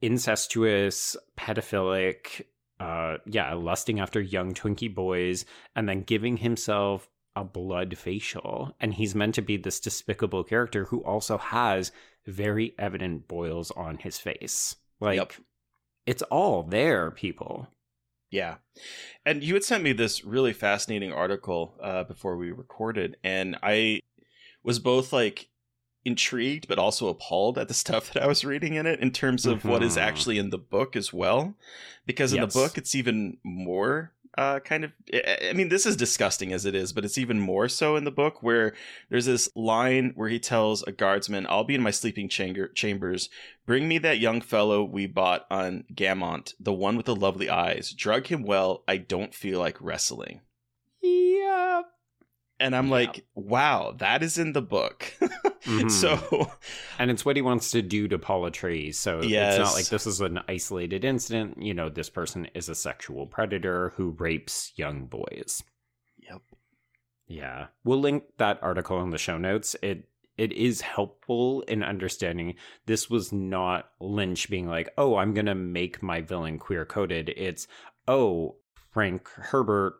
incestuous, 0.00 1.16
pedophilic, 1.36 2.42
uh, 2.80 3.18
yeah, 3.26 3.54
lusting 3.54 4.00
after 4.00 4.20
young 4.20 4.54
Twinkie 4.54 4.94
boys, 4.94 5.44
and 5.74 5.88
then 5.88 6.02
giving 6.02 6.36
himself 6.38 7.08
a 7.36 7.44
blood 7.44 7.96
facial. 7.98 8.74
And 8.80 8.94
he's 8.94 9.14
meant 9.14 9.34
to 9.36 9.42
be 9.42 9.56
this 9.56 9.80
despicable 9.80 10.44
character 10.44 10.84
who 10.84 11.02
also 11.04 11.38
has 11.38 11.92
very 12.26 12.74
evident 12.78 13.28
boils 13.28 13.70
on 13.72 13.98
his 13.98 14.18
face. 14.18 14.76
Like, 15.00 15.16
yep. 15.16 15.32
it's 16.06 16.22
all 16.22 16.62
there, 16.62 17.10
people. 17.10 17.68
Yeah. 18.34 18.56
And 19.24 19.44
you 19.44 19.54
had 19.54 19.62
sent 19.62 19.84
me 19.84 19.92
this 19.92 20.24
really 20.24 20.52
fascinating 20.52 21.12
article 21.12 21.76
uh, 21.80 22.02
before 22.02 22.36
we 22.36 22.50
recorded, 22.50 23.16
and 23.22 23.56
I 23.62 24.00
was 24.64 24.80
both 24.80 25.12
like 25.12 25.48
intrigued 26.04 26.66
but 26.66 26.78
also 26.78 27.06
appalled 27.08 27.56
at 27.58 27.68
the 27.68 27.74
stuff 27.84 28.12
that 28.12 28.24
I 28.24 28.26
was 28.26 28.44
reading 28.44 28.74
in 28.74 28.86
it 28.86 28.98
in 28.98 29.12
terms 29.12 29.46
of 29.46 29.60
mm-hmm. 29.60 29.68
what 29.68 29.82
is 29.84 29.92
mm-hmm. 29.92 30.08
actually 30.08 30.38
in 30.38 30.50
the 30.50 30.58
book 30.58 30.96
as 30.96 31.12
well. 31.12 31.54
Because 32.06 32.32
in 32.32 32.42
yes. 32.42 32.52
the 32.52 32.58
book, 32.58 32.76
it's 32.76 32.96
even 32.96 33.38
more 33.44 34.12
uh, 34.36 34.60
kind 34.60 34.84
of. 34.84 34.92
I 35.12 35.52
mean, 35.54 35.68
this 35.68 35.86
is 35.86 35.96
disgusting 35.96 36.52
as 36.52 36.64
it 36.64 36.74
is, 36.74 36.92
but 36.92 37.04
it's 37.04 37.18
even 37.18 37.40
more 37.40 37.68
so 37.68 37.96
in 37.96 38.04
the 38.04 38.10
book 38.10 38.42
where 38.42 38.74
there's 39.10 39.26
this 39.26 39.48
line 39.54 40.12
where 40.14 40.28
he 40.28 40.38
tells 40.38 40.82
a 40.82 40.92
guardsman, 40.92 41.46
"I'll 41.48 41.64
be 41.64 41.74
in 41.74 41.82
my 41.82 41.90
sleeping 41.90 42.28
chamber- 42.28 42.68
chambers. 42.68 43.30
Bring 43.66 43.88
me 43.88 43.98
that 43.98 44.18
young 44.18 44.40
fellow 44.40 44.84
we 44.84 45.06
bought 45.06 45.46
on 45.50 45.84
Gamont, 45.94 46.54
the 46.58 46.72
one 46.72 46.96
with 46.96 47.06
the 47.06 47.16
lovely 47.16 47.48
eyes. 47.48 47.92
Drug 47.92 48.26
him 48.26 48.42
well. 48.42 48.84
I 48.88 48.96
don't 48.96 49.34
feel 49.34 49.58
like 49.58 49.80
wrestling." 49.80 50.40
Yep. 51.02 51.93
And 52.64 52.74
I'm 52.74 52.88
like, 52.88 53.26
wow, 53.34 53.94
that 53.98 54.22
is 54.22 54.38
in 54.38 54.54
the 54.54 54.62
book. 54.62 55.12
mm-hmm. 55.20 55.88
So, 55.90 56.50
and 56.98 57.10
it's 57.10 57.22
what 57.22 57.36
he 57.36 57.42
wants 57.42 57.70
to 57.72 57.82
do 57.82 58.08
to 58.08 58.18
Paula 58.18 58.50
Atreides. 58.50 58.94
So 58.94 59.20
yes. 59.20 59.56
it's 59.56 59.64
not 59.64 59.74
like 59.74 59.88
this 59.88 60.06
is 60.06 60.22
an 60.22 60.40
isolated 60.48 61.04
incident. 61.04 61.60
You 61.60 61.74
know, 61.74 61.90
this 61.90 62.08
person 62.08 62.48
is 62.54 62.70
a 62.70 62.74
sexual 62.74 63.26
predator 63.26 63.92
who 63.96 64.16
rapes 64.18 64.72
young 64.76 65.04
boys. 65.04 65.62
Yep. 66.26 66.40
Yeah, 67.26 67.66
we'll 67.84 68.00
link 68.00 68.24
that 68.38 68.62
article 68.62 69.02
in 69.02 69.10
the 69.10 69.18
show 69.18 69.36
notes. 69.36 69.76
It 69.82 70.08
it 70.38 70.52
is 70.54 70.80
helpful 70.80 71.60
in 71.68 71.82
understanding 71.82 72.54
this 72.86 73.10
was 73.10 73.30
not 73.30 73.90
Lynch 74.00 74.48
being 74.48 74.68
like, 74.68 74.88
"Oh, 74.96 75.16
I'm 75.16 75.34
going 75.34 75.46
to 75.46 75.54
make 75.54 76.02
my 76.02 76.22
villain 76.22 76.58
queer 76.58 76.86
coded." 76.86 77.28
It's, 77.36 77.66
"Oh, 78.08 78.56
Frank 78.90 79.28
Herbert 79.28 79.96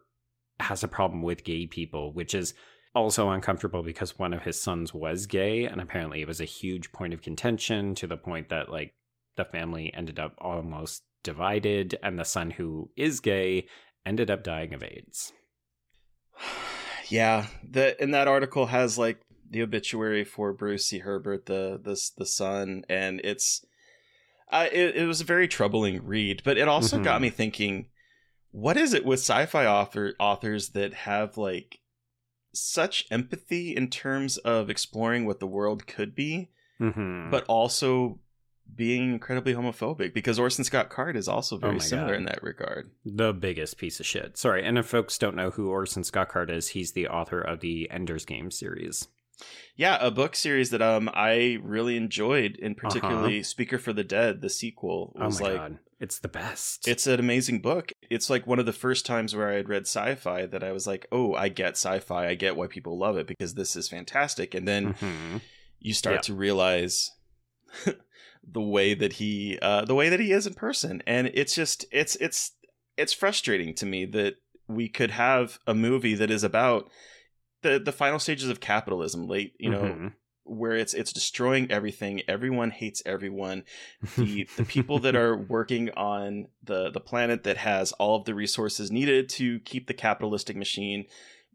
has 0.65 0.83
a 0.83 0.89
problem 0.89 1.23
with 1.23 1.45
gay 1.45 1.67
people, 1.67 2.13
which 2.13 2.35
is 2.35 2.55
also 2.95 3.31
uncomfortable 3.31 3.83
because 3.83 4.19
one 4.19 4.33
of 4.33 4.43
his 4.43 4.61
sons 4.61 4.95
was 4.95 5.27
gay 5.27 5.65
and 5.65 5.81
apparently 5.81 6.21
it 6.21 6.29
was 6.29 6.41
a 6.41 6.45
huge 6.45 6.93
point 6.93 7.13
of 7.13 7.23
contention 7.23 7.95
to 7.97 8.07
the 8.07 8.17
point 8.17 8.49
that 8.49 8.71
like 8.71 8.95
the 9.37 9.45
family 9.45 9.93
ended 9.95 10.19
up 10.19 10.35
almost 10.39 11.03
divided 11.25 11.99
and 12.03 12.19
the 12.19 12.25
son 12.25 12.53
who 12.53 12.89
is 12.97 13.19
gay 13.19 13.67
ended 14.07 14.31
up 14.31 14.45
dying 14.45 14.75
of 14.75 14.83
AIDS. 14.83 15.33
Yeah, 17.09 17.49
the 17.63 18.03
in 18.03 18.13
that 18.13 18.29
article 18.29 18.65
has 18.65 18.97
like 18.97 19.21
the 19.51 19.61
obituary 19.61 20.25
for 20.25 20.55
Bruce 20.55 20.87
C. 20.87 21.01
Herbert, 21.01 21.45
the 21.45 21.79
the 21.81 22.01
the 22.17 22.25
son, 22.25 22.87
and 22.89 23.21
it's 23.23 23.63
uh, 24.51 24.69
it, 24.73 24.97
it 24.97 25.07
was 25.07 25.21
a 25.21 25.25
very 25.25 25.47
troubling 25.47 26.07
read, 26.07 26.41
but 26.47 26.57
it 26.57 26.67
also 26.67 26.97
mm-hmm. 26.97 27.05
got 27.05 27.21
me 27.21 27.29
thinking 27.29 27.89
what 28.55 28.77
is 28.77 28.95
it 28.95 29.05
with 29.05 29.19
sci-fi 29.19 29.67
author 29.67 30.15
authors 30.21 30.69
that 30.71 30.95
have 30.95 31.37
like 31.37 31.81
such 32.53 33.05
empathy 33.11 33.75
in 33.75 33.91
terms 33.91 34.37
of 34.39 34.71
exploring 34.71 35.27
what 35.27 35.41
the 35.41 35.47
world 35.47 35.89
could 35.89 36.15
be, 36.15 36.51
mm-hmm. 36.81 37.31
but 37.33 37.45
also 37.49 38.21
being 38.73 39.13
incredibly 39.13 39.55
homophobic 39.55 40.15
because 40.15 40.39
Orson 40.39 40.63
Scott 40.63 40.89
Card 40.89 41.17
is 41.17 41.27
also 41.27 41.59
very 41.59 41.75
oh 41.75 41.81
similar 41.81 42.13
God. 42.13 42.17
in 42.17 42.25
that 42.27 42.45
regard. 42.45 42.93
The 43.05 43.33
biggest 43.33 43.77
piece 43.77 43.99
of 43.99 44.07
shit. 44.07 44.39
Sorry, 44.39 44.65
and 44.65 44.79
if 44.79 44.87
folks 44.87 45.19
don't 45.19 45.35
know 45.35 45.51
who 45.51 45.69
Orson 45.69 46.05
Scott 46.05 46.29
Card 46.29 46.49
is, 46.49 46.69
he's 46.69 46.93
the 46.93 47.09
author 47.09 47.41
of 47.41 47.59
the 47.59 47.91
Ender's 47.91 48.25
Game 48.25 48.53
series. 48.53 49.09
Yeah, 49.75 49.99
a 50.01 50.13
book 50.13 50.37
series 50.37 50.71
that 50.71 50.81
um 50.81 51.11
I 51.13 51.59
really 51.61 51.97
enjoyed, 51.97 52.57
and 52.63 52.77
particularly 52.77 53.39
uh-huh. 53.39 53.45
Speaker 53.45 53.79
for 53.79 53.93
the 53.93 54.05
Dead, 54.05 54.43
the 54.43 54.49
sequel 54.49 55.13
oh 55.19 55.25
was 55.25 55.41
oh 55.41 55.45
like 55.45 55.57
God. 55.57 55.79
It's 56.01 56.19
the 56.19 56.29
best. 56.29 56.87
It's 56.89 57.07
an 57.07 57.21
amazing 57.21 57.61
book. 57.61 57.93
It's 58.11 58.29
like 58.29 58.47
one 58.47 58.59
of 58.59 58.67
the 58.67 58.73
first 58.73 59.07
times 59.07 59.35
where 59.35 59.51
I 59.51 59.55
had 59.55 59.69
read 59.69 59.83
sci-fi 59.83 60.47
that 60.47 60.65
I 60.65 60.73
was 60.73 60.87
like, 60.87 61.07
"Oh, 61.13 61.35
I 61.35 61.49
get 61.49 61.73
sci-fi. 61.73 62.29
I 62.29 62.35
get 62.35 62.57
why 62.57 62.67
people 62.67 62.99
love 62.99 63.17
it 63.17 63.27
because 63.27 63.55
this 63.55 63.77
is 63.77 63.89
fantastic." 63.89 64.55
And 64.55 64.67
then 64.67 64.95
mm-hmm. 64.95 65.39
you 65.81 65.95
start 65.95 66.17
yeah. 66.17 66.21
to 66.23 66.35
realize 66.35 67.11
the 68.47 68.61
way 68.61 68.95
that 68.95 69.15
he 69.15 69.59
uh 69.63 69.85
the 69.85 69.95
way 69.95 70.09
that 70.09 70.21
he 70.21 70.33
is 70.33 70.47
in 70.47 70.55
person, 70.55 71.03
and 71.07 71.31
it's 71.35 71.55
just 71.55 71.85
it's 71.91 72.17
it's 72.17 72.53
it's 72.97 73.13
frustrating 73.13 73.75
to 73.75 73.87
me 73.87 74.05
that 74.07 74.37
we 74.69 74.89
could 74.89 75.11
have 75.11 75.59
a 75.67 75.75
movie 75.75 76.15
that 76.15 76.31
is 76.31 76.45
about 76.45 76.91
the 77.63 77.79
the 77.79 77.93
final 77.93 78.19
stages 78.19 78.49
of 78.49 78.61
capitalism 78.61 79.27
late 79.27 79.55
you 79.59 79.71
know 79.71 79.83
mm-hmm. 79.83 80.09
Where 80.45 80.73
it's 80.73 80.95
it's 80.95 81.13
destroying 81.13 81.71
everything 81.71 82.21
everyone 82.29 82.71
hates 82.71 83.03
everyone 83.07 83.65
the 84.17 84.49
the 84.57 84.65
people 84.65 84.99
that 84.99 85.17
are 85.17 85.37
working 85.37 85.91
on 85.91 86.47
the 86.63 86.91
the 86.91 87.01
planet 87.01 87.45
that 87.45 87.57
has 87.57 87.93
all 87.93 88.17
of 88.17 88.25
the 88.25 88.35
resources 88.35 88.91
needed 88.91 89.29
to 89.29 89.59
keep 89.61 89.87
the 89.87 89.95
capitalistic 89.95 90.57
machine 90.57 91.05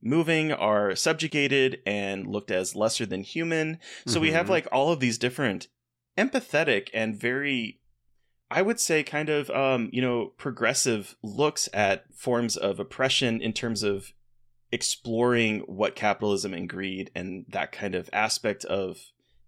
moving 0.02 0.52
are 0.52 0.96
subjugated 0.96 1.80
and 1.86 2.28
looked 2.28 2.52
as 2.52 2.76
lesser 2.76 3.06
than 3.06 3.22
human 3.22 3.78
so 4.06 4.14
mm-hmm. 4.14 4.22
we 4.22 4.32
have 4.32 4.46
mm-hmm. 4.46 4.54
like 4.54 4.68
all 4.72 4.92
of 4.92 5.00
these 5.00 5.18
different 5.18 5.68
empathetic 6.18 6.90
and 6.94 7.20
very 7.20 7.80
I 8.52 8.62
would 8.64 8.80
say 8.80 9.04
kind 9.04 9.30
of 9.30 9.50
um, 9.52 9.90
you 9.92 10.02
know 10.02 10.34
progressive 10.38 11.16
looks 11.22 11.70
at 11.74 12.06
forms 12.14 12.58
of 12.58 12.80
oppression 12.80 13.42
in 13.42 13.54
terms 13.54 13.84
of 13.84 14.14
exploring 14.72 15.61
what 15.61 15.95
capitalism 15.95 16.53
and 16.53 16.70
greed 16.70 17.11
and 17.15 17.45
that 17.49 17.72
kind 17.72 17.95
of 17.95 18.09
aspect 18.13 18.65
of 18.65 18.99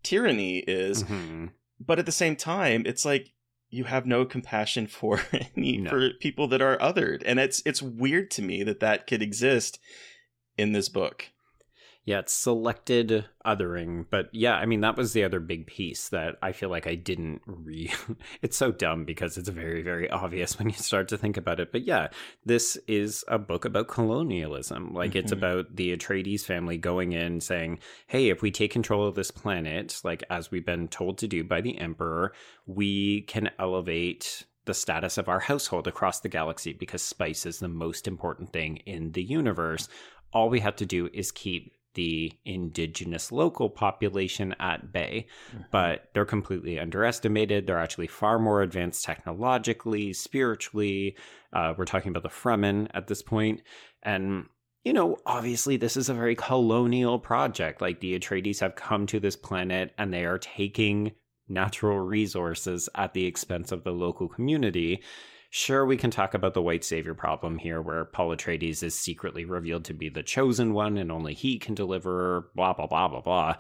tyranny 0.03 0.59
is. 0.59 1.03
Mm-hmm. 1.03 1.47
But 1.79 1.99
at 1.99 2.05
the 2.05 2.11
same 2.11 2.35
time, 2.35 2.83
it's 2.85 3.05
like 3.05 3.31
you 3.69 3.85
have 3.85 4.05
no 4.05 4.25
compassion 4.25 4.87
for 4.87 5.21
any 5.55 5.77
no. 5.77 5.89
for 5.89 6.09
people 6.19 6.47
that 6.49 6.61
are 6.61 6.77
othered, 6.77 7.23
and 7.25 7.39
it's 7.39 7.61
it's 7.65 7.81
weird 7.81 8.29
to 8.31 8.41
me 8.41 8.63
that 8.63 8.79
that 8.81 9.07
could 9.07 9.21
exist 9.21 9.79
in 10.57 10.73
this 10.73 10.89
book. 10.89 11.29
Yeah, 12.03 12.19
it's 12.19 12.33
selected 12.33 13.25
othering, 13.45 14.07
but 14.09 14.29
yeah, 14.31 14.55
I 14.55 14.65
mean 14.65 14.81
that 14.81 14.97
was 14.97 15.13
the 15.13 15.23
other 15.23 15.39
big 15.39 15.67
piece 15.67 16.09
that 16.09 16.35
I 16.41 16.51
feel 16.51 16.69
like 16.69 16.87
I 16.87 16.95
didn't 16.95 17.41
read. 17.45 17.93
it's 18.41 18.57
so 18.57 18.71
dumb 18.71 19.05
because 19.05 19.37
it's 19.37 19.49
very 19.49 19.83
very 19.83 20.09
obvious 20.09 20.57
when 20.57 20.69
you 20.69 20.75
start 20.75 21.07
to 21.09 21.17
think 21.17 21.37
about 21.37 21.59
it. 21.59 21.71
But 21.71 21.83
yeah, 21.83 22.07
this 22.43 22.75
is 22.87 23.23
a 23.27 23.37
book 23.37 23.65
about 23.65 23.87
colonialism. 23.87 24.95
Like 24.95 25.11
mm-hmm. 25.11 25.19
it's 25.19 25.31
about 25.31 25.75
the 25.75 25.95
Atreides 25.95 26.41
family 26.41 26.79
going 26.79 27.11
in 27.11 27.39
saying, 27.39 27.77
"Hey, 28.07 28.29
if 28.29 28.41
we 28.41 28.49
take 28.49 28.71
control 28.71 29.05
of 29.05 29.13
this 29.13 29.29
planet, 29.29 30.01
like 30.03 30.23
as 30.31 30.49
we've 30.49 30.65
been 30.65 30.87
told 30.87 31.19
to 31.19 31.27
do 31.27 31.43
by 31.43 31.61
the 31.61 31.77
emperor, 31.77 32.33
we 32.65 33.21
can 33.21 33.51
elevate 33.59 34.45
the 34.65 34.73
status 34.73 35.19
of 35.19 35.29
our 35.29 35.39
household 35.39 35.87
across 35.87 36.19
the 36.19 36.29
galaxy 36.29 36.73
because 36.73 37.03
spice 37.03 37.45
is 37.45 37.59
the 37.59 37.67
most 37.67 38.07
important 38.07 38.51
thing 38.51 38.77
in 38.85 39.11
the 39.11 39.23
universe. 39.23 39.87
All 40.33 40.49
we 40.49 40.61
have 40.61 40.75
to 40.77 40.85
do 40.85 41.09
is 41.13 41.31
keep 41.31 41.73
the 41.93 42.31
indigenous 42.45 43.31
local 43.31 43.69
population 43.69 44.55
at 44.59 44.91
bay, 44.91 45.27
mm-hmm. 45.49 45.63
but 45.71 46.09
they're 46.13 46.25
completely 46.25 46.79
underestimated. 46.79 47.67
They're 47.67 47.77
actually 47.77 48.07
far 48.07 48.39
more 48.39 48.61
advanced 48.61 49.03
technologically, 49.03 50.13
spiritually. 50.13 51.17
Uh, 51.53 51.73
we're 51.77 51.85
talking 51.85 52.09
about 52.09 52.23
the 52.23 52.29
Fremen 52.29 52.87
at 52.93 53.07
this 53.07 53.21
point. 53.21 53.61
And, 54.03 54.45
you 54.83 54.93
know, 54.93 55.17
obviously, 55.25 55.77
this 55.77 55.97
is 55.97 56.09
a 56.09 56.13
very 56.13 56.35
colonial 56.35 57.19
project. 57.19 57.81
Like 57.81 57.99
the 57.99 58.17
Atreides 58.17 58.61
have 58.61 58.75
come 58.75 59.05
to 59.07 59.19
this 59.19 59.35
planet 59.35 59.93
and 59.97 60.13
they 60.13 60.25
are 60.25 60.39
taking 60.39 61.11
natural 61.47 61.99
resources 61.99 62.87
at 62.95 63.13
the 63.13 63.25
expense 63.25 63.71
of 63.71 63.83
the 63.83 63.91
local 63.91 64.27
community. 64.27 65.01
Sure, 65.53 65.85
we 65.85 65.97
can 65.97 66.11
talk 66.11 66.33
about 66.33 66.53
the 66.53 66.61
white 66.61 66.81
savior 66.81 67.13
problem 67.13 67.57
here, 67.57 67.81
where 67.81 68.05
Paul 68.05 68.33
Atreides 68.33 68.81
is 68.83 68.97
secretly 68.97 69.43
revealed 69.43 69.83
to 69.83 69.93
be 69.93 70.07
the 70.07 70.23
chosen 70.23 70.73
one 70.73 70.97
and 70.97 71.11
only 71.11 71.33
he 71.33 71.59
can 71.59 71.75
deliver, 71.75 72.49
blah, 72.55 72.71
blah, 72.71 72.87
blah, 72.87 73.09
blah, 73.09 73.19
blah. 73.19 73.55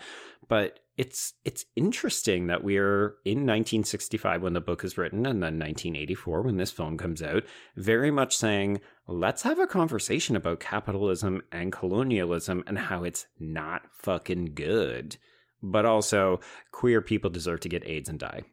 But 0.47 0.79
it's 0.95 1.33
it's 1.43 1.65
interesting 1.75 2.47
that 2.47 2.63
we're 2.63 3.15
in 3.25 3.39
1965 3.39 4.41
when 4.41 4.53
the 4.53 4.61
book 4.61 4.85
is 4.85 4.97
written 4.97 5.25
and 5.25 5.43
then 5.43 5.59
1984 5.59 6.43
when 6.43 6.55
this 6.55 6.71
film 6.71 6.97
comes 6.97 7.21
out 7.21 7.43
very 7.75 8.11
much 8.11 8.37
saying 8.37 8.79
let's 9.07 9.41
have 9.41 9.59
a 9.59 9.67
conversation 9.67 10.35
about 10.35 10.59
capitalism 10.59 11.41
and 11.51 11.71
colonialism 11.73 12.63
and 12.67 12.77
how 12.77 13.03
it's 13.03 13.25
not 13.37 13.81
fucking 13.91 14.53
good. 14.53 15.17
But 15.61 15.85
also 15.85 16.39
queer 16.71 17.01
people 17.01 17.29
deserve 17.29 17.59
to 17.61 17.69
get 17.69 17.85
AIDS 17.85 18.07
and 18.07 18.17
die. 18.17 18.43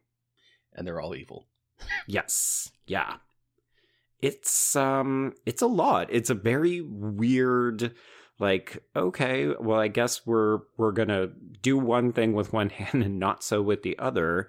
And 0.74 0.84
they're 0.84 1.00
all 1.00 1.14
evil. 1.14 1.46
Yes. 2.08 2.72
Yeah 2.84 3.18
it's 4.20 4.76
um 4.76 5.34
it's 5.46 5.62
a 5.62 5.66
lot. 5.66 6.08
It's 6.10 6.30
a 6.30 6.34
very 6.34 6.80
weird 6.80 7.94
like 8.38 8.82
okay, 8.96 9.48
well 9.60 9.80
I 9.80 9.88
guess 9.88 10.26
we're 10.26 10.60
we're 10.76 10.92
going 10.92 11.08
to 11.08 11.30
do 11.62 11.78
one 11.78 12.12
thing 12.12 12.32
with 12.32 12.52
one 12.52 12.70
hand 12.70 13.02
and 13.02 13.18
not 13.18 13.42
so 13.42 13.62
with 13.62 13.82
the 13.82 13.98
other. 13.98 14.48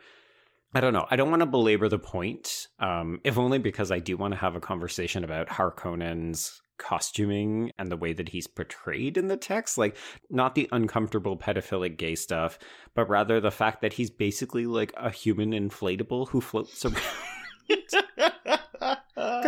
I 0.74 0.82
don't 0.82 0.94
know. 0.94 1.08
I 1.10 1.16
don't 1.16 1.32
want 1.32 1.42
to 1.42 1.48
belabor 1.48 1.90
the 1.90 2.00
point. 2.00 2.68
Um 2.80 3.20
if 3.24 3.38
only 3.38 3.60
because 3.60 3.92
I 3.92 4.00
do 4.00 4.18
want 4.18 4.34
to 4.34 4.40
have 4.40 4.56
a 4.56 4.62
conversation 4.62 5.24
about 5.24 5.50
Harkonnen's 5.50 6.62
costuming 6.78 7.72
and 7.78 7.92
the 7.92 7.98
way 7.98 8.14
that 8.14 8.30
he's 8.30 8.48
portrayed 8.48 9.18
in 9.18 9.28
the 9.28 9.36
text. 9.36 9.78
Like, 9.78 9.98
not 10.30 10.56
the 10.56 10.70
uncomfortable 10.72 11.38
pedophilic 11.38 11.98
gay 11.98 12.16
stuff, 12.16 12.58
but 12.96 13.10
rather 13.10 13.42
the 13.42 13.52
fact 13.52 13.82
that 13.82 13.94
he's 13.94 14.10
basically 14.10 14.66
like 14.66 14.94
a 14.96 15.12
human 15.12 15.52
inflatable 15.52 16.30
who 16.30 16.40
floats 16.40 16.86
around. 16.86 17.02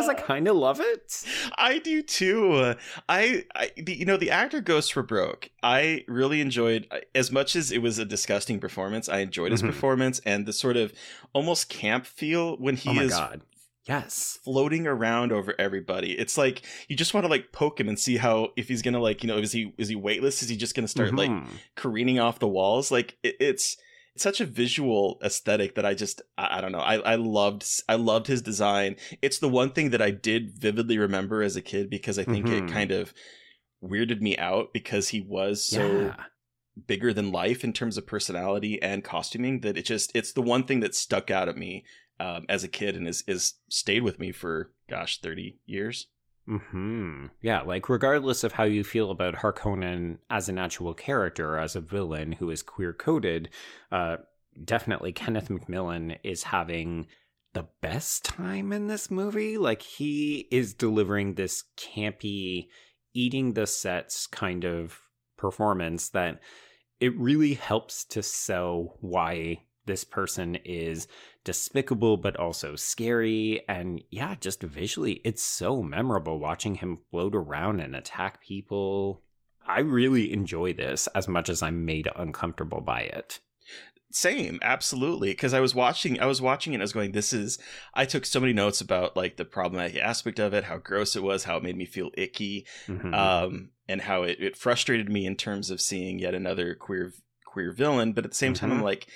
Because 0.08 0.22
I 0.22 0.26
kind 0.28 0.47
of 0.47 0.56
love 0.56 0.80
it. 0.82 1.24
I 1.58 1.78
do 1.80 2.02
too. 2.02 2.76
I, 3.10 3.45
I 3.56 3.72
the, 3.78 3.93
you 3.95 4.06
know, 4.06 4.18
the 4.18 4.32
actor 4.32 4.62
Ghost 4.62 4.93
for 4.93 5.04
Broke. 5.04 5.49
I 5.64 6.04
really 6.08 6.41
enjoyed 6.41 6.88
as 7.16 7.32
much 7.32 7.56
as 7.56 7.72
it 7.72 7.82
was 7.82 7.99
a 7.99 8.06
disgusting 8.06 8.60
performance. 8.60 9.08
I 9.10 9.20
enjoyed 9.20 9.52
his 9.52 9.62
Mhm. 9.62 9.68
performance 9.68 10.20
and 10.26 10.45
the 10.45 10.54
sort 10.54 10.78
of 10.78 10.93
almost 11.34 11.70
camp 11.70 12.06
feel 12.06 12.58
when 12.58 12.76
he 12.76 12.89
oh 12.99 13.04
is 13.04 13.12
god. 13.12 13.41
Yes. 13.88 14.38
floating 14.43 14.86
around 14.86 15.32
over 15.32 15.56
everybody. 15.58 16.12
It's 16.14 16.38
like 16.38 16.62
you 16.88 16.95
just 16.95 17.14
want 17.14 17.26
to 17.26 17.30
like 17.30 17.52
poke 17.52 17.80
him 17.80 17.89
and 17.89 17.99
see 17.99 18.18
how 18.18 18.49
if 18.56 18.68
he's 18.68 18.82
gonna 18.84 18.99
like 18.99 19.24
you 19.24 19.28
know 19.28 19.38
is 19.39 19.52
he 19.52 19.74
is 19.78 19.88
he 19.89 19.95
weightless? 19.95 20.43
Is 20.43 20.49
he 20.49 20.56
just 20.56 20.76
gonna 20.76 20.88
start 20.88 21.14
like 21.16 21.32
Mhm. 21.32 21.47
careening 21.76 22.20
off 22.20 22.38
the 22.39 22.47
walls? 22.47 22.91
Like 22.91 23.18
it, 23.24 23.36
it's 23.39 23.78
it's 24.14 24.24
such 24.24 24.41
a 24.41 24.45
visual 24.45 25.20
aesthetic 25.24 25.76
that 25.76 25.86
I 25.86 25.93
just 25.93 26.22
I, 26.38 26.57
I 26.57 26.62
don't 26.62 26.72
know 26.72 26.80
I 26.80 26.95
I 26.97 27.16
loved 27.16 27.66
I 27.88 27.95
loved 27.95 28.28
his 28.28 28.41
design. 28.41 28.95
It's 29.22 29.39
the 29.39 29.49
one 29.49 29.72
thing 29.72 29.91
that 29.91 30.01
I 30.01 30.12
did 30.12 30.51
vividly 30.57 30.97
remember 30.97 31.41
as 31.43 31.55
a 31.55 31.62
kid 31.62 31.89
because 31.89 32.20
I 32.20 32.24
think 32.24 32.47
Mhm. 32.47 32.70
it 32.70 32.74
kind 32.74 32.91
of 32.91 33.14
weirded 33.84 34.22
me 34.22 34.38
out 34.38 34.74
because 34.74 35.09
he 35.09 35.22
was 35.22 35.64
so 35.64 36.01
yeah. 36.01 36.26
bigger 36.88 37.14
than 37.14 37.32
life 37.32 37.64
in 37.64 37.74
terms 37.74 37.97
of 37.97 38.05
personality 38.05 38.82
and 38.82 39.03
costuming 39.03 39.62
that 39.62 39.78
it 39.78 39.86
just 39.86 40.12
it's 40.16 40.34
the 40.34 40.41
one 40.41 40.64
thing 40.66 40.82
that 40.82 40.93
stuck 40.95 41.32
out 41.32 41.49
at 41.49 41.57
me 41.57 41.84
um, 42.20 42.45
as 42.47 42.64
a 42.64 42.68
kid 42.68 42.95
and 42.95 43.07
is 43.07 43.24
is 43.28 43.55
stayed 43.70 44.03
with 44.03 44.20
me 44.20 44.32
for 44.32 44.72
gosh 44.89 45.20
30 45.22 45.57
years 45.66 46.07
Hmm. 46.48 47.28
Yeah, 47.42 47.62
like 47.62 47.88
regardless 47.88 48.44
of 48.44 48.54
how 48.54 48.64
you 48.64 48.84
feel 48.84 49.12
about 49.12 49.36
Harkonnen 49.36 50.18
as 50.30 50.50
an 50.50 50.58
actual 50.58 50.94
character, 50.94 51.58
as 51.58 51.76
a 51.76 51.82
villain 51.82 52.34
who 52.34 52.50
is 52.50 52.62
queer 52.62 52.94
coded, 52.94 53.50
uh, 53.92 54.18
definitely 54.64 55.12
Kenneth 55.12 55.50
McMillan 55.50 56.18
is 56.24 56.44
having 56.44 57.08
the 57.54 57.68
best 57.82 58.26
time 58.26 58.74
in 58.74 58.88
this 58.88 59.12
movie. 59.12 59.58
Like 59.58 59.82
he 59.82 60.48
is 60.52 60.74
delivering 60.74 61.36
this 61.36 61.64
campy, 61.78 62.68
eating 63.14 63.54
the 63.54 63.68
sets 63.68 64.28
kind 64.28 64.66
of 64.66 65.00
performance 65.38 66.10
that 66.10 66.39
it 67.00 67.18
really 67.18 67.56
helps 67.56 68.04
to 68.06 68.24
sell 68.24 68.98
why 69.02 69.64
this 69.92 70.06
person 70.06 70.56
is 70.64 71.06
despicable 71.44 72.16
but 72.16 72.38
also 72.38 72.78
scary 72.78 73.62
and 73.68 74.02
yeah 74.10 74.36
just 74.39 74.64
visually 74.64 75.20
it's 75.26 75.44
so 75.44 75.82
memorable 75.84 76.39
watching 76.39 76.76
him 76.76 76.98
float 77.10 77.36
around 77.36 77.82
and 77.82 77.94
attack 77.94 78.42
people 78.42 79.22
i 79.68 79.82
really 79.82 80.32
enjoy 80.32 80.72
this 80.72 81.08
as 81.08 81.28
much 81.28 81.50
as 81.50 81.62
i'm 81.62 81.84
made 81.84 82.08
uncomfortable 82.16 82.80
by 82.80 83.02
it 83.02 83.39
same 84.14 84.60
absolutely 84.62 85.32
because 85.32 85.54
i 85.54 85.60
was 85.60 85.76
watching 85.76 86.20
i 86.22 86.26
was 86.26 86.42
watching 86.42 86.72
it 86.72 86.76
and 86.76 86.82
i 86.84 86.88
was 86.89 86.94
going 86.94 87.12
this 87.12 87.34
is 87.34 87.60
i 87.94 88.06
took 88.06 88.26
so 88.26 88.39
many 88.39 88.54
notes 88.54 88.80
about 88.82 89.18
like 89.18 89.36
the 89.38 89.46
problematic 89.46 89.98
aspect 89.98 90.39
of 90.39 90.54
it 90.54 90.66
how 90.66 90.78
gross 90.78 91.16
it 91.18 91.24
was 91.24 91.44
how 91.46 91.58
it 91.58 91.64
made 91.64 91.78
me 91.78 91.86
feel 91.86 92.12
icky 92.18 92.66
Mhm. 92.88 93.14
um 93.14 93.70
and 93.89 94.02
how 94.02 94.24
it, 94.24 94.38
it 94.39 94.56
frustrated 94.56 95.10
me 95.10 95.26
in 95.26 95.36
terms 95.36 95.70
of 95.70 95.82
seeing 95.82 96.20
yet 96.20 96.34
another 96.34 96.76
queer 96.76 97.12
queer 97.46 97.72
villain 97.72 98.14
but 98.14 98.24
at 98.26 98.32
the 98.32 98.38
same 98.38 98.54
time 98.54 98.72
i'm 98.72 98.80
Mhm. 98.80 98.84
like 98.84 99.08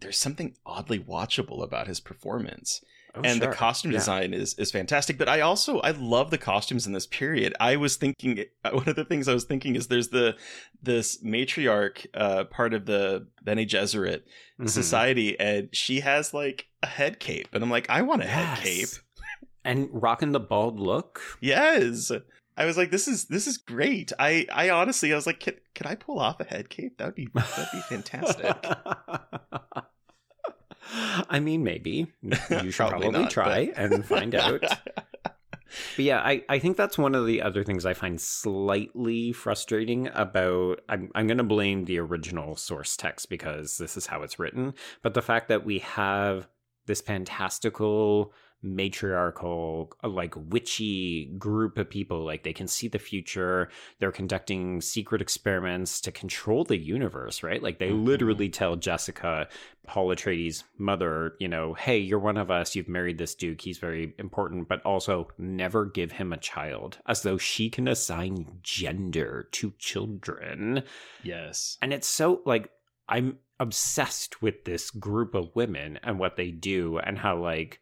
there's 0.00 0.18
something 0.18 0.54
oddly 0.64 0.98
watchable 0.98 1.62
about 1.62 1.86
his 1.86 2.00
performance 2.00 2.82
Oh, 3.18 3.22
and 3.24 3.38
sure. 3.40 3.48
the 3.48 3.56
costume 3.56 3.92
Yeah. 3.92 3.98
design 3.98 4.34
is 4.34 4.52
is 4.58 4.70
fantastic 4.70 5.16
but 5.16 5.26
i 5.26 5.40
also 5.40 5.80
i 5.80 5.90
love 5.92 6.30
the 6.30 6.36
costumes 6.36 6.86
in 6.86 6.92
this 6.92 7.06
period 7.06 7.54
i 7.58 7.74
was 7.74 7.96
thinking 7.96 8.44
one 8.70 8.86
of 8.88 8.94
the 8.96 9.06
things 9.06 9.26
i 9.26 9.32
was 9.32 9.44
thinking 9.44 9.74
is 9.74 9.86
there's 9.86 10.08
the 10.08 10.36
this 10.82 11.22
matriarch 11.24 12.06
uh 12.12 12.44
part 12.44 12.74
of 12.74 12.84
the 12.84 13.26
Bene 13.42 13.64
Gesserit 13.64 14.22
Mhm. 14.60 14.68
society 14.68 15.38
and 15.40 15.68
she 15.74 16.00
has 16.00 16.34
like 16.34 16.66
a 16.82 16.86
head 16.86 17.18
cape 17.18 17.48
and 17.54 17.62
i'm 17.64 17.70
like 17.70 17.88
i 17.88 18.02
want 18.02 18.22
a 18.22 18.26
head 18.26 18.58
cape 18.58 18.88
and 19.64 19.88
rocking 19.92 20.32
the 20.32 20.40
bald 20.40 20.78
look 20.78 21.22
yes 21.40 22.12
i 22.56 22.64
was 22.64 22.76
like 22.76 22.90
this 22.90 23.06
is 23.08 23.26
this 23.26 23.46
is 23.46 23.56
great 23.56 24.12
i 24.18 24.46
i 24.52 24.70
honestly 24.70 25.12
i 25.12 25.16
was 25.16 25.26
like 25.26 25.40
can, 25.40 25.54
can 25.74 25.86
i 25.86 25.94
pull 25.94 26.18
off 26.18 26.40
a 26.40 26.44
head 26.44 26.68
cape 26.68 26.98
that 26.98 27.06
would 27.06 27.14
be 27.14 27.28
that'd 27.34 27.68
be 27.72 27.80
fantastic 27.80 28.56
I 31.28 31.40
mean, 31.40 31.64
maybe 31.64 32.06
you 32.22 32.70
should 32.70 32.76
Probably 32.76 33.00
probably, 33.08 33.10
not, 33.10 33.30
try 33.30 33.66
but- 33.66 33.76
and 33.76 34.04
find 34.06 34.34
out. 34.34 34.62
But 35.96 36.04
yeah, 36.04 36.20
I, 36.20 36.42
I 36.48 36.58
think 36.60 36.76
that's 36.76 36.96
one 36.96 37.14
of 37.16 37.26
the 37.26 37.42
other 37.42 37.64
things 37.64 37.84
I 37.84 37.92
find 37.92 38.20
slightly 38.20 39.32
frustrating 39.32 40.08
about. 40.14 40.80
I'm, 40.88 41.10
I'm 41.14 41.26
going 41.26 41.38
to 41.38 41.44
blame 41.44 41.84
the 41.84 41.98
original 41.98 42.54
source 42.54 42.96
text 42.96 43.28
because 43.28 43.76
this 43.76 43.96
is 43.96 44.06
how 44.06 44.22
it's 44.22 44.38
written. 44.38 44.74
But 45.02 45.14
the 45.14 45.22
fact 45.22 45.48
that 45.48 45.66
we 45.66 45.80
have 45.80 46.48
this 46.86 47.00
fantastical, 47.00 48.32
matriarchal, 48.62 49.92
uh, 50.02 50.08
like 50.08 50.34
witchy 50.36 51.26
group 51.38 51.78
of 51.78 51.88
people, 51.88 52.24
like 52.24 52.42
they 52.42 52.52
can 52.52 52.66
see 52.66 52.88
the 52.88 52.98
future. 52.98 53.68
They're 53.98 54.12
conducting 54.12 54.80
secret 54.80 55.22
experiments 55.22 56.00
to 56.02 56.12
control 56.12 56.64
the 56.64 56.76
universe, 56.76 57.42
right? 57.42 57.62
Like 57.62 57.78
they 57.78 57.90
Mhm. 57.90 58.04
literally 58.04 58.48
tell 58.48 58.76
Jessica, 58.76 59.48
Paul 59.86 60.08
Atreides' 60.08 60.64
mother, 60.78 61.36
you 61.38 61.48
know, 61.48 61.74
hey, 61.74 61.98
you're 61.98 62.18
one 62.18 62.36
of 62.36 62.50
us. 62.50 62.74
You've 62.74 62.88
married 62.88 63.18
this 63.18 63.34
duke. 63.34 63.60
He's 63.60 63.78
very 63.78 64.14
important, 64.18 64.68
but 64.68 64.82
also 64.84 65.28
never 65.38 65.84
give 65.84 66.12
him 66.12 66.32
a 66.32 66.38
child, 66.38 66.98
as 67.06 67.22
though 67.22 67.38
she 67.38 67.70
can 67.70 67.86
assign 67.86 68.58
gender 68.62 69.48
to 69.52 69.72
children. 69.78 70.82
yes 71.22 71.78
And 71.80 71.92
it's 71.92 72.08
so 72.08 72.42
like, 72.44 72.70
I'm 73.08 73.38
obsessed 73.60 74.42
with 74.42 74.64
this 74.64 74.90
group 74.90 75.34
of 75.34 75.54
women 75.54 75.98
and 76.02 76.18
what 76.18 76.36
they 76.36 76.50
do 76.50 76.98
and 76.98 77.16
how, 77.18 77.38
like, 77.38 77.80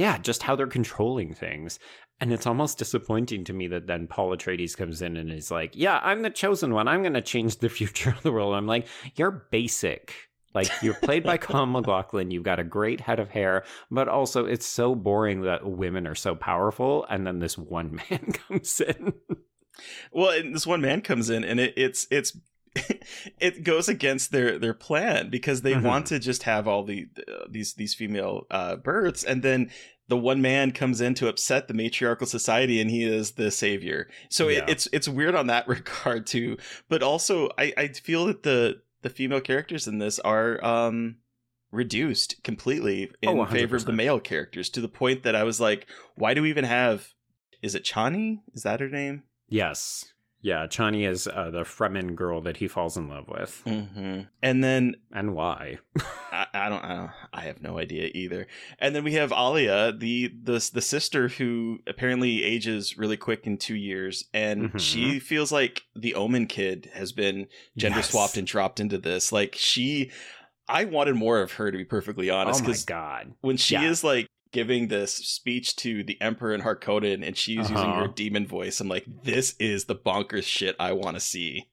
yeah, 0.00 0.16
just 0.16 0.42
how 0.42 0.56
they're 0.56 0.66
controlling 0.66 1.34
things. 1.34 1.78
And 2.20 2.32
it's 2.32 2.46
almost 2.46 2.78
disappointing 2.78 3.44
to 3.44 3.52
me 3.52 3.68
that 3.68 3.86
then 3.86 4.06
Paul 4.06 4.34
Atreides 4.34 4.74
comes 4.74 5.02
in 5.02 5.18
and 5.18 5.30
is 5.30 5.50
like, 5.50 5.72
yeah, 5.74 6.00
I'm 6.02 6.22
the 6.22 6.30
chosen 6.30 6.72
one. 6.72 6.88
I'm 6.88 7.02
going 7.02 7.14
to 7.14 7.20
change 7.20 7.58
the 7.58 7.68
future 7.78 8.08
of 8.10 8.22
the 8.22 8.32
world. 8.32 8.54
I'm 8.54 8.66
like, 8.66 8.88
you're 9.16 9.46
basic. 9.50 10.14
Like, 10.54 10.70
you're 10.80 10.94
played 10.94 11.22
by 11.22 11.36
Kyle 11.38 11.66
MacLachlan. 11.66 12.30
You've 12.30 12.44
got 12.44 12.58
a 12.58 12.64
great 12.64 13.02
head 13.02 13.20
of 13.20 13.28
hair, 13.28 13.64
but 13.90 14.08
also 14.08 14.46
it's 14.46 14.66
so 14.66 14.94
boring 14.94 15.42
that 15.42 15.66
women 15.66 16.06
are 16.06 16.14
so 16.14 16.34
powerful. 16.34 17.04
And 17.10 17.26
then 17.26 17.38
this 17.38 17.58
one 17.58 18.00
man 18.10 18.32
comes 18.32 18.80
in. 18.80 19.12
Well, 20.12 20.30
and 20.30 20.54
this 20.54 20.66
one 20.66 20.80
man 20.80 21.02
comes 21.02 21.28
in, 21.28 21.44
and 21.44 21.60
it, 21.60 21.74
it's 21.76 22.06
it's 22.10 22.36
it 23.40 23.64
goes 23.64 23.88
against 23.88 24.30
their 24.32 24.58
their 24.58 24.74
plan 24.74 25.28
because 25.30 25.62
they 25.62 25.74
Mhm. 25.74 25.82
want 25.82 26.06
to 26.06 26.18
just 26.18 26.44
have 26.44 26.68
all 26.68 26.84
the 26.84 27.08
uh, 27.28 27.46
these 27.50 27.74
these 27.74 27.94
female 27.94 28.46
uh, 28.50 28.76
births, 28.76 29.24
and 29.24 29.42
then 29.42 29.70
the 30.08 30.16
one 30.16 30.40
man 30.42 30.72
comes 30.72 31.00
in 31.00 31.14
to 31.14 31.28
upset 31.28 31.68
the 31.68 31.74
matriarchal 31.74 32.26
society, 32.26 32.80
and 32.80 32.90
he 32.90 33.04
is 33.04 33.32
the 33.32 33.50
savior. 33.50 34.08
So 34.28 34.48
Yeah. 34.48 34.58
it, 34.58 34.64
it's 34.70 34.88
it's 34.92 35.08
weird 35.08 35.34
on 35.34 35.46
that 35.48 35.66
regard 35.76 36.26
too. 36.26 36.58
But 36.88 37.02
also, 37.02 37.48
I 37.58 37.72
I 37.76 37.88
feel 37.88 38.26
that 38.26 38.42
the 38.44 38.82
the 39.02 39.10
female 39.10 39.40
characters 39.40 39.88
in 39.88 39.98
this 39.98 40.18
are 40.20 40.62
um 40.64 41.16
reduced 41.72 42.42
completely 42.42 43.10
in 43.22 43.28
Oh, 43.28 43.46
favor 43.46 43.76
of 43.76 43.84
the 43.84 43.92
male 43.92 44.18
characters 44.20 44.68
to 44.70 44.80
the 44.80 44.88
point 44.88 45.22
that 45.22 45.36
I 45.36 45.44
was 45.44 45.60
like, 45.60 45.86
why 46.16 46.34
do 46.34 46.42
we 46.42 46.50
even 46.50 46.64
have? 46.64 47.14
Is 47.62 47.74
it 47.74 47.84
Chani? 47.84 48.40
Is 48.54 48.62
that 48.64 48.80
her 48.80 48.88
name? 48.88 49.22
Yes. 49.48 50.06
Yeah, 50.42 50.66
Chani 50.66 51.06
is 51.06 51.26
uh, 51.28 51.50
the 51.50 51.64
Fremen 51.64 52.14
girl 52.14 52.40
that 52.42 52.56
he 52.56 52.66
falls 52.66 52.96
in 52.96 53.08
love 53.08 53.28
with. 53.28 53.62
Mm-hmm. 53.66 54.20
And 54.42 54.64
then 54.64 54.96
And 55.12 55.34
why? 55.34 55.78
I, 56.32 56.46
I 56.54 56.68
don't, 56.70 56.82
I 56.84 56.96
don't, 56.96 57.10
I 57.34 57.40
have 57.42 57.60
no 57.60 57.78
idea 57.78 58.10
either. 58.14 58.46
And 58.78 58.94
then 58.96 59.04
we 59.04 59.12
have 59.14 59.32
Alia, 59.32 59.92
the 59.92 60.32
the 60.42 60.70
the 60.72 60.80
sister 60.80 61.28
who 61.28 61.80
apparently 61.86 62.42
ages 62.42 62.96
really 62.96 63.18
quick 63.18 63.46
in 63.46 63.58
two 63.58 63.74
years, 63.76 64.24
and 64.32 64.72
Mhm. 64.72 64.80
she 64.80 65.18
feels 65.20 65.52
like 65.52 65.82
the 65.94 66.14
Omen 66.14 66.46
kid 66.46 66.90
has 66.94 67.12
been 67.12 67.46
gender 67.76 67.98
Yes. 67.98 68.10
swapped 68.10 68.36
and 68.38 68.46
dropped 68.46 68.80
into 68.80 68.96
this. 68.96 69.32
Like 69.32 69.54
she, 69.58 70.10
I 70.68 70.84
wanted 70.84 71.16
more 71.16 71.40
of 71.42 71.52
her 71.52 71.70
to 71.70 71.76
be 71.76 71.84
perfectly 71.84 72.30
honest, 72.30 72.64
Oh 72.64 72.68
my 72.68 72.76
god. 72.86 73.34
when 73.42 73.56
she 73.58 73.74
Yeah. 73.74 73.90
is 73.90 74.02
like 74.02 74.26
giving 74.52 74.88
this 74.88 75.12
speech 75.14 75.76
to 75.76 76.02
the 76.02 76.20
Emperor 76.20 76.52
and 76.52 76.62
Harkonnen, 76.62 77.26
and 77.26 77.36
she's 77.36 77.58
using 77.70 77.76
Uh-huh. 77.76 78.00
her 78.02 78.08
demon 78.08 78.46
voice, 78.46 78.80
I'm 78.80 78.88
like, 78.88 79.04
this 79.22 79.54
is 79.58 79.84
the 79.84 79.94
bonkers 79.96 80.44
shit 80.44 80.74
I 80.80 80.92
want 80.92 81.16
to 81.16 81.20
see. 81.20 81.68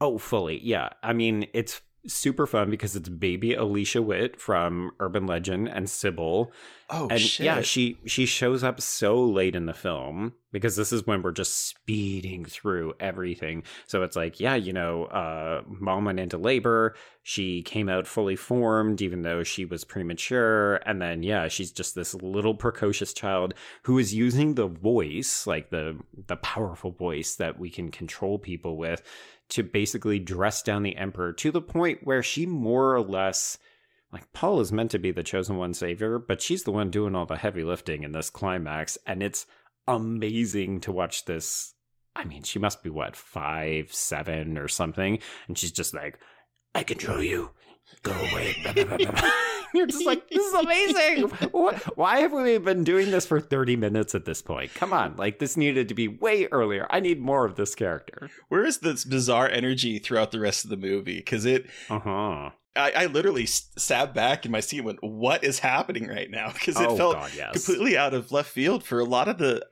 Oh, 0.00 0.18
fully. 0.18 0.60
Yeah. 0.62 0.90
I 1.02 1.12
mean, 1.12 1.46
it's 1.54 1.80
super 2.08 2.46
fun 2.46 2.70
because 2.70 2.96
it's 2.96 3.08
baby 3.08 3.54
Alicia 3.54 4.02
Witt 4.02 4.40
from 4.40 4.92
Urban 5.00 5.26
Legend 5.26 5.68
and 5.68 5.88
Sybil. 5.88 6.52
Oh 6.88 7.08
and 7.08 7.20
shit! 7.20 7.46
yeah, 7.46 7.62
she 7.62 7.98
she 8.06 8.26
shows 8.26 8.62
up 8.62 8.80
so 8.80 9.22
late 9.22 9.56
in 9.56 9.66
the 9.66 9.74
film 9.74 10.34
because 10.52 10.76
this 10.76 10.92
is 10.92 11.06
when 11.06 11.20
we're 11.20 11.32
just 11.32 11.66
speeding 11.66 12.44
through 12.44 12.94
everything. 13.00 13.62
So 13.86 14.02
it's 14.02 14.16
like, 14.16 14.40
yeah, 14.40 14.54
you 14.54 14.72
know, 14.72 15.04
uh, 15.06 15.62
mom 15.66 16.04
went 16.04 16.20
into 16.20 16.38
labor. 16.38 16.94
She 17.24 17.62
came 17.62 17.88
out 17.88 18.06
fully 18.06 18.36
formed, 18.36 19.02
even 19.02 19.22
though 19.22 19.42
she 19.42 19.64
was 19.64 19.84
premature. 19.84 20.76
And 20.86 21.02
then, 21.02 21.22
yeah, 21.22 21.48
she's 21.48 21.72
just 21.72 21.94
this 21.94 22.14
little 22.14 22.54
precocious 22.54 23.12
child 23.12 23.52
who 23.82 23.98
is 23.98 24.14
using 24.14 24.54
the 24.54 24.68
voice, 24.68 25.46
like 25.46 25.70
the 25.70 25.98
the 26.26 26.36
powerful 26.36 26.92
voice 26.92 27.34
that 27.34 27.58
we 27.58 27.68
can 27.68 27.90
control 27.90 28.38
people 28.38 28.76
with, 28.76 29.02
to 29.50 29.62
basically 29.62 30.18
dress 30.18 30.62
down 30.62 30.82
the 30.82 30.96
emperor 30.96 31.32
to 31.32 31.50
the 31.50 31.60
point 31.60 32.00
where 32.02 32.22
she 32.22 32.46
more 32.46 32.94
or 32.94 33.00
less 33.00 33.58
like 34.12 34.32
Paul 34.32 34.60
is 34.60 34.72
meant 34.72 34.90
to 34.92 34.98
be 34.98 35.10
the 35.10 35.22
chosen 35.22 35.56
one 35.56 35.74
savior, 35.74 36.18
but 36.18 36.40
she's 36.40 36.62
the 36.62 36.72
one 36.72 36.90
doing 36.90 37.14
all 37.14 37.26
the 37.26 37.36
heavy 37.36 37.64
lifting 37.64 38.02
in 38.02 38.12
this 38.12 38.30
climax, 38.30 38.96
and 39.06 39.22
it's 39.22 39.46
amazing 39.86 40.80
to 40.80 40.92
watch 40.92 41.24
this. 41.24 41.74
I 42.14 42.24
mean, 42.24 42.42
she 42.42 42.58
must 42.58 42.82
be 42.82 42.88
what 42.88 43.16
five, 43.16 43.92
seven, 43.92 44.56
or 44.58 44.68
something, 44.68 45.18
and 45.48 45.58
she's 45.58 45.72
just 45.72 45.92
like, 45.92 46.18
"I 46.74 46.82
control 46.82 47.22
you, 47.22 47.50
go 48.02 48.12
away." 48.12 48.56
You're 49.74 49.86
just 49.86 50.06
like, 50.06 50.28
"This 50.28 50.44
is 50.44 50.54
amazing." 50.54 51.30
What? 51.52 51.96
Why 51.96 52.20
have 52.20 52.32
we 52.32 52.58
been 52.58 52.84
doing 52.84 53.10
this 53.10 53.26
for 53.26 53.40
thirty 53.40 53.76
minutes 53.76 54.14
at 54.14 54.24
this 54.24 54.42
point? 54.42 54.74
Come 54.74 54.92
on, 54.92 55.16
like 55.16 55.38
this 55.38 55.56
needed 55.56 55.88
to 55.88 55.94
be 55.94 56.08
way 56.08 56.46
earlier. 56.52 56.86
I 56.90 57.00
need 57.00 57.20
more 57.20 57.44
of 57.44 57.56
this 57.56 57.74
character. 57.74 58.30
Where 58.48 58.64
is 58.64 58.78
this 58.78 59.04
bizarre 59.04 59.48
energy 59.48 59.98
throughout 59.98 60.30
the 60.32 60.40
rest 60.40 60.64
of 60.64 60.70
the 60.70 60.76
movie? 60.76 61.16
Because 61.16 61.44
it, 61.44 61.66
Uh 61.88 61.98
huh. 61.98 62.50
I, 62.76 62.90
I 62.94 63.06
literally 63.06 63.46
sat 63.46 64.12
back 64.14 64.44
in 64.44 64.52
my 64.52 64.60
seat 64.60 64.78
and 64.78 64.86
went, 64.86 65.02
"What 65.02 65.44
is 65.44 65.58
happening 65.60 66.06
right 66.06 66.30
now?" 66.30 66.52
Because 66.52 66.78
it 66.80 66.88
oh 66.88 66.96
felt 66.96 67.14
God, 67.16 67.30
yes. 67.36 67.52
completely 67.52 67.96
out 67.96 68.14
of 68.14 68.32
left 68.32 68.50
field 68.50 68.84
for 68.84 68.98
a 69.00 69.04
lot 69.04 69.28
of 69.28 69.38
the. 69.38 69.66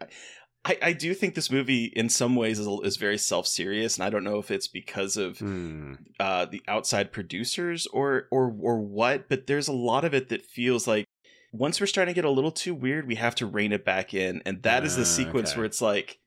I, 0.64 0.78
I 0.80 0.92
do 0.92 1.12
think 1.14 1.34
this 1.34 1.50
movie, 1.50 1.84
in 1.84 2.08
some 2.08 2.36
ways, 2.36 2.58
is, 2.58 2.66
is 2.84 2.96
very 2.96 3.18
self 3.18 3.46
serious, 3.46 3.96
and 3.96 4.04
I 4.04 4.10
don't 4.10 4.24
know 4.24 4.38
if 4.38 4.50
it's 4.50 4.68
because 4.68 5.16
of 5.16 5.38
Hmm. 5.38 5.94
uh, 6.18 6.46
the 6.46 6.62
outside 6.68 7.12
producers 7.12 7.86
or 7.88 8.28
or 8.30 8.54
or 8.60 8.78
what. 8.80 9.28
But 9.28 9.46
there's 9.46 9.68
a 9.68 9.72
lot 9.72 10.04
of 10.04 10.14
it 10.14 10.28
that 10.30 10.44
feels 10.44 10.86
like 10.86 11.04
once 11.52 11.80
we're 11.80 11.86
starting 11.86 12.14
to 12.14 12.16
get 12.16 12.24
a 12.24 12.30
little 12.30 12.50
too 12.50 12.74
weird, 12.74 13.06
we 13.06 13.14
have 13.16 13.34
to 13.36 13.46
rein 13.46 13.72
it 13.72 13.84
back 13.84 14.14
in, 14.14 14.42
and 14.46 14.62
that 14.62 14.84
is 14.84 14.96
the 14.96 15.02
Ah, 15.02 15.04
sequence 15.04 15.50
okay. 15.50 15.58
where 15.58 15.66
it's 15.66 15.82
like 15.82 16.18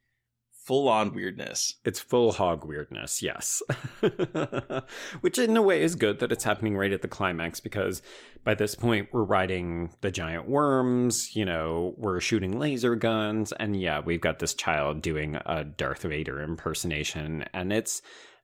full 0.67 0.89
on 0.89 1.13
weirdness. 1.13 1.75
It's 1.85 2.01
full 2.01 2.33
hog 2.33 2.65
weirdness, 2.65 3.23
yes. 3.23 3.63
Which 5.21 5.39
in 5.39 5.55
a 5.55 5.61
way 5.61 5.81
is 5.81 5.95
good 5.95 6.19
that 6.19 6.33
it's 6.33 6.43
happening 6.43 6.75
right 6.75 6.91
at 6.91 7.01
the 7.01 7.07
climax 7.07 7.61
because 7.61 8.01
by 8.43 8.53
this 8.53 8.75
point 8.75 9.07
we're 9.13 9.23
riding 9.23 9.93
the 10.01 10.11
giant 10.11 10.49
worms, 10.49 11.33
you 11.37 11.45
know, 11.45 11.95
we're 11.97 12.19
shooting 12.19 12.59
laser 12.59 12.97
guns, 12.97 13.53
and 13.53 13.79
yeah, 13.79 14.01
we've 14.01 14.19
got 14.19 14.39
this 14.39 14.53
child 14.53 15.01
doing 15.01 15.37
a 15.45 15.63
Darth 15.63 16.01
Vader 16.03 16.41
impersonation, 16.41 17.45
and 17.53 17.71
it's 17.71 18.01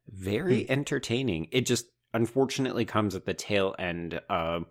very 0.07 0.63
hmm. 0.63 0.71
entertaining. 0.71 1.49
It 1.51 1.65
just 1.65 1.87
unfortunately 2.13 2.85
comes 2.85 3.15
at 3.15 3.25
the 3.25 3.33
tail 3.33 3.75
end 3.77 4.21
of 4.29 4.65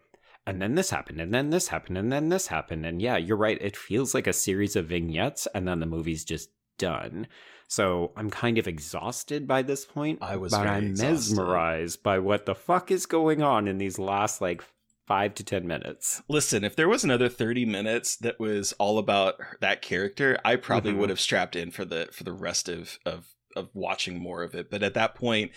and 0.44 0.60
then 0.60 0.74
this 0.74 0.90
happened, 0.90 1.20
and 1.20 1.32
then 1.32 1.50
this 1.50 1.68
happened, 1.68 1.96
and 1.98 2.10
then 2.10 2.28
this 2.28 2.48
happened. 2.48 2.84
And 2.84 3.00
yeah, 3.00 3.16
you're 3.16 3.36
right. 3.36 3.58
It 3.60 3.76
feels 3.76 4.12
like 4.12 4.26
a 4.26 4.32
series 4.32 4.74
of 4.74 4.86
vignettes, 4.86 5.46
and 5.54 5.68
then 5.68 5.78
the 5.78 5.86
movie's 5.86 6.24
just 6.24 6.48
done. 6.82 7.26
So 7.68 8.12
I'm 8.16 8.28
kind 8.28 8.58
of 8.58 8.66
exhausted 8.68 9.46
by 9.48 9.62
this 9.62 9.84
point. 9.86 10.18
I 10.20 10.36
was 10.36 10.52
but 10.52 10.66
I'm 10.66 10.88
exhausted. 10.88 11.36
mesmerized 11.36 12.02
by 12.02 12.18
what 12.18 12.44
the 12.44 12.54
fuck 12.54 12.90
is 12.90 13.06
going 13.06 13.42
on 13.42 13.66
in 13.68 13.78
these 13.78 13.98
last 13.98 14.40
like 14.42 14.62
five 15.06 15.34
to 15.36 15.44
ten 15.44 15.66
minutes. 15.66 16.22
Listen, 16.28 16.64
if 16.64 16.76
there 16.76 16.88
was 16.88 17.02
another 17.04 17.28
30 17.28 17.64
minutes 17.64 18.16
that 18.16 18.38
was 18.38 18.72
all 18.74 18.98
about 18.98 19.34
that 19.60 19.80
character, 19.82 20.38
I 20.44 20.56
probably 20.56 20.92
Mhm. 20.92 20.98
would 20.98 21.10
have 21.10 21.20
strapped 21.20 21.56
in 21.56 21.70
for 21.70 21.84
the 21.84 22.08
for 22.12 22.24
the 22.24 22.32
rest 22.32 22.68
of 22.68 22.98
of 23.06 23.26
of 23.56 23.68
watching 23.74 24.18
more 24.18 24.42
of 24.42 24.54
it. 24.54 24.70
But 24.70 24.82
at 24.82 24.94
that 24.94 25.14
point, 25.14 25.50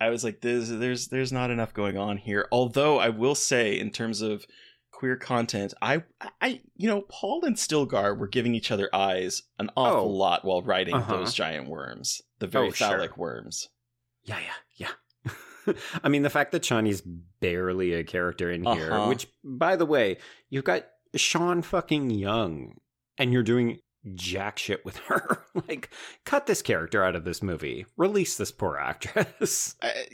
I 0.00 0.10
was 0.10 0.22
like 0.24 0.40
there's 0.40 0.68
there's 0.68 1.08
there's 1.08 1.32
not 1.32 1.50
enough 1.50 1.72
going 1.74 1.96
on 1.96 2.16
here. 2.18 2.46
Although 2.52 2.98
I 2.98 3.08
will 3.08 3.34
say 3.34 3.78
in 3.78 3.90
terms 3.90 4.20
of 4.20 4.46
queer 5.02 5.16
content, 5.16 5.74
I 5.82 6.04
I 6.40 6.60
you 6.76 6.86
know, 6.88 7.00
Paul 7.08 7.44
and 7.44 7.56
Stilgar 7.56 8.16
were 8.16 8.28
giving 8.28 8.54
each 8.54 8.70
other 8.70 8.88
eyes 8.94 9.42
an 9.58 9.68
awful 9.76 10.02
Oh. 10.04 10.06
lot 10.16 10.44
while 10.44 10.62
riding 10.62 10.94
Uh-huh. 10.94 11.16
those 11.16 11.34
giant 11.34 11.68
worms. 11.68 12.22
The 12.38 12.46
very 12.46 12.68
Oh, 12.68 12.70
sure. 12.70 13.08
worms. 13.16 13.68
Yeah, 14.22 14.38
yeah, 14.76 14.92
yeah. 15.26 15.72
I 16.04 16.08
mean, 16.08 16.22
the 16.22 16.30
fact 16.30 16.52
that 16.52 16.62
Chani's 16.62 17.00
barely 17.40 17.94
a 17.94 18.04
character 18.04 18.48
in 18.48 18.62
here, 18.62 18.92
Uh-huh. 18.92 19.08
which, 19.08 19.26
by 19.42 19.74
the 19.74 19.86
way, 19.86 20.18
you've 20.50 20.62
got 20.62 20.86
Sean 21.16 21.62
fucking 21.62 22.10
Young, 22.10 22.76
and 23.18 23.32
you're 23.32 23.42
doing 23.42 23.80
jack 24.14 24.56
shit 24.60 24.84
with 24.84 24.96
her. 25.08 25.44
like, 25.66 25.90
cut 26.24 26.46
this 26.46 26.62
character 26.62 27.02
out 27.02 27.16
of 27.16 27.24
this 27.24 27.42
movie. 27.42 27.86
Release 27.96 28.36
this 28.36 28.52
poor 28.52 28.76
actress. 28.76 29.74
I, 29.82 30.06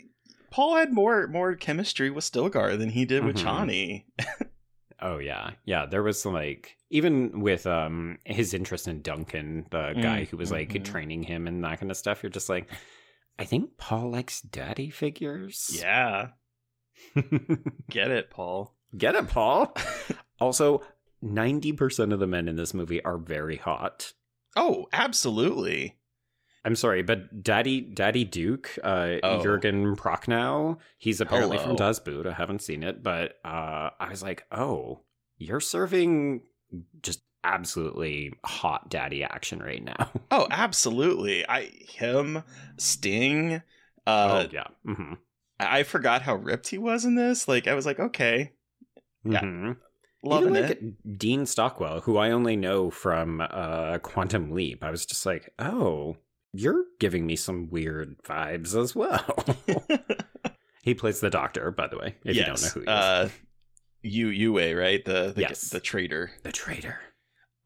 Paul 0.50 0.76
had 0.76 0.94
more 0.94 1.26
more 1.26 1.54
chemistry 1.56 2.08
with 2.08 2.24
Stilgar 2.24 2.78
than 2.78 2.88
he 2.88 3.04
did 3.04 3.22
with 3.22 3.36
Mhm. 3.36 3.44
Chani. 3.44 4.04
Oh 5.00 5.18
yeah, 5.18 5.52
yeah. 5.64 5.86
There 5.86 6.02
was 6.02 6.24
like 6.26 6.76
even 6.90 7.40
with 7.40 7.66
um 7.66 8.18
his 8.24 8.54
interest 8.54 8.88
in 8.88 9.02
Duncan, 9.02 9.66
the 9.70 9.94
guy 10.00 10.24
who 10.24 10.36
was 10.36 10.50
like 10.50 10.70
mhm. 10.70 10.84
training 10.84 11.22
him 11.22 11.46
and 11.46 11.62
that 11.64 11.80
kind 11.80 11.90
of 11.90 11.96
stuff. 11.96 12.22
You're 12.22 12.30
just 12.30 12.48
like, 12.48 12.68
I 13.38 13.44
think 13.44 13.76
Paul 13.76 14.10
likes 14.10 14.40
daddy 14.40 14.90
figures. 14.90 15.70
Yeah. 15.80 16.28
Get 17.90 18.10
it, 18.10 18.30
Paul. 18.30 18.74
Get 18.96 19.14
it, 19.14 19.28
Paul. 19.28 19.74
also, 20.40 20.82
ninety 21.22 21.72
percent 21.72 22.12
of 22.12 22.18
the 22.18 22.26
men 22.26 22.48
in 22.48 22.56
this 22.56 22.74
movie 22.74 23.04
are 23.04 23.18
very 23.18 23.56
hot. 23.56 24.12
Oh, 24.56 24.86
absolutely. 24.92 25.97
I'm 26.68 26.76
sorry, 26.76 27.00
but 27.00 27.42
Daddy 27.42 27.80
Daddy 27.80 28.24
Duke, 28.24 28.78
uh, 28.84 29.14
Oh. 29.22 29.42
Jurgen 29.42 29.96
Prochnow, 29.96 30.76
he's 30.98 31.18
apparently 31.22 31.56
Hello. 31.56 31.68
from 31.68 31.76
Das 31.76 31.98
Boot. 31.98 32.26
I 32.26 32.32
haven't 32.32 32.60
seen 32.60 32.82
it, 32.82 33.02
but 33.02 33.36
uh, 33.42 33.88
I 33.98 34.08
was 34.10 34.22
like, 34.22 34.44
oh, 34.52 35.00
you're 35.38 35.60
serving 35.60 36.42
just 37.02 37.22
absolutely 37.42 38.34
hot 38.44 38.90
daddy 38.90 39.24
action 39.24 39.60
right 39.60 39.82
now. 39.82 40.10
Oh, 40.30 40.46
absolutely. 40.50 41.48
I 41.48 41.70
him, 41.88 42.42
Sting. 42.76 43.62
Uh, 44.06 44.44
oh 44.46 44.48
yeah, 44.52 44.66
hmm 44.84 45.14
I 45.58 45.78
I 45.78 45.82
forgot 45.84 46.20
how 46.20 46.34
ripped 46.34 46.68
he 46.68 46.76
was 46.76 47.06
in 47.06 47.14
this. 47.14 47.48
Like 47.48 47.66
I 47.66 47.72
was 47.72 47.86
like, 47.86 47.98
okay, 47.98 48.52
Yeah. 49.24 49.40
hmm 49.40 49.72
loving 50.22 50.50
Even 50.56 50.62
like 50.62 50.70
it. 50.82 51.18
Dean 51.18 51.46
Stockwell, 51.46 52.00
who 52.02 52.18
I 52.18 52.30
only 52.30 52.56
know 52.56 52.90
from 52.90 53.40
uh, 53.40 53.96
Quantum 54.00 54.50
Leap. 54.50 54.84
I 54.84 54.90
was 54.90 55.06
just 55.06 55.24
like, 55.24 55.48
oh, 55.58 56.18
you're 56.52 56.84
giving 56.98 57.26
me 57.26 57.36
some 57.36 57.68
weird 57.70 58.16
vibes 58.22 58.74
as 58.80 58.94
well. 58.96 59.44
he 60.82 60.94
plays 60.94 61.20
the 61.20 61.30
Doctor, 61.30 61.70
by 61.70 61.86
the 61.86 61.98
way. 61.98 62.14
If 62.24 62.36
you 62.36 62.44
don't 62.44 62.60
know 62.62 62.68
who 62.68 62.80
he 62.80 62.84
is. 62.84 62.88
uh, 62.88 63.28
Yu 64.02 64.28
Yueh, 64.52 64.78
right? 64.78 65.04
The 65.04 65.32
the, 65.34 65.40
Yes. 65.42 65.70
the 65.70 65.80
traitor. 65.80 66.30
the 66.42 66.52
traitor. 66.52 67.00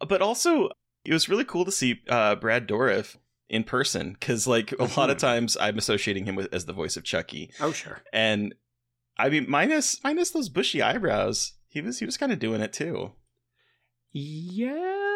But 0.07 0.23
also, 0.23 0.71
it 1.05 1.13
was 1.13 1.29
really 1.29 1.45
cool 1.45 1.65
to 1.65 1.73
see 1.73 2.01
uh, 2.09 2.35
Brad 2.37 2.67
Dourif 2.67 3.17
in 3.49 3.65
person 3.65 4.13
because, 4.19 4.47
like, 4.47 4.73
a 4.73 4.85
lot 4.99 5.11
of 5.11 5.17
Mhm. 5.19 5.21
times 5.21 5.57
I'm 5.61 5.79
associating 5.79 6.25
him 6.25 6.35
with 6.35 6.53
as 6.55 6.65
the 6.65 6.73
voice 6.73 6.97
of 6.97 7.05
Chucky, 7.05 7.53
Oh 7.61 7.71
sure. 7.73 8.01
and 8.13 8.55
I 9.19 9.29
mean, 9.29 9.45
minus 9.49 10.03
minus 10.03 10.31
those 10.31 10.49
bushy 10.49 10.81
eyebrows, 10.83 11.53
he 11.69 11.81
was 11.83 11.99
he 11.99 12.07
was 12.07 12.17
kind 12.17 12.33
of 12.33 12.39
doing 12.39 12.61
it 12.63 12.73
too. 12.73 13.13
Yeah. 14.11 15.12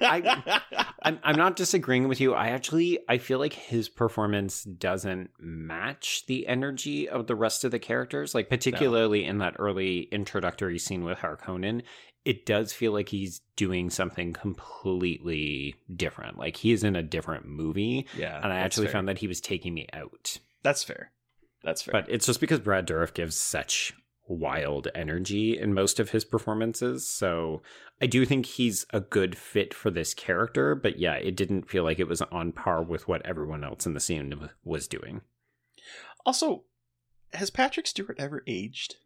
I, 0.00 0.62
I'm, 1.02 1.18
I'm 1.22 1.36
not 1.36 1.56
disagreeing 1.56 2.08
with 2.08 2.20
you. 2.20 2.34
I 2.34 2.48
actually 2.48 2.98
I 3.08 3.18
feel 3.18 3.38
like 3.38 3.52
his 3.52 3.88
performance 3.88 4.64
doesn't 4.64 5.30
match 5.38 6.24
the 6.26 6.46
energy 6.46 7.08
of 7.08 7.26
the 7.26 7.34
rest 7.34 7.64
of 7.64 7.70
the 7.70 7.78
characters. 7.78 8.34
Like 8.34 8.48
particularly 8.48 9.24
in 9.24 9.38
that 9.38 9.56
early 9.58 10.02
introductory 10.12 10.78
scene 10.78 11.04
with 11.04 11.18
Harkonnen, 11.18 11.82
it 12.24 12.46
does 12.46 12.72
feel 12.72 12.92
like 12.92 13.08
he's 13.08 13.40
doing 13.56 13.90
something 13.90 14.32
completely 14.32 15.74
different. 15.94 16.38
Like 16.38 16.56
he 16.56 16.72
is 16.72 16.84
in 16.84 16.96
a 16.96 17.02
different 17.02 17.46
movie, 17.46 18.06
yeah, 18.16 18.40
and 18.42 18.52
I 18.52 18.58
actually 18.58 18.86
fair. 18.86 18.92
found 18.92 19.08
that 19.08 19.18
he 19.18 19.26
was 19.26 19.40
taking 19.40 19.74
me 19.74 19.86
out. 19.92 20.38
that's 20.62 20.84
fair. 20.84 21.10
That's 21.64 21.82
fair. 21.82 21.92
But 21.92 22.06
it's 22.08 22.26
just 22.26 22.40
because 22.40 22.58
Brad 22.60 22.86
Dourif 22.88 23.14
gives 23.14 23.36
such 23.36 23.94
wild 24.28 24.88
energy 24.94 25.58
in 25.58 25.74
most 25.74 25.98
of 26.00 26.10
his 26.10 26.24
performances. 26.24 27.06
So 27.08 27.62
I 28.00 28.06
do 28.06 28.24
think 28.24 28.46
he's 28.46 28.86
a 28.90 29.00
good 29.00 29.36
fit 29.36 29.74
for 29.74 29.90
this 29.90 30.14
character. 30.14 30.74
But 30.74 30.98
yeah, 30.98 31.14
it 31.14 31.36
didn't 31.36 31.68
feel 31.68 31.84
like 31.84 31.98
it 31.98 32.08
was 32.08 32.22
on 32.22 32.52
par 32.52 32.82
with 32.82 33.08
what 33.08 33.24
everyone 33.26 33.64
else 33.64 33.84
in 33.86 33.94
the 33.94 34.00
scene 34.00 34.48
was 34.64 34.86
doing. 34.88 35.20
also, 36.24 36.64
has 37.32 37.50
Patrick 37.50 37.86
Stewart 37.86 38.16
ever 38.18 38.42
aged? 38.46 38.96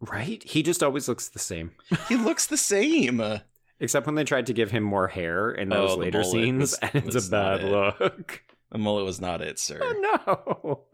Right? 0.00 0.42
He 0.44 0.62
just 0.62 0.82
always 0.82 1.08
looks 1.08 1.28
the 1.28 1.38
same. 1.40 1.72
He 2.08 2.16
looks 2.16 2.46
the 2.46 2.56
same. 2.56 3.20
Except 3.80 4.06
when 4.06 4.14
they 4.16 4.24
tried 4.24 4.46
to 4.46 4.52
give 4.52 4.70
him 4.72 4.82
more 4.82 5.06
hair 5.08 5.50
in 5.50 5.68
those 5.68 5.92
Oh, 5.92 5.96
later 5.96 6.24
scenes, 6.24 6.72
was- 6.72 6.74
and 6.82 7.04
it's 7.06 7.26
a 7.26 7.30
bad 7.30 7.60
it. 7.62 7.70
look. 7.70 8.42
The 8.72 8.78
mullet 8.78 9.04
was 9.04 9.20
not 9.20 9.40
it, 9.40 9.58
sir. 9.58 9.78
Oh 9.82 10.84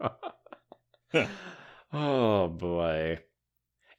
no. 1.13 1.27
Oh 1.93 2.47
boy. 2.49 3.19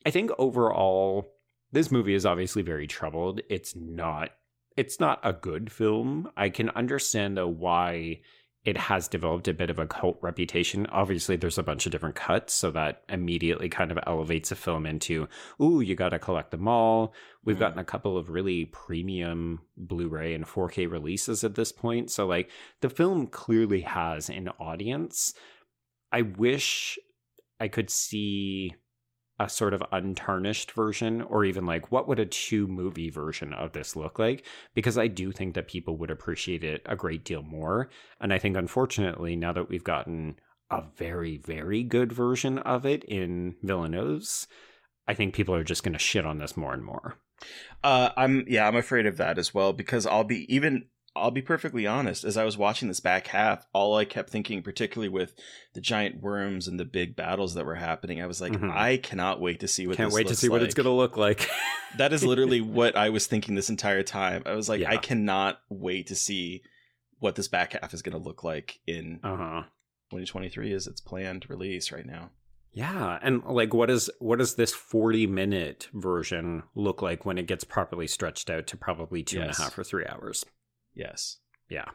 I 0.07 0.11
think 0.11 0.31
overall 0.39 1.27
this 1.73 1.91
movie 1.91 2.15
is 2.15 2.25
obviously 2.25 2.63
very 2.63 2.87
troubled. 2.87 3.41
It's 3.51 3.75
not 3.75 4.31
it's 4.77 5.01
not 5.01 5.21
a 5.25 5.33
good 5.33 5.73
film. 5.73 6.31
I 6.37 6.49
can 6.51 6.71
understand 6.71 7.37
though 7.37 7.49
why 7.49 8.21
it 8.65 8.77
has 8.77 9.09
developed 9.09 9.49
a 9.49 9.55
bit 9.55 9.71
of 9.71 9.79
a 9.79 9.87
cult 9.87 10.19
reputation. 10.21 10.87
Obviously, 10.89 11.37
there's 11.37 11.57
a 11.57 11.63
bunch 11.63 11.87
of 11.87 11.93
different 11.93 12.17
cuts, 12.17 12.53
so 12.53 12.73
that 12.73 13.05
immediately 13.09 13.69
kind 13.69 13.93
of 13.93 13.99
elevates 14.07 14.51
a 14.51 14.57
film 14.57 14.87
into, 14.87 15.29
ooh, 15.63 15.81
you 15.81 15.95
got 15.95 16.09
to 16.09 16.19
collect 16.19 16.51
them 16.51 16.67
all. 16.67 17.15
We've 17.45 17.57
Mhm. 17.57 17.61
gotten 17.61 17.79
a 17.79 17.85
couple 17.85 18.19
of 18.19 18.29
really 18.29 18.65
premium 18.65 19.61
Blu 19.77 20.09
ray 20.09 20.35
and 20.35 20.47
4K 20.49 20.87
releases 20.87 21.45
at 21.45 21.55
this 21.55 21.71
point. 21.71 22.11
So, 22.11 22.27
like, 22.27 22.51
the 22.81 22.91
film 22.91 23.29
clearly 23.29 23.83
has 23.83 24.29
an 24.29 24.49
audience. 24.59 25.33
I 26.11 26.23
wish 26.23 26.99
I 27.61 27.69
could 27.69 27.89
see 27.89 28.75
a 29.39 29.49
sort 29.49 29.75
of 29.75 29.83
untarnished 29.93 30.73
version 30.73 31.23
or 31.23 31.45
even 31.45 31.67
like 31.67 31.93
what 31.93 32.09
would 32.09 32.19
a 32.19 32.27
two 32.27 32.67
movie 32.67 33.11
version 33.11 33.53
of 33.53 33.73
this 33.73 33.95
look 33.97 34.19
like 34.19 34.45
because 34.75 34.97
i 34.97 35.07
do 35.07 35.33
think 35.33 35.55
that 35.55 35.69
people 35.69 35.97
would 35.97 36.11
appreciate 36.11 36.65
it 36.65 36.83
a 36.87 36.97
great 36.97 37.25
deal 37.25 37.43
more 37.43 37.89
and 38.21 38.33
i 38.33 38.39
think 38.39 38.57
unfortunately 38.57 39.37
now 39.37 39.53
that 39.53 39.69
we've 39.69 39.85
gotten 39.85 40.37
a 40.71 40.83
very 40.97 41.37
very 41.37 41.83
good 41.83 42.13
version 42.13 42.59
of 42.59 42.87
it 42.87 43.05
in 43.05 43.55
villeneuve's 43.63 44.49
i 45.07 45.15
think 45.15 45.35
people 45.35 45.55
are 45.55 45.65
just 45.65 45.83
going 45.83 45.93
to 45.93 45.99
shit 45.99 46.25
on 46.27 46.39
this 46.39 46.57
more 46.57 46.73
and 46.73 46.85
more 46.85 47.19
Uh, 47.85 48.11
I'm 48.17 48.45
yeah, 48.49 48.67
I'm 48.67 48.77
afraid 48.77 49.07
of 49.07 49.19
that 49.19 49.39
as 49.39 49.53
well 49.53 49.73
because 49.73 50.07
I'll 50.07 50.25
be 50.25 50.53
even. 50.55 50.87
I'll 51.17 51.31
be 51.31 51.43
perfectly 51.43 51.87
honest. 51.87 52.25
As 52.25 52.37
I 52.37 52.45
was 52.45 52.57
watching 52.57 52.89
this 52.89 53.01
back 53.01 53.29
half, 53.29 53.67
all 53.73 53.97
I 53.97 54.05
kept 54.05 54.31
thinking, 54.31 54.63
particularly 54.63 55.09
with 55.09 55.35
the 55.75 55.81
giant 55.81 56.23
worms 56.23 56.69
and 56.69 56.79
the 56.79 56.85
big 56.85 57.17
battles 57.17 57.55
that 57.55 57.67
were 57.67 57.75
happening, 57.75 58.21
I 58.21 58.27
was 58.27 58.41
like, 58.41 58.53
Mhm. 58.53 58.71
I 58.71 58.97
cannot 58.99 59.41
wait 59.41 59.61
to 59.61 59.69
see 59.69 59.87
what. 59.87 59.97
can't 59.97 60.09
this 60.11 60.15
wait 60.15 60.29
to 60.29 60.35
see 60.37 60.49
what 60.49 60.63
it's 60.63 60.75
going 60.75 60.85
to 60.85 60.91
look 60.91 61.17
like 61.17 61.49
That 61.99 62.13
is 62.13 62.23
literally 62.25 62.61
what 62.79 62.97
I 62.97 63.09
was 63.09 63.27
thinking 63.27 63.55
this 63.55 63.71
entire 63.71 64.03
time. 64.03 64.43
I 64.47 64.53
was 64.55 64.69
like, 64.69 64.81
Yeah. 64.81 64.91
I 64.91 64.99
cannot 64.99 65.61
wait 65.69 66.09
to 66.09 66.15
see 66.15 66.63
what 67.19 67.35
this 67.35 67.49
back 67.49 67.73
half 67.73 67.95
is 67.95 68.03
going 68.03 68.17
to 68.17 68.23
look 68.23 68.45
like 68.45 68.81
in 68.87 69.21
uh-huh 69.25 69.63
2023 70.11 70.73
as 70.73 70.87
its 70.87 71.01
planned 71.01 71.49
release 71.49 71.91
right 71.91 72.07
now. 72.07 72.31
Yeah, 72.73 73.19
and 73.23 73.43
like 73.45 73.73
what 73.73 73.89
is 73.89 74.11
what 74.19 74.39
does 74.39 74.57
this 74.57 74.75
40 74.75 75.27
minute 75.27 75.89
version 75.95 76.63
look 76.75 77.01
like 77.01 77.25
when 77.25 77.39
it 77.39 77.47
gets 77.47 77.65
properly 77.65 78.07
stretched 78.07 78.51
out 78.51 78.67
to 78.67 78.77
probably 78.77 79.23
two 79.23 79.41
and 79.41 79.51
a 79.51 79.55
half 79.57 79.79
or 79.79 79.83
three 79.83 80.05
hours? 80.07 80.45
Yes. 80.97 81.37
Yeah. 81.69 81.91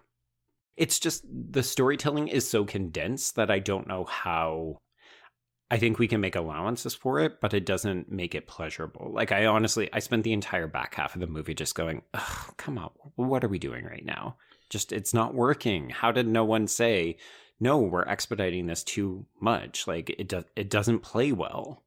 It's 0.77 0.99
just 0.99 1.25
the 1.27 1.63
storytelling 1.63 2.29
is 2.29 2.47
so 2.49 2.63
condensed 2.63 3.35
that 3.35 3.51
I 3.51 3.59
don't 3.59 3.87
know 3.87 4.05
how 4.05 4.77
I 5.69 5.77
think 5.77 5.99
we 5.99 6.07
can 6.07 6.21
make 6.21 6.35
allowances 6.35 6.93
for 6.93 7.19
it, 7.21 7.39
but 7.41 7.53
it 7.53 7.65
doesn't 7.65 8.11
make 8.11 8.35
it 8.35 8.47
pleasurable. 8.47 9.11
Like 9.13 9.31
I 9.31 9.45
honestly 9.47 9.89
I 9.91 9.99
spent 9.99 10.23
the 10.23 10.33
entire 10.33 10.67
back 10.67 10.95
half 10.95 11.15
of 11.15 11.21
the 11.21 11.27
movie 11.27 11.53
just 11.53 11.75
going, 11.75 12.03
Ugh, 12.13 12.53
come 12.57 12.77
on, 12.77 12.91
what 13.15 13.43
are 13.43 13.49
we 13.49 13.59
doing 13.59 13.85
right 13.85 14.05
now? 14.05 14.37
Just 14.69 14.91
it's 14.91 15.13
not 15.13 15.33
working. 15.33 15.89
How 15.89 16.11
did 16.11 16.27
no 16.27 16.45
one 16.45 16.67
say, 16.67 17.17
no, 17.59 17.79
we're 17.79 18.03
expediting 18.03 18.67
this 18.67 18.83
too 18.83 19.25
much? 19.39 19.87
Like 19.87 20.09
it 20.09 20.27
does 20.27 20.45
it 20.55 20.69
doesn't 20.69 20.99
play 20.99 21.31
well. 21.31 21.83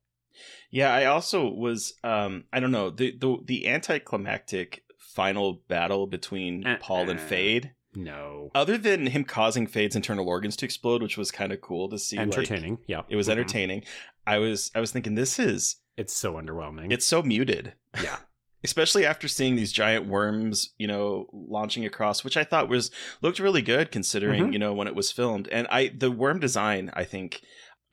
Yeah, 0.71 0.93
I 0.93 1.07
also 1.07 1.49
was 1.49 1.95
um 2.03 2.45
I 2.53 2.61
don't 2.61 2.73
know, 2.73 2.91
the 2.91 3.17
the 3.17 3.37
the 3.45 3.69
anticlimactic 3.69 4.85
final 5.15 5.62
battle 5.69 6.07
between 6.07 6.67
Uh-uh. 6.67 6.79
Paul 6.81 7.09
and 7.11 7.21
Feyd. 7.21 7.71
No. 7.95 8.51
Other 8.55 8.77
than 8.77 9.07
him 9.07 9.25
causing 9.25 9.67
Feyd's 9.69 9.95
internal 9.95 10.29
organs 10.29 10.57
to 10.57 10.65
explode, 10.65 11.01
which 11.03 11.17
was 11.17 11.31
kind 11.31 11.53
of 11.53 11.61
cool 11.61 11.89
to 11.91 11.99
see 11.99 12.17
like, 12.17 12.27
entertaining. 12.27 12.79
yeah. 12.89 13.03
it 13.09 13.15
was 13.17 13.29
Mhm. 13.29 13.33
entertaining. 13.33 13.85
I 14.27 14.39
was 14.39 14.71
I 14.75 14.81
was 14.81 14.91
thinking 14.91 15.15
this 15.15 15.39
is 15.39 15.77
It's 15.97 16.12
so 16.12 16.35
underwhelming. 16.35 16.93
it's 16.93 17.07
so 17.07 17.23
muted. 17.23 17.75
yeah. 18.03 18.17
especially 18.65 19.05
after 19.05 19.29
seeing 19.29 19.57
these 19.57 19.73
giant 19.73 20.07
worms, 20.07 20.71
you 20.79 20.87
know, 20.87 21.27
launching 21.35 21.85
across, 21.85 22.25
which 22.25 22.37
I 22.39 22.45
thought 22.45 22.69
was 22.71 22.91
looked 23.21 23.39
really 23.39 23.61
good 23.61 23.93
considering, 23.93 24.47
Mhm. 24.49 24.53
you 24.55 24.59
know, 24.59 24.73
when 24.73 24.89
it 24.89 24.95
was 24.95 25.12
filmed. 25.12 25.47
And 25.49 25.67
I 25.71 25.89
the 25.89 26.11
worm 26.11 26.41
design, 26.41 26.91
I 26.95 27.05
think 27.05 27.43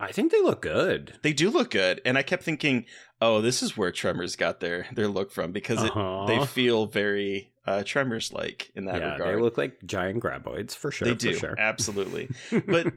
I 0.02 0.12
think 0.12 0.32
they 0.32 0.42
look 0.42 0.62
good. 0.62 1.14
they 1.22 1.34
do 1.34 1.50
look 1.50 1.72
good. 1.72 2.02
And 2.06 2.18
I 2.18 2.24
kept 2.24 2.44
thinking, 2.44 2.86
oh, 3.22 3.40
this 3.42 3.62
is 3.62 3.78
where 3.78 3.92
Tremors 3.92 4.36
got 4.36 4.60
their 4.60 4.88
their 4.94 5.08
look 5.08 5.32
from 5.32 5.52
because 5.52 5.84
it, 5.84 5.92
Uh-huh. 5.96 6.26
they 6.28 6.46
feel 6.46 6.88
very 6.88 7.52
uh, 7.66 7.84
Tremors 7.84 8.34
like 8.34 8.72
in 8.76 8.86
that 8.86 9.02
yeah, 9.02 9.14
regard. 9.14 9.38
they 9.38 9.42
look 9.42 9.58
like 9.58 9.78
giant 9.86 10.22
graboids 10.24 10.76
for 10.76 10.92
sure. 10.92 11.08
They 11.08 11.14
do 11.16 11.34
sure. 11.36 11.56
absolutely. 11.60 12.30
but- 12.68 12.92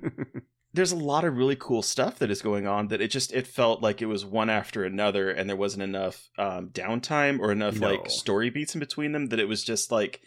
There's 0.73 0.91
a 0.91 0.97
lot 0.97 1.23
of 1.25 1.37
really 1.37 1.55
cool 1.55 1.83
stuff 1.83 2.19
that 2.19 2.33
is 2.33 2.43
going 2.43 2.67
on 2.67 2.89
that 2.89 3.01
it 3.01 3.13
just 3.13 3.33
it 3.33 3.47
felt 3.47 3.81
like 3.81 4.03
it 4.03 4.07
was 4.07 4.25
one 4.25 4.51
after 4.51 4.83
another, 4.83 5.31
and 5.31 5.49
there 5.49 5.57
wasn't 5.57 5.85
enough 5.85 6.29
um, 6.37 6.71
downtime 6.71 7.39
or 7.39 7.53
enough 7.53 7.79
No. 7.79 7.91
like 7.93 8.11
story 8.11 8.51
beats 8.51 8.75
in 8.75 8.81
between 8.81 9.13
them. 9.13 9.27
That 9.29 9.39
it 9.39 9.47
was 9.47 9.63
just 9.63 9.93
like 9.93 10.21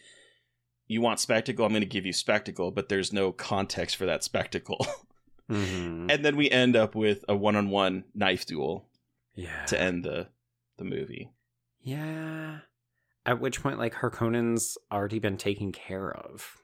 you 0.88 1.02
want 1.02 1.20
spectacle, 1.20 1.66
I'm 1.66 1.74
going 1.74 1.82
to 1.82 1.86
give 1.86 2.06
you 2.06 2.14
spectacle, 2.14 2.72
but 2.72 2.88
there's 2.88 3.12
no 3.12 3.34
context 3.34 3.98
for 3.98 4.06
that 4.06 4.24
spectacle. 4.24 4.88
Mhm. 5.50 6.12
and 6.12 6.26
then 6.26 6.36
we 6.36 6.50
end 6.50 6.76
up 6.76 6.94
with 6.96 7.24
a 7.30 7.36
one-on-one 7.36 8.04
knife 8.14 8.46
duel 8.46 8.90
yeah. 9.36 9.66
to 9.66 9.80
end 9.80 10.04
the 10.04 10.28
the 10.78 10.84
movie. 10.84 11.32
Yeah. 11.82 12.60
At 13.26 13.40
which 13.40 13.62
point, 13.62 13.78
like 13.78 13.94
Harkonnen's 13.96 14.78
already 14.92 15.20
been 15.20 15.38
taken 15.38 15.72
care 15.72 16.12
of. 16.12 16.58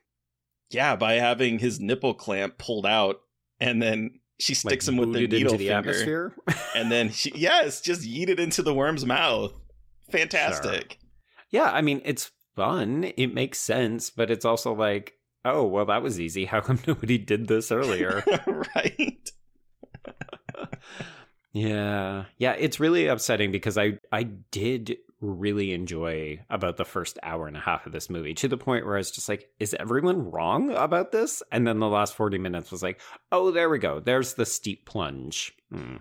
Yeah, 0.70 0.96
by 0.96 1.14
having 1.14 1.60
his 1.60 1.80
nipple 1.80 2.14
clamp 2.14 2.58
pulled 2.58 2.86
out, 2.86 3.22
and 3.60 3.82
then 3.82 4.20
she 4.40 4.54
sticks 4.54 4.88
like, 4.88 4.94
him 4.94 5.00
with 5.00 5.14
the 5.14 5.28
needle 5.28 5.58
the 5.58 5.68
finger, 5.68 5.74
atmosphere. 5.74 6.36
and 6.76 6.92
then 6.92 7.10
she 7.12 7.32
yes, 7.36 7.82
just 7.82 8.02
yeet 8.02 8.30
it 8.30 8.40
into 8.40 8.62
the 8.62 8.74
worm's 8.74 9.06
mouth. 9.06 9.54
Fantastic. 10.12 11.00
yeah, 11.50 11.72
I 11.72 11.82
mean, 11.82 12.02
it's 12.06 12.32
fun. 12.56 13.12
It 13.18 13.34
makes 13.34 13.60
sense, 13.60 14.10
but 14.10 14.30
it's 14.32 14.46
also 14.46 14.74
like, 14.74 15.14
oh, 15.46 15.66
well, 15.66 15.86
that 15.86 16.04
was 16.04 16.20
easy. 16.20 16.46
How 16.54 16.62
come 16.62 16.80
nobody 16.88 17.18
did 17.18 17.48
this 17.48 17.72
earlier? 17.72 18.24
right. 18.76 19.32
Yeah. 21.56 22.26
Yeah, 22.40 22.54
it's 22.54 22.80
really 22.80 23.06
upsetting 23.06 23.52
because 23.52 23.78
I 23.78 24.00
I 24.12 24.24
did 24.24 24.98
really 25.22 25.72
enjoy 25.72 26.40
about 26.50 26.78
the 26.78 26.84
first 26.84 27.20
hour 27.22 27.48
and 27.48 27.56
a 27.56 27.60
half 27.60 27.86
of 27.86 27.92
this 27.92 28.10
movie 28.10 28.34
to 28.34 28.48
the 28.48 28.58
point 28.58 28.86
where 28.86 28.96
I 28.96 28.98
was 28.98 29.12
just 29.12 29.30
like, 29.30 29.50
is 29.60 29.76
everyone 29.80 30.32
wrong 30.32 30.72
about 30.72 31.12
this? 31.12 31.44
And 31.52 31.66
then 31.66 31.80
the 31.80 31.88
last 31.88 32.16
40 32.16 32.40
minutes 32.40 32.72
was 32.72 32.82
like, 32.82 33.00
oh, 33.32 33.52
there 33.52 33.70
we 33.70 33.78
go. 33.78 34.00
There's 34.00 34.34
the 34.34 34.48
steep 34.48 34.86
plunge. 34.86 35.54
Hmm. 35.72 35.98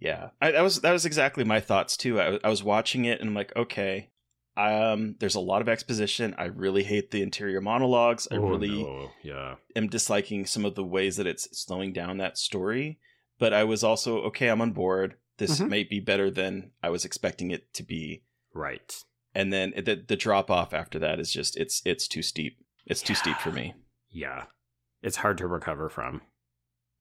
Yeah, 0.00 0.30
I, 0.40 0.52
that 0.52 0.62
was 0.62 0.80
that 0.80 0.92
was 0.92 1.04
exactly 1.06 1.44
my 1.44 1.60
thoughts 1.60 1.96
too. 1.96 2.20
I, 2.20 2.38
I 2.42 2.48
was 2.48 2.64
watching 2.64 3.04
it 3.04 3.20
and 3.20 3.28
I'm 3.28 3.34
like, 3.34 3.54
okay, 3.54 4.10
um, 4.56 5.16
there's 5.18 5.34
a 5.34 5.40
lot 5.40 5.62
of 5.62 5.68
exposition. 5.68 6.34
I 6.38 6.44
really 6.44 6.84
hate 6.84 7.10
the 7.10 7.22
interior 7.22 7.60
monologues. 7.60 8.28
I 8.30 8.36
Oh, 8.36 8.48
really 8.48 8.82
no. 8.82 9.10
yeah. 9.22 9.56
am 9.74 9.88
disliking 9.88 10.46
some 10.46 10.64
of 10.64 10.74
the 10.74 10.84
ways 10.84 11.16
that 11.16 11.26
it's 11.26 11.48
slowing 11.58 11.92
down 11.92 12.18
that 12.18 12.38
story. 12.38 12.98
But 13.38 13.52
I 13.52 13.64
was 13.64 13.82
also 13.82 14.18
okay. 14.26 14.48
I'm 14.48 14.60
on 14.60 14.72
board. 14.72 15.16
This 15.38 15.58
Mhm. 15.60 15.68
may 15.68 15.82
be 15.84 15.98
better 15.98 16.30
than 16.30 16.70
I 16.82 16.90
was 16.90 17.04
expecting 17.04 17.50
it 17.50 17.72
to 17.74 17.82
be. 17.82 18.22
Right. 18.52 18.94
And 19.34 19.52
then 19.52 19.72
the 19.76 19.96
the 20.06 20.14
drop 20.16 20.50
off 20.50 20.72
after 20.72 21.00
that 21.00 21.18
is 21.18 21.32
just 21.32 21.56
it's 21.56 21.82
it's 21.84 22.06
too 22.06 22.22
steep. 22.22 22.58
It's 22.86 23.02
too 23.02 23.14
steep 23.14 23.36
for 23.38 23.50
me. 23.50 23.74
Yeah. 24.16 24.44
It's 25.02 25.16
hard 25.16 25.38
to 25.38 25.48
recover 25.48 25.88
from. 25.88 26.22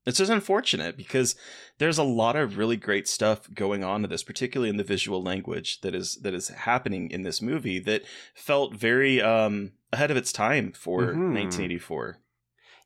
It's 0.06 0.18
just 0.18 0.32
unfortunate 0.32 0.98
because 0.98 1.36
there's 1.78 1.98
a 1.98 2.04
lot 2.04 2.36
of 2.36 2.58
really 2.58 2.76
great 2.78 3.08
stuff 3.08 3.48
going 3.54 3.84
on 3.84 4.04
in 4.04 4.10
this, 4.10 4.24
particularly 4.24 4.70
in 4.70 4.78
the 4.78 4.84
visual 4.84 5.24
language 5.24 5.80
that 5.82 5.96
is 5.96 6.18
that 6.24 6.34
is 6.34 6.50
happening 6.50 7.10
in 7.10 7.22
this 7.24 7.42
movie 7.42 7.80
that 7.80 8.04
felt 8.36 8.74
very 8.76 9.22
um 9.22 9.72
ahead 9.94 10.12
of 10.12 10.18
its 10.18 10.32
time 10.34 10.72
for 10.74 11.14
Mhm. 11.14 11.34
1984. 11.34 12.18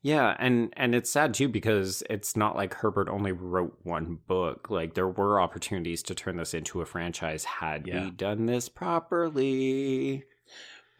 Yeah, 0.00 0.36
and 0.38 0.72
and 0.76 0.94
it's 0.94 1.10
sad 1.10 1.34
too 1.34 1.48
because 1.48 2.04
it's 2.08 2.36
not 2.36 2.54
like 2.54 2.74
Herbert 2.74 3.08
only 3.08 3.32
wrote 3.32 3.76
one 3.82 4.18
book. 4.28 4.70
Like 4.70 4.94
there 4.94 5.08
were 5.08 5.40
opportunities 5.40 6.04
to 6.04 6.14
turn 6.14 6.36
this 6.36 6.54
into 6.54 6.80
a 6.80 6.86
franchise 6.86 7.44
had 7.44 7.86
Yeah. 7.88 8.04
we 8.04 8.10
done 8.12 8.46
this 8.46 8.68
properly. 8.68 10.22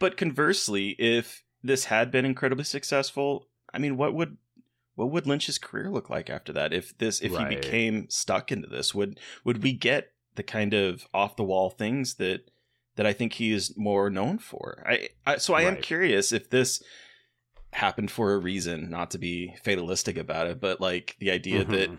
But 0.00 0.16
conversely, 0.16 0.90
if 0.98 1.44
this 1.62 1.84
had 1.84 2.10
been 2.10 2.24
incredibly 2.24 2.64
successful, 2.64 3.48
I 3.72 3.78
mean, 3.78 3.96
what 3.96 4.14
would 4.14 4.36
what 4.98 5.12
would 5.12 5.28
Lynch's 5.28 5.58
career 5.58 5.88
look 5.90 6.10
like 6.10 6.28
after 6.28 6.52
that? 6.54 6.72
If 6.72 6.98
this 6.98 7.20
if 7.20 7.32
Right. 7.32 7.48
he 7.48 7.56
became 7.56 8.10
stuck 8.10 8.50
into 8.50 8.66
this, 8.66 8.94
would 8.94 9.20
would 9.44 9.62
we 9.62 9.72
get 9.72 10.12
the 10.34 10.42
kind 10.42 10.74
of 10.74 11.06
off 11.14 11.36
the 11.36 11.44
wall 11.44 11.70
things 11.70 12.16
that 12.16 12.50
that 12.96 13.06
I 13.06 13.12
think 13.12 13.34
he 13.34 13.52
is 13.52 13.76
more 13.76 14.10
known 14.10 14.38
for? 14.38 14.82
I, 14.84 15.08
I 15.24 15.36
so 15.36 15.54
I 15.54 15.62
am 15.62 15.76
curious 15.76 16.32
if 16.32 16.50
this 16.50 16.82
happened 17.74 18.10
for 18.10 18.32
a 18.34 18.38
reason, 18.38 18.90
not 18.90 19.12
to 19.12 19.18
be 19.18 19.54
fatalistic 19.62 20.16
about 20.16 20.48
it, 20.48 20.60
but 20.60 20.80
like 20.80 21.14
the 21.20 21.30
idea 21.30 21.64
that 21.64 21.90
Mhm. 21.90 21.98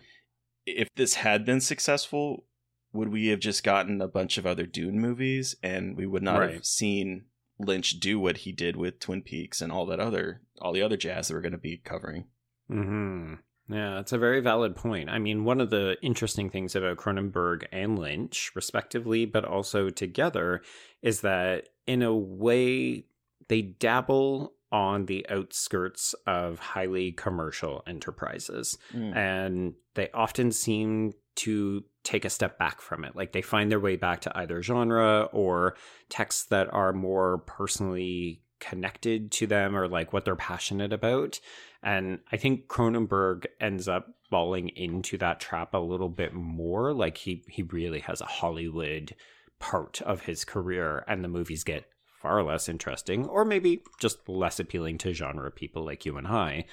if 0.66 0.89
this 0.95 1.14
had 1.14 1.45
been 1.45 1.62
successful, 1.62 2.47
would 2.91 3.10
we 3.10 3.28
have 3.28 3.39
just 3.39 3.64
gotten 3.64 4.02
a 4.02 4.08
bunch 4.10 4.38
of 4.38 4.45
other 4.45 4.66
Dune 4.66 5.00
movies 5.00 5.56
and 5.64 5.95
we 5.95 6.06
would 6.06 6.24
not 6.24 6.41
have 6.52 6.66
seen 6.66 7.28
Lynch 7.60 8.00
do 8.00 8.20
what 8.20 8.38
he 8.38 8.52
did 8.52 8.76
with 8.76 9.00
Twin 9.00 9.22
Peaks 9.22 9.62
and 9.62 9.72
all 9.72 9.86
that 9.86 10.00
other 10.02 10.41
all 10.60 10.74
the 10.74 10.82
other 10.82 10.97
jazz 10.97 11.28
that 11.30 11.34
we're 11.36 11.41
going 11.41 11.54
to 11.54 11.58
be 11.58 11.78
covering? 11.78 12.26
Mhm. 12.70 13.39
Yeah, 13.70 13.99
it's 13.99 14.13
a 14.13 14.17
very 14.17 14.39
valid 14.39 14.76
point. 14.76 15.09
I 15.09 15.20
mean, 15.20 15.43
one 15.43 15.61
of 15.61 15.70
the 15.70 15.95
interesting 16.01 16.49
things 16.49 16.76
about 16.76 16.97
Cronenberg 16.97 17.65
and 17.72 17.99
Lynch, 17.99 18.51
respectively, 18.55 19.26
but 19.26 19.45
also 19.45 19.89
together, 19.89 20.63
is 21.03 21.22
that 21.22 21.70
in 21.86 22.01
a 22.01 22.15
way 22.15 23.05
they 23.47 23.61
dabble 23.61 24.53
on 24.72 25.05
the 25.05 25.26
outskirts 25.30 26.13
of 26.28 26.59
highly 26.59 27.11
commercial 27.11 27.84
enterprises. 27.88 28.78
Mm. 28.93 29.15
And 29.15 29.74
they 29.95 30.09
often 30.13 30.51
seem 30.51 31.13
to 31.38 31.84
take 32.03 32.26
a 32.26 32.30
step 32.30 32.57
back 32.59 32.82
from 32.82 33.03
it. 33.03 33.15
Like 33.15 33.32
they 33.32 33.41
find 33.41 33.72
their 33.72 33.80
way 33.80 33.95
back 33.95 34.22
to 34.22 34.38
either 34.38 34.61
genre 34.61 35.30
or 35.32 35.76
texts 36.09 36.45
that 36.45 36.72
are 36.74 36.93
more 36.93 37.39
personally 37.39 38.41
connected 38.59 39.32
to 39.32 39.47
them 39.47 39.76
or 39.76 39.88
like 39.88 40.11
what 40.11 40.26
they're 40.26 40.36
passionate 40.36 40.93
about. 40.93 41.39
And 41.82 42.19
I 42.32 42.38
think 42.38 42.67
Cronenberg 42.67 43.45
ends 43.61 43.88
up 43.88 44.07
falling 44.30 44.69
into 44.69 45.17
that 45.19 45.39
trap 45.39 45.73
a 45.73 45.77
little 45.77 46.09
bit 46.09 46.34
more. 46.34 46.93
Like 46.93 47.17
he 47.17 47.43
he 47.47 47.63
really 47.63 47.99
has 48.01 48.21
a 48.21 48.25
Hollywood 48.25 49.15
part 49.59 50.01
of 50.01 50.21
his 50.21 50.45
career 50.45 51.03
and 51.07 51.23
the 51.23 51.30
movies 51.30 51.63
get 51.63 51.86
far 52.21 52.43
less 52.43 52.67
interesting 52.67 53.25
or 53.25 53.45
maybe 53.45 53.82
just 53.99 54.27
less 54.27 54.59
appealing 54.59 54.97
to 54.97 55.13
genre 55.13 55.51
people 55.51 55.86
like 55.86 56.05
you 56.05 56.17
and 56.17 56.27
I. 56.27 56.65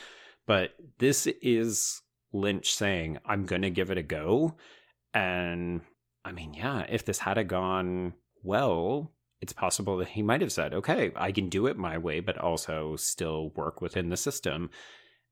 But 0.46 0.70
this 0.98 1.26
is 1.42 2.02
Lynch 2.32 2.72
saying, 2.72 3.18
I'm 3.24 3.46
to 3.62 3.70
give 3.70 3.90
it 3.90 3.98
a 3.98 4.02
go. 4.02 4.56
And 5.14 5.82
I 6.24 6.32
mean, 6.32 6.54
yeah, 6.54 6.86
if 6.88 7.04
this 7.04 7.18
had 7.18 7.38
gone 7.48 8.14
well, 8.42 9.12
it's 9.40 9.52
possible 9.52 9.96
that 9.98 10.08
he 10.08 10.22
might 10.22 10.40
have 10.40 10.52
said, 10.52 10.72
okay, 10.72 11.12
I 11.14 11.32
can 11.32 11.48
do 11.48 11.66
it 11.66 11.76
my 11.76 11.98
way, 11.98 12.20
but 12.20 12.38
also 12.38 12.96
still 12.96 13.50
work 13.50 13.80
within 13.80 14.08
the 14.08 14.16
system. 14.16 14.70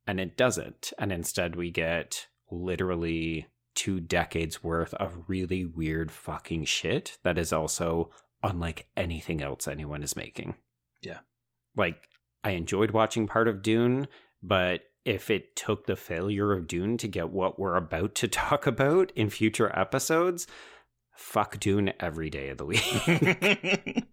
And 0.07 0.21
it 0.21 0.37
doesn't. 0.37 0.93
And 0.99 1.11
instead, 1.11 1.57
we 1.57 1.71
get 1.71 2.27
literally 2.51 3.47
two 3.75 4.01
decades 4.01 4.63
worth 4.63 4.95
of 4.95 5.29
really 5.29 5.65
weird 5.65 6.13
fucking 6.13 6.65
shit 6.65 7.19
that 7.25 7.39
is 7.39 7.53
also 7.53 8.11
unlike 8.43 8.87
anything 8.97 9.43
else 9.43 9.67
anyone 9.67 10.03
is 10.03 10.17
making. 10.17 10.55
Yeah. 11.03 11.21
Like, 11.75 12.09
I 12.45 12.51
enjoyed 12.51 12.91
watching 12.91 13.27
part 13.27 13.49
of 13.49 13.63
Dune, 13.63 14.07
but 14.43 14.83
if 15.05 15.31
it 15.31 15.57
took 15.57 15.87
the 15.87 15.97
failure 15.97 16.53
of 16.53 16.67
Dune 16.67 16.99
to 16.99 17.09
get 17.09 17.31
what 17.31 17.59
we're 17.59 17.77
about 17.77 18.15
to 18.17 18.29
talk 18.29 18.67
about 18.67 19.13
in 19.17 19.31
future 19.31 19.77
episodes, 19.77 20.47
fuck 21.15 21.59
Dune 21.61 21.93
every 22.01 22.31
day 22.31 22.49
of 22.49 22.59
the 22.59 22.67
week. 22.67 24.05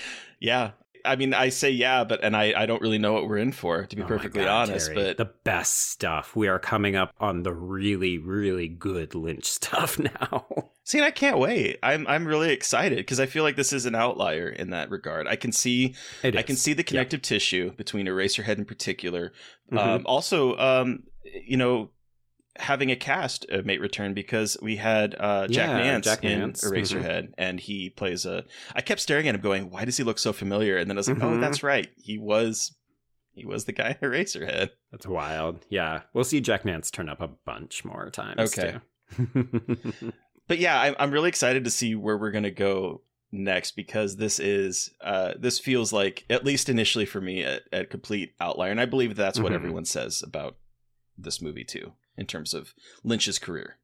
yeah. 0.40 0.72
I 1.04 1.16
mean, 1.16 1.34
I 1.34 1.48
say 1.48 1.70
yeah, 1.70 2.04
but 2.04 2.22
and 2.22 2.36
I, 2.36 2.52
I 2.56 2.66
don't 2.66 2.82
really 2.82 2.98
know 2.98 3.12
what 3.14 3.26
we're 3.28 3.38
in 3.38 3.52
for, 3.52 3.86
to 3.86 3.96
be 3.96 4.02
oh 4.02 4.06
perfectly 4.06 4.44
God, 4.44 4.68
honest. 4.68 4.88
Terry, 4.88 4.96
but 4.96 5.16
the 5.16 5.32
best 5.44 5.90
stuff. 5.90 6.36
We 6.36 6.48
are 6.48 6.58
coming 6.58 6.96
up 6.96 7.14
on 7.18 7.42
the 7.42 7.54
really, 7.54 8.18
really 8.18 8.68
good 8.68 9.14
Lynch 9.14 9.44
stuff 9.50 9.98
now. 9.98 10.46
See, 10.84 10.98
and 10.98 11.04
I 11.04 11.10
can't 11.10 11.38
wait. 11.38 11.78
I'm 11.82 12.06
I'm 12.06 12.26
really 12.26 12.52
excited 12.52 12.98
because 12.98 13.20
I 13.20 13.26
feel 13.26 13.44
like 13.44 13.56
this 13.56 13.72
is 13.72 13.86
an 13.86 13.94
outlier 13.94 14.48
in 14.48 14.70
that 14.70 14.90
regard. 14.90 15.26
I 15.26 15.36
can 15.36 15.52
see 15.52 15.94
I 16.22 16.42
can 16.42 16.56
see 16.56 16.72
the 16.72 16.84
connective 16.84 17.22
tissue 17.22 17.72
between 17.72 18.06
Eraserhead 18.06 18.58
in 18.58 18.64
particular. 18.64 19.32
Mm-hmm. 19.72 19.78
Um, 19.78 20.02
also, 20.06 20.56
um, 20.58 21.04
you 21.24 21.56
know, 21.56 21.90
having 22.56 22.90
a 22.90 22.96
cast 22.96 23.48
of 23.50 23.64
Mate 23.64 23.80
Return 23.80 24.14
because 24.14 24.56
we 24.60 24.76
had 24.76 25.14
uh, 25.18 25.46
Jack 25.48 25.68
yeah, 25.68 25.78
Nance 25.78 26.04
Jack 26.04 26.24
in 26.24 26.38
Nance. 26.38 26.64
Mm-hmm. 26.64 26.74
Eraserhead, 26.74 27.22
mm-hmm. 27.22 27.32
and 27.38 27.60
he 27.60 27.90
plays 27.90 28.26
a. 28.26 28.44
I 28.74 28.80
kept 28.80 29.00
staring 29.00 29.28
at 29.28 29.34
him, 29.34 29.40
going, 29.40 29.70
"Why 29.70 29.84
does 29.84 29.96
he 29.96 30.04
look 30.04 30.18
so 30.18 30.32
familiar?" 30.32 30.76
And 30.76 30.88
then 30.88 30.96
I 30.96 31.00
was 31.00 31.08
like, 31.08 31.18
oh, 31.18 31.26
mm-hmm. 31.26 31.38
"Oh, 31.38 31.40
that's 31.40 31.62
right. 31.62 31.88
He 31.96 32.18
was, 32.18 32.74
he 33.32 33.46
was 33.46 33.64
the 33.64 33.72
guy 33.72 33.96
in 34.00 34.08
Eraserhead." 34.08 34.70
That's 34.90 35.06
wild. 35.06 35.64
Yeah, 35.68 36.02
we'll 36.12 36.24
see 36.24 36.40
Jack 36.40 36.64
Nance 36.64 36.90
turn 36.90 37.08
up 37.08 37.20
a 37.20 37.28
bunch 37.28 37.84
more 37.84 38.10
times. 38.10 38.56
Okay. 38.56 38.78
but 40.48 40.58
yeah, 40.58 40.80
I'm 40.80 40.94
I'm 40.98 41.10
really 41.10 41.28
excited 41.28 41.64
to 41.64 41.70
see 41.70 41.94
where 41.94 42.18
we're 42.18 42.32
gonna 42.32 42.50
go 42.50 43.02
next 43.32 43.76
because 43.76 44.16
this 44.16 44.40
is 44.40 44.90
uh 45.00 45.34
this 45.38 45.58
feels 45.58 45.92
like 45.92 46.24
at 46.28 46.44
least 46.44 46.68
initially 46.68 47.06
for 47.06 47.20
me 47.20 47.42
a, 47.42 47.60
a 47.72 47.84
complete 47.84 48.34
outlier 48.40 48.72
and 48.72 48.80
i 48.80 48.84
believe 48.84 49.14
that's 49.14 49.38
what 49.38 49.52
mm-hmm. 49.52 49.54
everyone 49.54 49.84
says 49.84 50.20
about 50.26 50.56
this 51.16 51.40
movie 51.40 51.62
too 51.62 51.92
in 52.16 52.26
terms 52.26 52.54
of 52.54 52.74
Lynch's 53.04 53.38
career. 53.38 53.76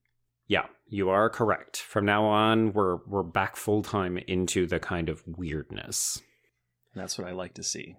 Yeah, 0.49 0.67
you 0.89 1.11
are 1.11 1.29
correct. 1.29 1.79
From 1.79 2.05
now 2.05 2.25
on, 2.25 2.73
we're 2.73 2.99
we're 3.07 3.23
back 3.23 3.57
full 3.57 3.83
time 3.83 4.19
into 4.29 4.67
the 4.67 4.79
kind 4.79 5.09
of 5.09 5.23
weirdness. 5.27 6.23
That's 6.95 7.19
what 7.19 7.27
I 7.27 7.33
like 7.33 7.55
to 7.55 7.63
see. 7.63 7.97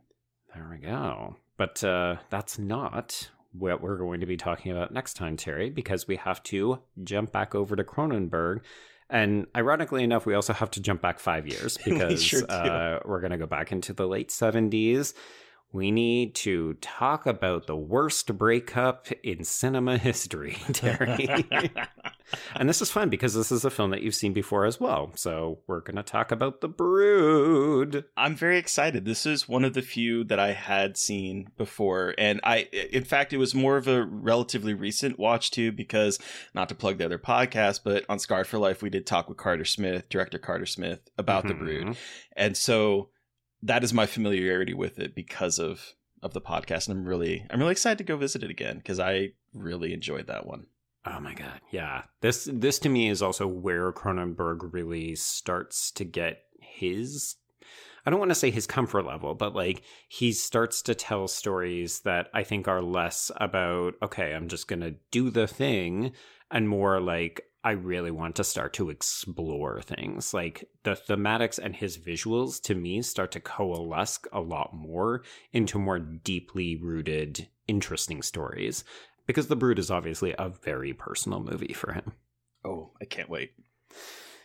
There 0.54 0.68
we 0.70 0.78
go. 0.78 1.36
But 1.58 1.84
uh, 1.84 2.18
that's 2.30 2.58
not 2.58 3.30
what 3.52 3.82
we're 3.82 3.98
going 3.98 4.22
to 4.22 4.26
be 4.26 4.38
talking 4.38 4.72
about 4.72 4.94
next 4.94 5.16
time, 5.16 5.38
Terry, 5.38 5.70
because 5.70 6.08
we 6.08 6.16
have 6.18 6.42
to 6.44 6.80
jump 7.04 7.32
back 7.32 7.56
over 7.56 7.76
to 7.76 7.84
Cronenberg. 7.84 8.62
And 9.10 9.48
ironically 9.56 10.04
enough, 10.04 10.26
we 10.26 10.34
also 10.34 10.54
have 10.54 10.72
to 10.72 10.82
jump 10.82 11.02
back 11.02 11.20
five 11.20 11.48
years 11.48 11.78
because 11.84 12.10
we 12.12 12.18
sure 12.18 12.44
uh, 12.50 13.00
we're 13.06 13.22
going 13.22 13.32
to 13.32 13.38
go 13.38 13.46
back 13.46 13.72
into 13.72 13.94
the 13.94 14.08
late 14.08 14.30
70s 14.30 15.14
we 15.74 15.92
need 15.92 16.34
to 16.34 16.76
talk 16.76 17.26
about 17.26 17.68
the 17.68 17.76
worst 17.76 18.38
breakup 18.38 19.08
in 19.24 19.44
cinema 19.44 19.98
history, 19.98 20.58
Terry. 20.74 21.46
and 22.56 22.70
this 22.70 22.82
is 22.82 22.90
fun 22.90 23.10
because 23.10 23.34
this 23.34 23.52
is 23.52 23.66
a 23.66 23.70
film 23.70 23.92
that 23.92 24.02
you've 24.02 24.16
seen 24.16 24.34
before 24.34 24.66
as 24.66 24.80
well. 24.80 25.12
So 25.16 25.60
we're 25.68 25.82
going 25.82 25.98
to 25.98 26.04
talk 26.04 26.32
about 26.32 26.62
The 26.62 26.70
Brood. 26.70 28.06
I'm 28.16 28.36
very 28.36 28.58
excited. 28.58 29.06
This 29.06 29.26
is 29.26 29.50
one 29.50 29.66
of 29.66 29.74
the 29.74 29.82
few 29.82 30.24
that 30.26 30.40
I 30.40 30.54
had 30.54 30.96
seen 30.96 31.50
before. 31.58 32.16
And 32.18 32.40
I, 32.44 32.68
in 32.92 33.04
fact, 33.04 33.34
it 33.34 33.38
was 33.38 33.54
more 33.54 33.76
of 33.78 33.88
a 33.88 34.04
relatively 34.04 34.74
recent 34.74 35.20
watch 35.20 35.52
too, 35.52 35.72
because 35.72 36.18
not 36.54 36.70
to 36.70 36.76
plug 36.76 36.98
the 36.98 37.06
other 37.06 37.20
podcast, 37.20 37.82
but 37.84 38.06
on 38.08 38.20
Scarred 38.20 38.48
for 38.48 38.58
Life, 38.58 38.82
we 38.82 38.90
did 38.90 39.06
talk 39.06 39.28
with 39.28 39.38
Carter 39.38 39.66
Smith, 39.66 40.08
director 40.10 40.40
Carter 40.40 40.66
Smith, 40.66 41.02
about 41.18 41.46
mm-hmm. 41.46 41.60
The 41.60 41.84
Brood. 41.84 41.98
And 42.36 42.56
so 42.56 43.10
that 43.64 43.84
is 43.84 43.94
my 43.94 44.06
familiarity 44.06 44.74
with 44.74 45.00
it 45.00 45.16
because 45.16 45.60
of 45.60 45.94
of 46.24 46.34
the 46.34 46.42
podcast 46.42 46.90
and 46.90 46.98
I'm 46.98 47.06
really 47.06 47.46
I'm 47.50 47.60
really 47.60 47.72
excited 47.72 48.00
to 48.00 48.04
go 48.04 48.18
visit 48.18 48.44
it 48.44 48.50
again 48.50 48.78
because 48.78 49.00
I 49.00 49.34
really 49.54 49.94
enjoyed 49.94 50.28
that 50.28 50.48
one. 50.48 50.66
Oh 51.06 51.20
my 51.20 51.34
god. 51.34 51.62
Yeah. 51.72 52.04
This 52.22 52.50
this 52.52 52.80
to 52.80 52.90
me 52.90 53.10
is 53.10 53.22
also 53.22 53.48
where 53.48 53.92
Cronenberg 53.92 54.74
really 54.74 55.16
starts 55.16 55.92
to 55.92 56.04
get 56.04 56.44
his 56.60 57.36
I 58.06 58.10
don't 58.10 58.20
want 58.20 58.32
to 58.32 58.36
say 58.36 58.52
his 58.52 58.68
comfort 58.68 59.06
level, 59.06 59.36
but 59.36 59.54
like 59.54 59.84
he 60.08 60.32
starts 60.32 60.82
to 60.84 60.96
tell 60.96 61.28
stories 61.28 62.00
that 62.02 62.30
I 62.34 62.44
think 62.44 62.68
are 62.68 62.82
less 62.82 63.32
about 63.38 63.96
okay, 64.02 64.34
I'm 64.34 64.48
just 64.48 64.68
going 64.68 64.82
to 64.82 64.96
do 65.12 65.30
the 65.30 65.48
thing 65.48 66.14
and 66.50 66.68
more 66.68 67.00
like 67.00 67.42
I 67.68 67.72
really 67.72 68.12
want 68.12 68.38
to 68.38 68.46
start 68.46 68.72
to 68.76 68.90
explore 68.90 69.82
things. 69.82 70.34
Like 70.34 70.70
the 70.84 70.92
thematics 70.92 71.60
and 71.60 71.76
his 71.76 71.98
visuals 71.98 72.62
to 72.62 72.74
me 72.74 73.02
start 73.02 73.34
to 73.34 73.42
coalesce 73.42 74.20
a 74.32 74.40
lot 74.40 74.74
more 74.74 75.24
into 75.52 75.78
more 75.78 76.00
deeply 76.00 76.78
rooted, 76.78 77.50
interesting 77.68 78.22
stories. 78.22 78.86
Because 79.26 79.48
The 79.48 79.58
Brood 79.58 79.80
is 79.80 79.92
obviously 79.92 80.34
a 80.40 80.48
very 80.48 80.94
personal 80.94 81.42
movie 81.42 81.74
for 81.74 81.92
him. 81.92 82.14
Oh, 82.64 82.92
I 83.02 83.04
can't 83.04 83.30
wait. 83.30 83.52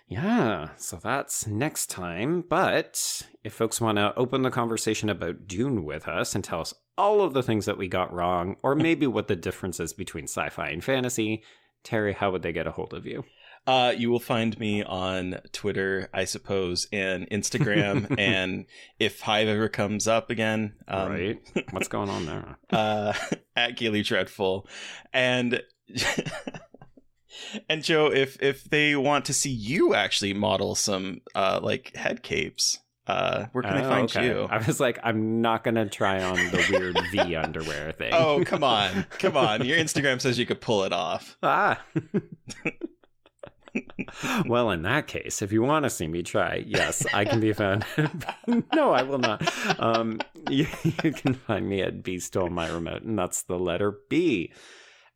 Yeah, 0.09 0.71
so 0.77 0.99
that's 1.01 1.47
next 1.47 1.91
time. 1.91 2.43
But 2.51 3.23
if 3.45 3.53
folks 3.53 3.81
want 3.81 3.99
to 3.99 4.13
open 4.17 4.43
the 4.43 4.51
conversation 4.51 5.09
about 5.09 5.47
Dune 5.47 5.85
with 5.85 6.09
us 6.09 6.35
and 6.35 6.43
tell 6.43 6.61
us 6.61 6.75
all 6.99 7.21
of 7.21 7.35
the 7.35 7.43
things 7.45 7.67
that 7.67 7.79
we 7.79 7.87
got 7.87 8.13
wrong, 8.13 8.57
or 8.65 8.75
maybe 8.75 9.07
what 9.07 9.29
the 9.29 9.37
difference 9.37 9.79
is 9.79 9.93
between 9.93 10.25
sci 10.25 10.49
fi 10.49 10.71
and 10.71 10.83
fantasy, 10.83 11.45
Terry, 11.85 12.13
how 12.13 12.31
would 12.31 12.43
they 12.43 12.53
get 12.53 12.67
a 12.67 12.73
hold 12.73 12.95
of 12.95 13.07
you? 13.07 13.25
Uh, 13.65 13.95
you 13.97 14.11
will 14.11 14.21
find 14.21 14.59
me 14.59 14.83
on 14.83 15.39
Twitter, 15.53 16.09
I 16.13 16.25
suppose, 16.25 16.89
and 16.93 17.29
Instagram. 17.31 18.15
and 18.19 18.67
if 18.99 19.21
Hive 19.21 19.49
ever 19.49 19.69
comes 19.69 20.09
up 20.09 20.31
again, 20.31 20.75
um, 20.89 21.11
right? 21.11 21.39
What's 21.71 21.89
going 21.89 22.09
on 22.09 22.27
there? 22.27 22.59
uh, 22.71 23.13
at 23.57 23.77
Gaily 23.77 24.03
Dreadful, 24.03 24.67
and 25.13 25.63
and 27.69 27.85
Joe, 27.85 28.11
if 28.13 28.41
if 28.43 28.65
they 28.65 28.97
want 28.97 29.27
to 29.27 29.33
see 29.33 29.51
you 29.53 29.95
actually 29.95 30.35
model 30.35 30.75
some 30.75 31.21
uh, 31.35 31.61
like 31.63 31.95
head 31.95 32.25
capes, 32.25 32.81
uh, 33.07 33.47
where 33.53 33.63
can 33.63 33.73
oh, 33.73 33.77
they 33.77 33.83
find 33.83 34.05
okay. 34.05 34.27
you? 34.27 34.47
I 34.49 34.59
was 34.65 34.79
like, 34.79 34.99
I'm 35.03 35.41
not 35.41 35.65
gonna 35.65 35.89
try 35.89 36.23
on 36.23 36.37
the 36.37 36.67
weird 36.71 36.99
V 37.11 37.35
underwear 37.37 37.93
thing. 37.93 38.13
Oh, 38.13 38.45
come 38.45 38.63
on, 38.63 39.07
come 39.19 39.37
on! 39.37 39.65
Your 39.65 39.79
Instagram 39.79 40.21
says 40.21 40.39
you 40.39 40.47
could 40.47 40.61
pull 40.61 40.85
it 40.85 40.93
off. 40.93 41.37
Ah. 41.43 41.83
well, 44.47 44.71
in 44.71 44.83
that 44.83 45.09
case, 45.09 45.43
if 45.43 45.51
you 45.51 45.63
want 45.63 45.85
to 45.85 45.91
see 45.91 46.07
me 46.07 46.23
try, 46.23 46.63
yes, 46.65 47.05
I 47.13 47.25
can 47.25 47.41
be 47.41 47.53
found. 47.53 47.85
no, 48.75 48.93
I 48.93 49.03
will 49.03 49.19
not. 49.19 49.43
Um, 49.81 50.21
you, 50.49 50.67
you, 50.85 51.13
can 51.13 51.35
find 51.35 51.69
me 51.69 51.83
at 51.83 52.05
B 52.05 52.21
Stole 52.21 52.51
My 52.51 52.69
Remote, 52.69 53.03
and 53.03 53.19
that's 53.19 53.43
the 53.43 53.59
letter 53.59 53.99
B. 54.09 54.53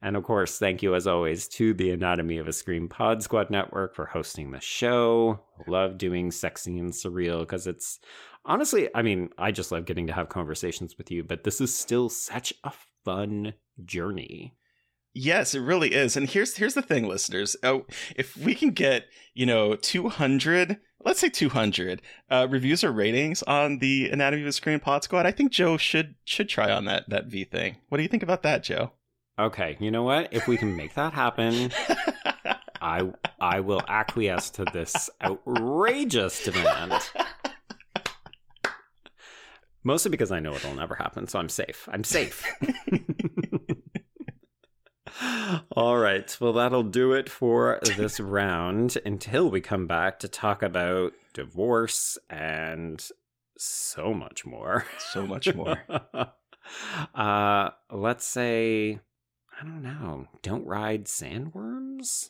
And 0.07 0.17
of 0.17 0.23
course, 0.23 0.61
thank 0.61 0.85
you 0.85 0.95
as 0.95 1.09
always 1.09 1.49
to 1.49 1.75
the 1.75 1.91
Anatomy 1.91 2.39
of 2.39 2.47
a 2.47 2.53
Scream 2.53 2.89
Pod 2.89 3.25
Squad 3.25 3.51
Network 3.51 3.93
for 3.93 4.07
hosting 4.07 4.53
the 4.53 4.61
show. 4.61 5.41
Love 5.67 5.99
doing 5.99 6.31
sexy 6.31 6.79
and 6.79 6.93
surreal 6.93 7.41
because 7.41 7.67
it's 7.67 7.99
honestly, 8.45 8.89
I 8.95 9.03
mean, 9.03 9.31
I 9.37 9.51
just 9.51 9.73
love 9.73 9.85
getting 9.85 10.07
to 10.07 10.13
have 10.13 10.29
conversations 10.29 10.97
with 10.97 11.11
you, 11.11 11.25
but 11.25 11.43
this 11.43 11.61
is 11.61 11.77
still 11.77 12.09
such 12.09 12.55
a 12.63 12.73
fun 13.05 13.55
journey. 13.85 14.55
Yes, 15.13 15.57
it 15.57 15.61
really 15.61 15.93
is. 15.93 16.17
And 16.17 16.31
here's 16.31 16.57
here's 16.57 16.75
the 16.75 16.83
thing, 16.83 17.09
listeners. 17.09 17.57
Oh, 17.65 17.85
if 18.15 18.37
we 18.37 18.55
can 18.55 18.71
get 18.71 19.07
you 19.35 19.45
know 19.45 19.75
200, 19.75 20.79
let's 21.05 21.19
say 21.19 21.31
200 21.31 22.01
uh, 22.31 22.47
reviews 22.49 22.85
or 22.85 22.93
ratings 22.93 23.43
on 23.43 23.81
the 23.81 24.09
Anatomy 24.11 24.43
of 24.43 24.49
a 24.49 24.53
Scream 24.53 24.79
Pod 24.79 25.03
Squad, 25.03 25.27
I 25.27 25.33
think 25.33 25.51
Joe 25.51 25.77
should 25.77 26.15
should 26.25 26.49
try 26.49 26.71
on 26.71 26.85
that 26.85 27.11
that 27.11 27.27
V 27.27 27.43
thing. 27.43 27.79
What 27.89 27.97
do 27.99 28.05
you 28.05 28.09
think 28.09 28.23
about 28.23 28.45
that, 28.45 28.63
Joe? 28.63 28.93
Okay, 29.39 29.77
you 29.81 29.91
know 29.91 30.03
what? 30.03 30.29
If 30.33 30.49
we 30.49 30.57
can 30.57 30.77
make 30.77 30.95
that 30.95 31.13
happen, 31.13 31.71
I 32.81 33.11
I 33.39 33.61
will 33.61 33.83
acquiesce 33.87 34.49
to 34.51 34.65
this 34.73 35.11
outrageous 35.23 36.43
demand. 36.45 36.95
Mostly 39.85 40.11
because 40.11 40.33
I 40.33 40.41
know 40.41 40.55
it'll 40.55 40.75
never 40.75 40.95
happen, 40.95 41.29
so 41.29 41.39
I'm 41.39 41.51
safe. 41.51 41.89
I'm 41.93 42.03
safe. 42.03 42.45
All 45.71 45.99
right. 45.99 46.37
Well, 46.41 46.55
that'll 46.55 46.83
do 46.83 47.13
it 47.13 47.29
for 47.29 47.79
this 47.97 48.19
round 48.19 48.97
until 49.05 49.51
we 49.51 49.61
come 49.61 49.87
back 49.87 50.19
to 50.21 50.29
talk 50.29 50.63
about 50.63 51.13
divorce 51.35 52.19
and 52.29 53.07
so 53.57 54.13
much 54.13 54.45
more. 54.45 54.87
So 55.13 55.27
much 55.27 55.55
more. 55.55 55.85
uh, 57.15 57.71
let's 57.91 58.25
say, 58.25 58.99
I 59.59 59.65
don't 59.65 59.83
know, 59.83 60.27
don't 60.43 60.67
ride 60.67 61.07
sandworms? 61.07 62.29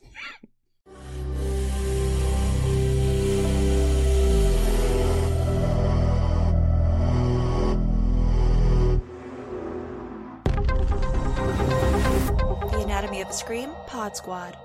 The 12.70 12.82
Anatomy 12.84 13.22
of 13.22 13.28
a 13.28 13.32
Scream 13.32 13.70
Pod 13.88 14.16
Squad. 14.16 14.56